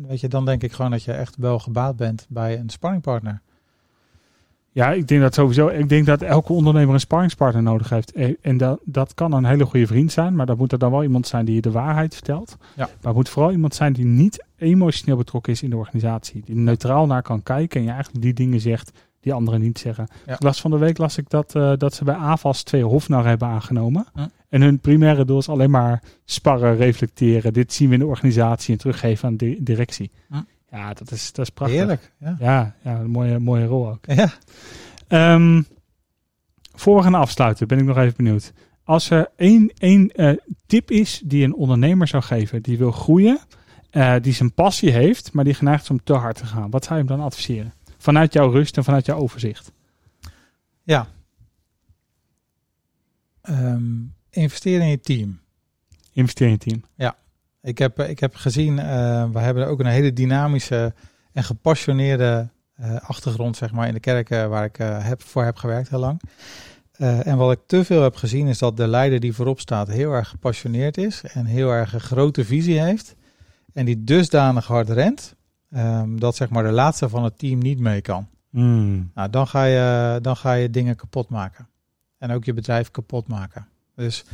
weet 0.07 0.21
je, 0.21 0.29
dan 0.29 0.45
denk 0.45 0.62
ik 0.62 0.73
gewoon 0.73 0.90
dat 0.90 1.03
je 1.03 1.12
echt 1.12 1.37
wel 1.37 1.59
gebaat 1.59 1.97
bent 1.97 2.27
bij 2.29 2.59
een 2.59 2.71
sparringpartner. 2.71 3.43
Ja, 4.75 4.93
ik 4.93 5.09
denk 5.09 5.21
dat 5.21 5.35
sowieso. 5.35 5.69
Ik 5.69 5.89
denk 5.89 6.07
dat 6.07 6.23
elke 6.23 6.53
ondernemer 6.53 6.95
een 6.95 7.01
sparringspartner 7.01 7.63
nodig 7.63 7.89
heeft. 7.89 8.13
En 8.41 8.57
dat, 8.57 8.81
dat 8.85 9.15
kan 9.15 9.33
een 9.33 9.45
hele 9.45 9.65
goede 9.65 9.87
vriend 9.87 10.13
zijn, 10.13 10.35
maar 10.35 10.47
dat 10.47 10.59
moet 10.59 10.73
er 10.73 10.79
dan 10.79 10.91
wel 10.91 11.03
iemand 11.03 11.27
zijn 11.27 11.45
die 11.45 11.55
je 11.55 11.61
de 11.61 11.71
waarheid 11.71 12.15
vertelt. 12.15 12.57
Ja. 12.61 12.85
Maar 12.85 12.89
het 13.03 13.15
moet 13.15 13.29
vooral 13.29 13.53
iemand 13.53 13.75
zijn 13.75 13.93
die 13.93 14.05
niet 14.05 14.45
emotioneel 14.57 15.17
betrokken 15.17 15.53
is 15.53 15.63
in 15.63 15.71
de 15.71 15.77
organisatie. 15.77 16.43
Die 16.45 16.57
neutraal 16.57 17.07
naar 17.07 17.23
kan 17.23 17.43
kijken 17.43 17.81
en 17.81 17.87
je 17.87 17.93
eigenlijk 17.93 18.23
die 18.23 18.35
dingen 18.35 18.61
zegt 18.61 18.93
die 19.21 19.33
anderen 19.33 19.61
niet 19.61 19.79
zeggen. 19.79 20.09
Ja. 20.27 20.33
Ik 20.35 20.43
las 20.43 20.61
van 20.61 20.71
de 20.71 20.79
week 20.79 20.99
las 20.99 21.19
ik 21.19 21.31
dat, 21.31 21.55
eh, 21.55 21.73
dat 21.77 21.95
ze 21.95 22.05
bij 22.05 22.15
AVAS 22.15 22.63
twee 22.63 22.85
hofnar 22.85 23.27
hebben 23.27 23.49
aangenomen. 23.49 24.07
Hm. 24.13 24.27
En 24.49 24.63
hun 24.63 24.79
primaire 24.79 25.25
doel 25.25 25.39
is 25.39 25.49
alleen 25.49 25.71
maar 25.71 26.03
sparren, 26.25 26.77
reflecteren. 26.77 27.53
Dit 27.53 27.73
zien 27.73 27.89
we 27.89 27.95
in 27.95 28.01
de 28.01 28.07
organisatie 28.07 28.73
en 28.73 28.81
teruggeven 28.81 29.29
aan 29.29 29.37
de 29.37 29.57
directie. 29.61 30.11
Hm. 30.29 30.37
Ja, 30.75 30.95
dat 30.95 31.11
is, 31.11 31.33
dat 31.33 31.45
is 31.45 31.51
prachtig. 31.51 31.79
Heerlijk. 31.79 32.13
Ja. 32.19 32.37
Ja, 32.39 32.75
ja, 32.83 32.99
een 32.99 33.11
mooie, 33.11 33.39
mooie 33.39 33.67
rol 33.67 33.89
ook. 33.89 34.05
ja. 34.07 34.33
Ehm, 35.09 35.63
voor 36.73 36.97
we 36.97 37.03
gaan 37.03 37.15
afsluiten, 37.15 37.69
ben 37.69 37.79
ik 37.79 37.85
nog 37.85 37.97
even 37.97 38.17
benieuwd. 38.17 38.53
Als 38.85 39.11
er 39.11 39.31
één, 39.37 39.73
één 39.79 40.11
eh, 40.11 40.37
tip 40.67 40.91
is 40.91 41.23
die 41.25 41.45
een 41.45 41.55
ondernemer 41.55 42.07
zou 42.07 42.23
geven, 42.23 42.63
die 42.63 42.79
wil 42.79 42.91
groeien, 42.91 43.39
eh, 43.91 44.15
die 44.21 44.33
zijn 44.33 44.55
passie 44.55 44.91
heeft, 44.91 45.33
maar 45.33 45.45
die 45.45 45.55
geneigd 45.55 45.83
is 45.83 45.91
om 45.91 46.03
te 46.05 46.13
hard 46.13 46.37
te 46.37 46.47
gaan, 46.47 46.71
wat 46.71 46.85
zou 46.85 46.99
je 46.99 47.05
hem 47.07 47.17
dan 47.17 47.27
adviseren? 47.27 47.75
Vanuit 47.99 48.33
jouw 48.33 48.51
rust 48.51 48.77
en 48.77 48.85
vanuit 48.85 49.07
jouw 49.07 49.19
overzicht. 49.19 49.73
Ja. 50.83 51.07
Ehm, 53.41 54.03
investeer 54.31 54.81
in 54.81 54.89
je 54.89 55.01
team. 55.01 55.41
Investeer 56.13 56.47
in 56.47 56.53
je 56.53 56.59
team. 56.59 56.83
Ik 57.64 57.79
heb, 57.79 58.00
ik 58.00 58.20
heb 58.20 58.35
gezien, 58.35 58.79
eh, 58.79 59.31
we 59.33 59.38
hebben 59.38 59.66
ook 59.66 59.81
een 59.81 59.87
hele 59.87 60.12
dynamische 60.12 60.94
en 61.33 61.44
gepassioneerde 61.44 62.48
eh, 62.74 62.96
achtergrond 62.96 63.57
zeg 63.57 63.72
maar, 63.72 63.87
in 63.87 63.94
de 63.94 64.00
kerken 64.00 64.50
waar 64.50 64.64
ik 64.64 64.79
eh, 64.79 65.05
heb, 65.07 65.22
voor 65.22 65.44
heb 65.44 65.57
gewerkt 65.57 65.88
heel 65.88 65.98
lang. 65.98 66.20
Eh, 66.92 67.27
en 67.27 67.37
wat 67.37 67.53
ik 67.53 67.61
te 67.66 67.85
veel 67.85 68.03
heb 68.03 68.16
gezien 68.16 68.46
is 68.46 68.59
dat 68.59 68.77
de 68.77 68.87
leider 68.87 69.20
die 69.20 69.35
voorop 69.35 69.61
staat 69.61 69.88
heel 69.88 70.12
erg 70.12 70.29
gepassioneerd 70.29 70.96
is 70.96 71.22
en 71.22 71.46
heel 71.46 71.70
erg 71.70 71.92
een 71.92 72.00
grote 72.00 72.44
visie 72.44 72.81
heeft. 72.81 73.14
En 73.72 73.85
die 73.85 74.05
dusdanig 74.05 74.66
hard 74.66 74.88
rent 74.88 75.35
ehm, 75.70 76.16
dat 76.16 76.37
zeg 76.37 76.48
maar, 76.48 76.62
de 76.62 76.70
laatste 76.70 77.09
van 77.09 77.24
het 77.24 77.38
team 77.38 77.59
niet 77.59 77.79
mee 77.79 78.00
kan. 78.00 78.29
Mm. 78.50 79.11
Nou, 79.14 79.31
dan 79.31 79.46
ga, 79.46 79.64
je, 79.64 80.18
dan 80.20 80.37
ga 80.37 80.53
je 80.53 80.70
dingen 80.70 80.96
kapot 80.96 81.29
maken. 81.29 81.68
En 82.18 82.31
ook 82.31 82.44
je 82.44 82.53
bedrijf 82.53 82.90
kapot 82.90 83.29
maken. 83.29 83.66
Dus 83.94 84.24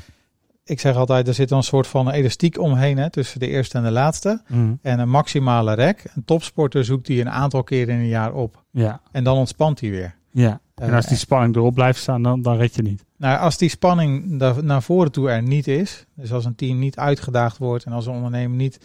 ik 0.70 0.80
zeg 0.80 0.96
altijd, 0.96 1.28
er 1.28 1.34
zit 1.34 1.50
een 1.50 1.62
soort 1.62 1.86
van 1.86 2.10
elastiek 2.10 2.58
omheen 2.58 2.98
hè, 2.98 3.10
tussen 3.10 3.40
de 3.40 3.48
eerste 3.48 3.78
en 3.78 3.84
de 3.84 3.90
laatste. 3.90 4.42
Mm. 4.46 4.78
En 4.82 4.98
een 4.98 5.08
maximale 5.10 5.74
rek. 5.74 6.04
Een 6.14 6.24
topsporter 6.24 6.84
zoekt 6.84 7.06
die 7.06 7.20
een 7.20 7.30
aantal 7.30 7.62
keren 7.62 7.94
in 7.94 8.00
een 8.00 8.08
jaar 8.08 8.32
op. 8.32 8.64
Ja, 8.70 9.00
En 9.12 9.24
dan 9.24 9.36
ontspant 9.36 9.80
hij 9.80 9.90
weer. 9.90 10.14
ja. 10.30 10.60
En 10.74 10.88
Eh, 10.88 10.94
als 10.94 11.06
die 11.06 11.16
spanning 11.16 11.56
erop 11.56 11.74
blijft 11.74 12.00
staan, 12.00 12.22
dan, 12.22 12.42
dan 12.42 12.56
red 12.56 12.74
je 12.74 12.82
niet. 12.82 13.04
Nou, 13.16 13.38
als 13.38 13.56
die 13.56 13.68
spanning 13.68 14.24
naar 14.62 14.82
voren 14.82 15.12
toe 15.12 15.30
er 15.30 15.42
niet 15.42 15.66
is. 15.68 16.06
Dus 16.14 16.32
als 16.32 16.44
een 16.44 16.54
team 16.54 16.78
niet 16.78 16.96
uitgedaagd 16.96 17.58
wordt. 17.58 17.84
En 17.84 17.92
als 17.92 18.06
een 18.06 18.12
ondernemer 18.12 18.56
niet 18.56 18.78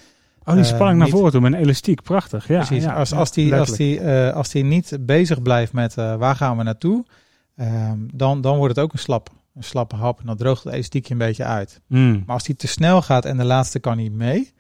Oh, 0.48 0.54
die 0.54 0.64
Eh, 0.64 0.70
spanning 0.70 1.00
naar 1.00 1.08
voren 1.10 1.32
toe 1.32 1.42
met 1.42 1.54
een 1.54 1.60
elastiek. 1.60 2.02
Prachtig. 2.02 2.48
Ja, 2.48 2.58
Precies. 2.66 2.84
ja, 2.84 2.94
als, 2.94 3.14
als, 3.14 3.32
die, 3.32 3.56
als, 3.56 3.72
die, 3.72 4.00
eh, 4.00 4.34
als 4.36 4.50
die 4.50 4.64
niet 4.64 4.98
bezig 5.00 5.42
blijft 5.42 5.74
met 5.74 5.98
eh, 5.98 6.16
waar 6.16 6.36
gaan 6.36 6.58
we 6.58 6.64
naartoe, 6.64 7.06
ehm, 7.56 7.98
dan, 8.14 8.42
dan 8.42 8.58
wordt 8.58 8.76
het 8.76 8.86
ook 8.86 8.94
een, 8.94 9.00
slap, 9.00 9.30
een 9.56 9.64
slappe 9.64 9.96
hap. 9.96 10.20
En 10.20 10.26
dan 10.26 10.38
droogt 10.38 10.64
het 10.64 10.74
elastiekje 10.74 11.14
een 11.14 11.20
beetje 11.20 11.44
uit. 11.44 11.82
Mm. 11.88 12.24
Maar 12.26 12.36
als 12.36 12.44
die 12.44 12.56
te 12.56 12.68
snel 12.68 13.02
gaat 13.02 13.26
en 13.26 13.38
de 13.38 13.44
laatste 13.44 13.80
kan 13.80 13.98
niet 13.98 14.14
mee, 14.14 14.54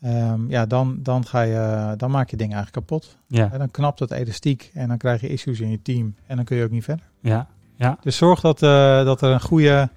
ehm, 0.00 0.48
ja, 0.48 0.66
dan, 0.66 0.98
dan, 1.02 1.26
ga 1.26 1.40
je, 1.40 1.94
dan 1.96 2.10
maak 2.10 2.30
je 2.30 2.36
dingen 2.36 2.56
eigenlijk 2.56 2.86
kapot. 2.86 3.16
Ja, 3.26 3.48
En 3.52 3.58
dan 3.58 3.70
knapt 3.70 3.98
het 3.98 4.10
elastiek 4.10 4.70
en 4.74 4.88
dan 4.88 4.98
krijg 4.98 5.20
je 5.20 5.28
issues 5.28 5.60
in 5.60 5.70
je 5.70 5.82
team. 5.82 6.14
En 6.26 6.36
dan 6.36 6.44
kun 6.44 6.56
je 6.56 6.64
ook 6.64 6.70
niet 6.70 6.84
verder. 6.84 7.04
ja, 7.20 7.46
ja. 7.76 7.96
Dus 8.00 8.16
zorg 8.16 8.40
dat, 8.40 8.62
eh, 8.62 9.04
dat 9.04 9.22
er 9.22 9.30
een 9.30 9.40
goede 9.40 9.88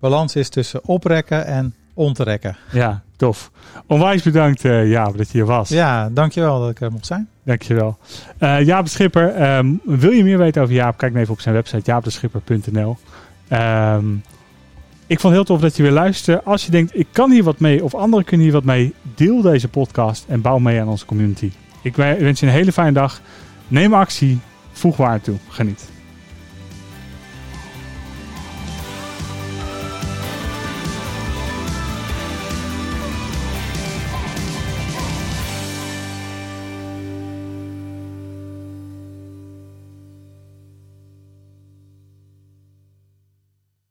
balans 0.00 0.36
is 0.36 0.48
tussen 0.48 0.84
oprekken 0.84 1.46
en 1.46 1.74
ontrekken. 1.94 2.56
Ja, 2.72 3.02
tof. 3.16 3.50
Onwijs 3.86 4.22
bedankt, 4.22 4.64
eh 4.64 4.90
Jaap, 4.90 5.16
dat 5.16 5.26
je 5.26 5.32
hier 5.38 5.46
was. 5.46 5.68
Ja, 5.68 6.08
dankjewel 6.10 6.60
dat 6.60 6.70
ik 6.70 6.80
er 6.80 6.92
mocht 6.92 7.06
zijn. 7.06 7.28
Dankjewel. 7.42 7.98
Eh 8.38 8.60
Jaap 8.64 8.84
de 8.84 8.90
Schipper, 8.90 9.34
ehm, 9.34 9.74
wil 9.84 10.10
je 10.10 10.24
meer 10.24 10.38
weten 10.38 10.62
over 10.62 10.74
Jaap? 10.74 10.96
Kijk 10.98 11.12
dan 11.12 11.20
even 11.20 11.34
op 11.34 11.40
zijn 11.40 11.54
website 11.54 11.82
jaapdeschipper.nl. 11.84 12.96
Ehm 13.48 14.04
ik 15.12 15.20
vond 15.20 15.34
het 15.34 15.46
heel 15.46 15.56
tof 15.56 15.60
dat 15.60 15.76
je 15.76 15.82
weer 15.82 15.92
luisterde. 15.92 16.42
Als 16.42 16.64
je 16.64 16.70
denkt, 16.70 16.98
ik 16.98 17.06
kan 17.12 17.30
hier 17.30 17.42
wat 17.42 17.58
mee 17.58 17.84
of 17.84 17.94
anderen 17.94 18.24
kunnen 18.24 18.46
hier 18.46 18.54
wat 18.54 18.64
mee, 18.64 18.94
deel 19.14 19.42
deze 19.42 19.68
podcast 19.68 20.24
en 20.28 20.40
bouw 20.40 20.58
mee 20.58 20.80
aan 20.80 20.88
onze 20.88 21.06
community. 21.06 21.50
Ik 21.82 21.96
wens 21.96 22.40
je 22.40 22.46
een 22.46 22.52
hele 22.52 22.72
fijne 22.72 22.92
dag. 22.92 23.20
Neem 23.68 23.94
actie, 23.94 24.38
voeg 24.72 24.96
waarde 24.96 25.20
toe. 25.24 25.36
Geniet. 25.48 25.91